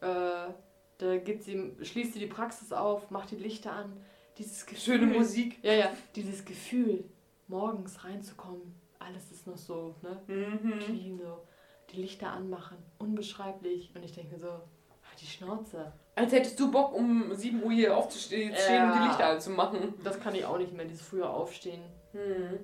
Äh, 0.00 0.52
da 0.98 1.16
geht 1.16 1.42
sie, 1.42 1.72
schließt 1.82 2.12
sie 2.12 2.20
die 2.20 2.26
Praxis 2.26 2.72
auf, 2.72 3.10
macht 3.10 3.30
die 3.32 3.36
Lichter 3.36 3.72
an. 3.72 3.92
Dieses 4.38 4.66
Gefühl. 4.66 4.98
Schöne 4.98 5.06
Musik. 5.06 5.58
Ja, 5.62 5.72
ja. 5.72 5.90
Dieses 6.14 6.44
Gefühl, 6.44 7.04
morgens 7.48 8.04
reinzukommen. 8.04 8.74
Alles 9.06 9.30
ist 9.30 9.46
noch 9.46 9.56
so, 9.56 9.94
ne? 10.02 10.20
Mhm. 10.26 10.78
Clean, 10.78 11.18
so. 11.18 11.46
Die 11.92 12.00
Lichter 12.00 12.30
anmachen. 12.32 12.78
Unbeschreiblich. 12.98 13.92
Und 13.94 14.02
ich 14.02 14.12
denke 14.12 14.32
mir 14.32 14.40
so, 14.40 14.48
ach, 14.48 15.14
die 15.16 15.26
Schnauze. 15.26 15.92
Als 16.14 16.32
hättest 16.32 16.58
du 16.58 16.70
Bock, 16.70 16.94
um 16.94 17.34
7 17.34 17.62
Uhr 17.62 17.72
hier 17.72 17.96
aufzustehen 17.96 18.54
stehen 18.54 18.84
und 18.84 18.92
die 18.94 18.98
Ja. 18.98 19.06
Lichter 19.08 19.26
anzumachen. 19.26 19.94
Das 20.02 20.20
kann 20.20 20.34
ich 20.34 20.44
auch 20.44 20.58
nicht 20.58 20.72
mehr, 20.72 20.86
dieses 20.86 21.06
frühe 21.06 21.28
Aufstehen. 21.28 21.82
Hm. 22.12 22.60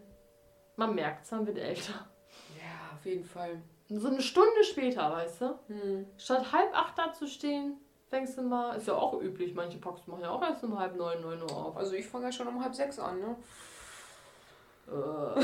Man 0.77 0.95
merkt 0.95 1.25
es, 1.25 1.31
man 1.33 1.47
wird 1.47 1.59
älter. 1.59 2.07
Ja, 2.59 2.97
auf 2.97 3.05
jeden 3.05 3.25
Fall. 3.25 3.61
So 3.89 4.09
eine 4.09 4.23
Stunde 4.23 4.65
später, 4.65 5.11
weißt 5.11 5.41
du? 5.43 5.59
Hm. 5.67 6.07
Statt 6.17 6.53
halb 6.53 6.73
acht 6.75 6.97
da 6.97 7.13
zu 7.13 7.27
stehen, 7.27 7.77
fängst 8.07 8.39
du 8.39 8.43
mal, 8.43 8.77
ist 8.77 8.87
ja 8.87 8.95
auch 8.95 9.21
üblich, 9.21 9.55
manche 9.55 9.79
Praxen 9.79 10.11
machen 10.11 10.23
ja 10.23 10.31
auch 10.31 10.43
erst 10.43 10.63
um 10.65 10.79
halb 10.79 10.97
neun, 10.97 11.21
neun 11.21 11.43
Uhr 11.43 11.53
auf. 11.57 11.77
Also 11.77 11.93
ich 11.95 12.07
fange 12.07 12.27
ja 12.27 12.33
schon 12.33 12.47
um 12.49 12.63
halb 12.63 12.75
sechs 12.75 12.99
an, 12.99 13.21
ne? 13.21 13.37
Äh, 14.91 15.41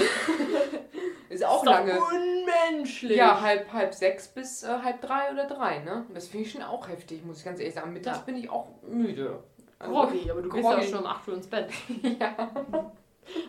Ist 1.35 1.45
auch 1.45 1.63
ist 1.63 1.69
lange. 1.69 1.99
unmenschlich. 2.01 3.17
Ja, 3.17 3.41
halb, 3.41 3.73
halb 3.73 3.93
sechs 3.95 4.29
bis 4.29 4.63
äh, 4.63 4.69
halb 4.83 5.01
drei 5.01 5.33
oder 5.33 5.47
drei, 5.47 5.81
ne? 5.81 6.07
Das 6.15 6.29
finde 6.29 6.47
ich 6.47 6.53
schon 6.53 6.63
auch 6.63 6.89
heftig, 6.89 7.25
muss 7.25 7.39
ich 7.41 7.45
ganz 7.45 7.59
ehrlich 7.59 7.75
sagen. 7.75 7.93
Mittags 7.93 8.19
Ja. 8.19 8.23
bin 8.25 8.37
ich 8.37 8.49
auch 8.49 8.69
müde. 8.83 9.43
Also- 9.79 9.93
Groggy, 9.93 10.31
aber 10.31 10.43
du 10.43 10.49
gehst 10.49 10.65
ja 10.65 10.83
schon 10.83 10.99
um 11.01 11.07
8 11.07 11.29
Uhr 11.29 11.35
ins 11.35 11.47
Bett. 11.49 11.69
Ja. 12.21 12.51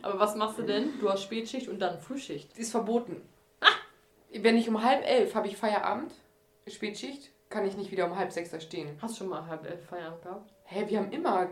Aber 0.02 0.20
was 0.20 0.36
machst 0.36 0.58
du 0.58 0.64
denn? 0.64 1.00
Du 1.00 1.08
hast 1.10 1.22
Spätschicht 1.22 1.68
und 1.68 1.80
dann 1.80 2.00
Frühschicht. 2.00 2.58
Ist 2.58 2.72
verboten. 2.72 3.22
Wenn 4.34 4.58
ich 4.58 4.68
um 4.68 4.84
halb 4.84 5.06
elf 5.08 5.36
habe 5.36 5.48
ich 5.48 5.56
Feierabend, 5.56 6.12
Spätschicht, 6.68 7.32
kann 7.50 7.66
ich 7.66 7.78
nicht 7.78 7.92
wieder 7.92 8.06
um 8.06 8.18
halb 8.18 8.32
sechs 8.32 8.50
da 8.50 8.60
stehen. 8.60 8.98
Hast 9.02 9.14
du 9.16 9.18
schon 9.20 9.30
mal 9.30 9.46
halb 9.48 9.66
elf 9.70 9.86
Feierabend 9.86 10.22
gehabt? 10.24 10.52
Hä, 10.66 10.84
wir 10.88 10.98
haben 11.00 11.12
immer, 11.12 11.50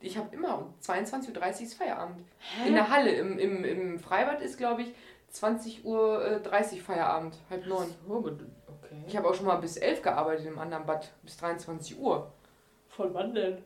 ich 0.00 0.16
habe 0.18 0.34
immer 0.34 0.58
um 0.58 0.74
22.30 0.82 1.36
Uhr 1.38 1.46
ist 1.62 1.74
Feierabend. 1.74 2.26
Hä? 2.38 2.68
In 2.68 2.74
der 2.74 2.90
Halle, 2.90 3.10
im, 3.12 3.38
im, 3.38 3.64
im 3.64 3.98
Freibad 3.98 4.40
ist, 4.40 4.58
glaube 4.58 4.82
ich, 4.82 4.94
20.30 5.34 5.84
Uhr 5.84 6.40
30 6.42 6.82
Feierabend, 6.82 7.36
halb 7.50 7.66
neun. 7.66 7.88
So, 8.06 8.16
okay. 8.16 9.04
Ich 9.06 9.16
habe 9.16 9.28
auch 9.28 9.34
schon 9.34 9.46
mal 9.46 9.56
bis 9.56 9.76
elf 9.76 10.02
gearbeitet 10.02 10.46
im 10.46 10.58
anderen 10.58 10.86
Bad, 10.86 11.12
bis 11.22 11.36
23 11.36 11.98
Uhr. 11.98 12.32
Von 12.88 13.12
wann 13.14 13.34
denn? 13.34 13.58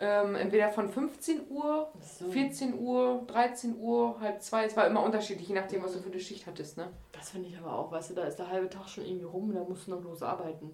Ähm, 0.00 0.36
entweder 0.36 0.68
von 0.68 0.88
15 0.88 1.48
Uhr, 1.50 1.90
So. 2.00 2.30
14 2.30 2.78
Uhr, 2.78 3.24
13 3.26 3.78
Uhr, 3.80 4.20
halb 4.20 4.40
zwei. 4.42 4.64
Es 4.64 4.76
war 4.76 4.86
immer 4.86 5.02
unterschiedlich, 5.02 5.48
je 5.48 5.56
nachdem, 5.56 5.82
was 5.82 5.92
du 5.92 5.98
für 5.98 6.10
eine 6.10 6.20
Schicht 6.20 6.46
hattest, 6.46 6.76
ne? 6.76 6.88
Das 7.10 7.30
finde 7.30 7.48
ich 7.48 7.58
aber 7.58 7.72
auch, 7.76 7.90
weißt 7.90 8.10
du, 8.10 8.14
da 8.14 8.22
ist 8.24 8.36
der 8.36 8.48
halbe 8.48 8.68
Tag 8.68 8.88
schon 8.88 9.04
irgendwie 9.04 9.24
rum 9.24 9.48
und 9.48 9.56
da 9.56 9.64
musst 9.64 9.88
du 9.88 9.90
noch 9.90 10.02
los 10.02 10.22
arbeiten. 10.22 10.72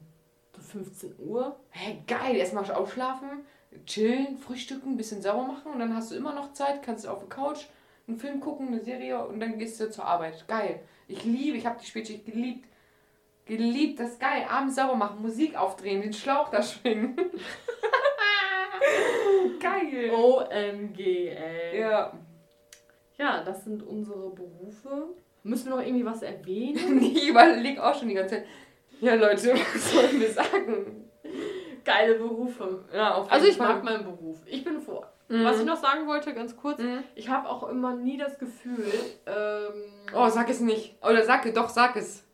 So 0.54 0.60
15 0.60 1.14
Uhr? 1.18 1.56
Hä, 1.70 2.02
geil, 2.06 2.36
erstmal 2.36 2.70
ausschlafen, 2.70 3.46
chillen, 3.86 4.38
frühstücken, 4.38 4.92
ein 4.92 4.96
bisschen 4.96 5.22
sauber 5.22 5.44
machen 5.44 5.72
und 5.72 5.78
dann 5.78 5.94
hast 5.94 6.10
du 6.10 6.16
immer 6.16 6.34
noch 6.34 6.52
Zeit, 6.52 6.82
kannst 6.82 7.06
auf 7.06 7.20
der 7.20 7.28
Couch 7.28 7.66
einen 8.06 8.18
Film 8.18 8.40
gucken, 8.40 8.68
eine 8.68 8.80
Serie 8.80 9.26
und 9.26 9.40
dann 9.40 9.58
gehst 9.58 9.80
du 9.80 9.90
zur 9.90 10.04
Arbeit. 10.04 10.46
Geil. 10.46 10.80
Ich 11.08 11.24
liebe, 11.24 11.56
ich 11.56 11.66
habe 11.66 11.80
die 11.80 11.86
Spätschicht 11.86 12.26
geliebt. 12.26 12.68
Geliebt, 13.46 14.00
das 14.00 14.12
ist 14.12 14.20
geil. 14.20 14.46
Abends 14.48 14.76
sauber 14.76 14.96
machen, 14.96 15.22
Musik 15.22 15.56
aufdrehen, 15.56 16.02
den 16.02 16.12
Schlauch 16.12 16.50
da 16.50 16.62
schwingen. 16.62 17.16
geil. 19.60 20.10
OMG, 20.10 21.28
ey. 21.28 21.80
Ja. 21.80 22.12
Ja, 23.18 23.44
das 23.44 23.64
sind 23.64 23.82
unsere 23.82 24.30
Berufe. 24.30 25.08
Müssen 25.42 25.66
wir 25.66 25.76
noch 25.76 25.82
irgendwie 25.82 26.06
was 26.06 26.22
erwähnen? 26.22 27.02
Ich 27.02 27.28
überlege 27.28 27.84
auch 27.84 27.94
schon 27.94 28.08
die 28.08 28.14
ganze 28.14 28.36
Zeit. 28.36 28.46
Ja, 29.00 29.14
Leute, 29.14 29.54
was 29.54 29.92
sollen 29.92 30.20
wir 30.20 30.30
sagen? 30.30 31.04
Geile 31.84 32.14
Berufe. 32.14 32.84
Ja, 32.92 33.14
auf 33.14 33.30
Also 33.30 33.46
ich 33.46 33.58
mag 33.58 33.68
Fall. 33.72 33.82
meinen 33.82 34.04
Beruf. 34.04 34.38
Ich 34.46 34.64
bin 34.64 34.80
vor. 34.80 35.06
Mhm. 35.28 35.44
Was 35.44 35.58
ich 35.58 35.64
noch 35.66 35.76
sagen 35.76 36.06
wollte, 36.06 36.34
ganz 36.34 36.56
kurz, 36.56 36.78
Mhm. 36.78 37.02
ich 37.14 37.28
habe 37.28 37.48
auch 37.48 37.68
immer 37.68 37.94
nie 37.94 38.16
das 38.18 38.38
Gefühl, 38.38 38.92
ähm, 39.26 39.72
Oh, 40.14 40.28
sag 40.28 40.48
es 40.50 40.60
nicht. 40.60 40.94
Oder 41.02 41.22
sag 41.24 41.46
es, 41.46 41.52
doch, 41.54 41.68
sag 41.68 41.96
es. 41.96 42.24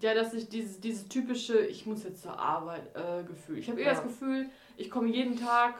ja, 0.00 0.14
dass 0.14 0.32
ich 0.34 0.48
dieses, 0.48 0.80
dieses 0.80 1.08
typische, 1.08 1.58
ich 1.58 1.84
muss 1.86 2.04
jetzt 2.04 2.22
zur 2.22 2.38
Arbeit 2.38 2.82
äh, 2.94 3.22
Gefühl. 3.24 3.58
Ich 3.58 3.68
habe 3.68 3.80
eher 3.80 3.88
Ja. 3.88 3.92
das 3.94 4.02
Gefühl, 4.02 4.46
ich 4.76 4.90
komme 4.90 5.08
jeden 5.08 5.36
Tag 5.38 5.74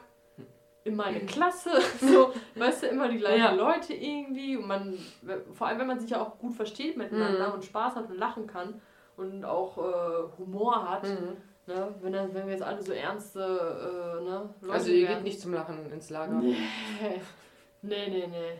in 0.84 0.96
meine 0.96 1.20
Klasse, 1.20 1.70
so, 2.00 2.32
weißt 2.56 2.82
du, 2.82 2.86
immer 2.88 3.08
die 3.08 3.18
gleichen 3.18 3.38
Ja. 3.44 3.52
Leute 3.52 3.92
irgendwie 3.94 4.56
und 4.56 4.66
man, 4.66 4.98
vor 5.52 5.66
allem 5.66 5.78
wenn 5.80 5.86
man 5.86 6.00
sich 6.00 6.10
ja 6.10 6.20
auch 6.20 6.38
gut 6.38 6.54
versteht 6.54 6.96
miteinander 6.96 7.48
Mhm. 7.48 7.54
und 7.54 7.64
Spaß 7.64 7.94
hat 7.96 8.08
und 8.10 8.16
lachen 8.18 8.46
kann 8.46 8.80
und 9.16 9.44
auch 9.44 9.76
äh, 9.78 10.38
Humor 10.38 10.88
hat, 10.88 11.04
Mhm. 11.04 11.36
Ne, 11.68 11.94
wenn, 12.00 12.12
dann- 12.12 12.34
wenn 12.34 12.46
wir 12.46 12.52
jetzt 12.54 12.62
alle 12.64 12.82
so 12.82 12.92
ernste, 12.92 13.40
äh, 13.40 14.24
ne, 14.24 14.54
Leute 14.60 14.72
Also 14.74 14.90
ihr 14.90 15.06
wären. 15.08 15.14
geht 15.18 15.24
nicht 15.24 15.40
zum 15.40 15.54
Lachen 15.54 15.90
ins 15.92 16.10
Lager. 16.10 16.34
Nee. 16.34 16.56
nee, 17.82 18.08
nee, 18.08 18.26
nee. 18.26 18.58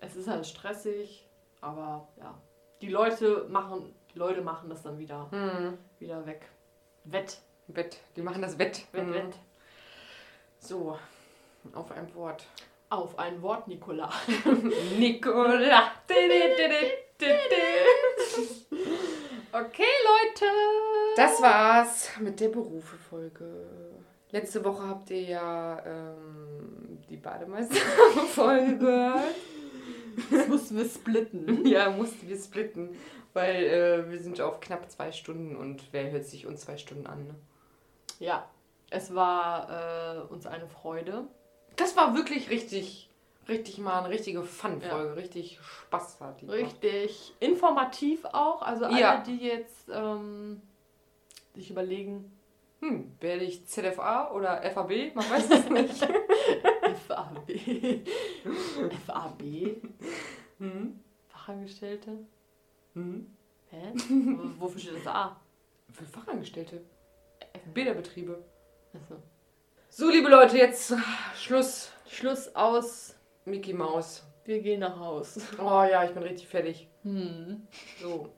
Es 0.00 0.16
ist 0.16 0.28
halt 0.28 0.46
stressig, 0.46 1.26
aber 1.60 2.08
ja. 2.18 2.34
Die 2.82 2.88
Leute 2.88 3.46
machen, 3.48 3.94
die 4.14 4.18
Leute 4.18 4.40
machen 4.42 4.68
das 4.70 4.82
dann 4.82 4.98
wieder, 4.98 5.28
Mhm. 5.30 5.78
wieder 5.98 6.24
weg. 6.26 6.46
Wett. 7.04 7.38
Wett. 7.68 7.98
Die 8.16 8.22
machen 8.22 8.42
das 8.42 8.58
Wett. 8.58 8.86
Wett, 8.92 9.06
Mhm. 9.06 9.14
wett. 9.14 9.34
So, 10.58 10.98
auf 11.74 11.90
ein 11.92 12.14
Wort. 12.14 12.44
Auf 12.90 13.18
ein 13.18 13.40
Wort, 13.42 13.68
Nicola. 13.68 14.10
Nicola. 14.98 15.92
Okay, 19.52 19.92
Leute. 20.06 20.46
Das 21.20 21.42
war's 21.42 22.08
mit 22.18 22.40
der 22.40 22.48
Berufe-Folge. 22.48 23.44
Letzte 24.30 24.64
Woche 24.64 24.88
habt 24.88 25.10
ihr 25.10 25.20
ja 25.20 25.78
ähm, 25.84 26.98
die 27.10 27.18
Bademeister-Folge 27.18 28.78
gehört. 28.78 29.34
Das 30.30 30.48
mussten 30.48 30.78
wir 30.78 30.86
splitten. 30.86 31.66
Ja, 31.66 31.90
mussten 31.90 32.26
wir 32.26 32.38
splitten, 32.38 32.96
weil 33.34 33.64
äh, 33.64 34.10
wir 34.10 34.18
sind 34.18 34.40
auf 34.40 34.60
knapp 34.60 34.90
zwei 34.90 35.12
Stunden 35.12 35.56
und 35.56 35.82
wer 35.92 36.10
hört 36.10 36.24
sich 36.24 36.46
uns 36.46 36.62
zwei 36.62 36.78
Stunden 36.78 37.06
an? 37.06 37.26
Ne? 37.26 37.34
Ja, 38.18 38.48
es 38.88 39.14
war 39.14 39.68
äh, 39.68 40.32
uns 40.32 40.46
eine 40.46 40.68
Freude. 40.68 41.24
Das 41.76 41.98
war 41.98 42.14
wirklich 42.14 42.48
richtig, 42.48 43.10
richtig 43.46 43.76
mal 43.76 43.98
eine 43.98 44.08
richtige 44.08 44.42
Fun-Folge. 44.42 45.16
Richtig 45.16 45.58
Spaß 45.60 46.18
hat. 46.20 46.42
Richtig 46.48 47.34
informativ 47.40 48.24
auch. 48.24 48.62
Also 48.62 48.86
alle, 48.86 48.98
Ja. 48.98 49.18
die 49.22 49.36
jetzt 49.36 49.90
ähm, 49.92 50.62
sich 51.54 51.70
überlegen, 51.70 52.32
Hm, 52.80 53.12
werde 53.20 53.44
ich 53.44 53.66
ZFA 53.66 54.30
oder 54.32 54.62
FAB? 54.70 55.14
Man 55.14 55.30
weiß 55.30 55.50
es 55.50 55.68
nicht. 55.70 56.08
FAB. 57.06 57.50
FAB? 59.06 59.42
hm? 60.58 60.98
Fachangestellte? 61.28 62.18
Hm? 62.94 63.26
Hä? 63.68 63.92
Wofür 64.58 64.80
steht 64.80 64.96
das 64.96 65.06
A? 65.06 65.38
Für 65.92 66.04
Fachangestellte. 66.06 66.80
Bäderbetriebe. 67.74 68.42
Achso. 68.94 69.16
So, 69.90 70.08
liebe 70.08 70.30
Leute, 70.30 70.56
jetzt 70.56 70.94
Schluss. 71.36 71.92
Schluss 72.08 72.54
aus. 72.54 73.14
Mickey 73.44 73.74
Maus. 73.74 74.24
Wir 74.44 74.60
gehen 74.62 74.80
nach 74.80 74.98
Haus. 74.98 75.38
Oh 75.58 75.84
ja, 75.84 76.04
ich 76.04 76.12
bin 76.12 76.22
richtig 76.22 76.48
fertig. 76.48 76.88
Hm. 77.02 77.66
So. 78.00 78.30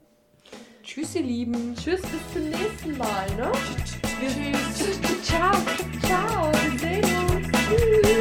Tschüss, 0.83 1.15
ihr 1.15 1.23
Lieben. 1.23 1.75
Tschüss, 1.75 2.01
bis 2.01 2.33
zum 2.33 2.49
nächsten 2.49 2.97
Mal, 2.97 3.27
ne? 3.35 3.51
Tschüss. 4.19 4.99
Ciao, 5.23 5.53
ciao, 6.05 6.51
wir 6.51 6.79
sehen 6.79 7.03
uns. 7.03 7.47
Tschüss. 7.67 8.12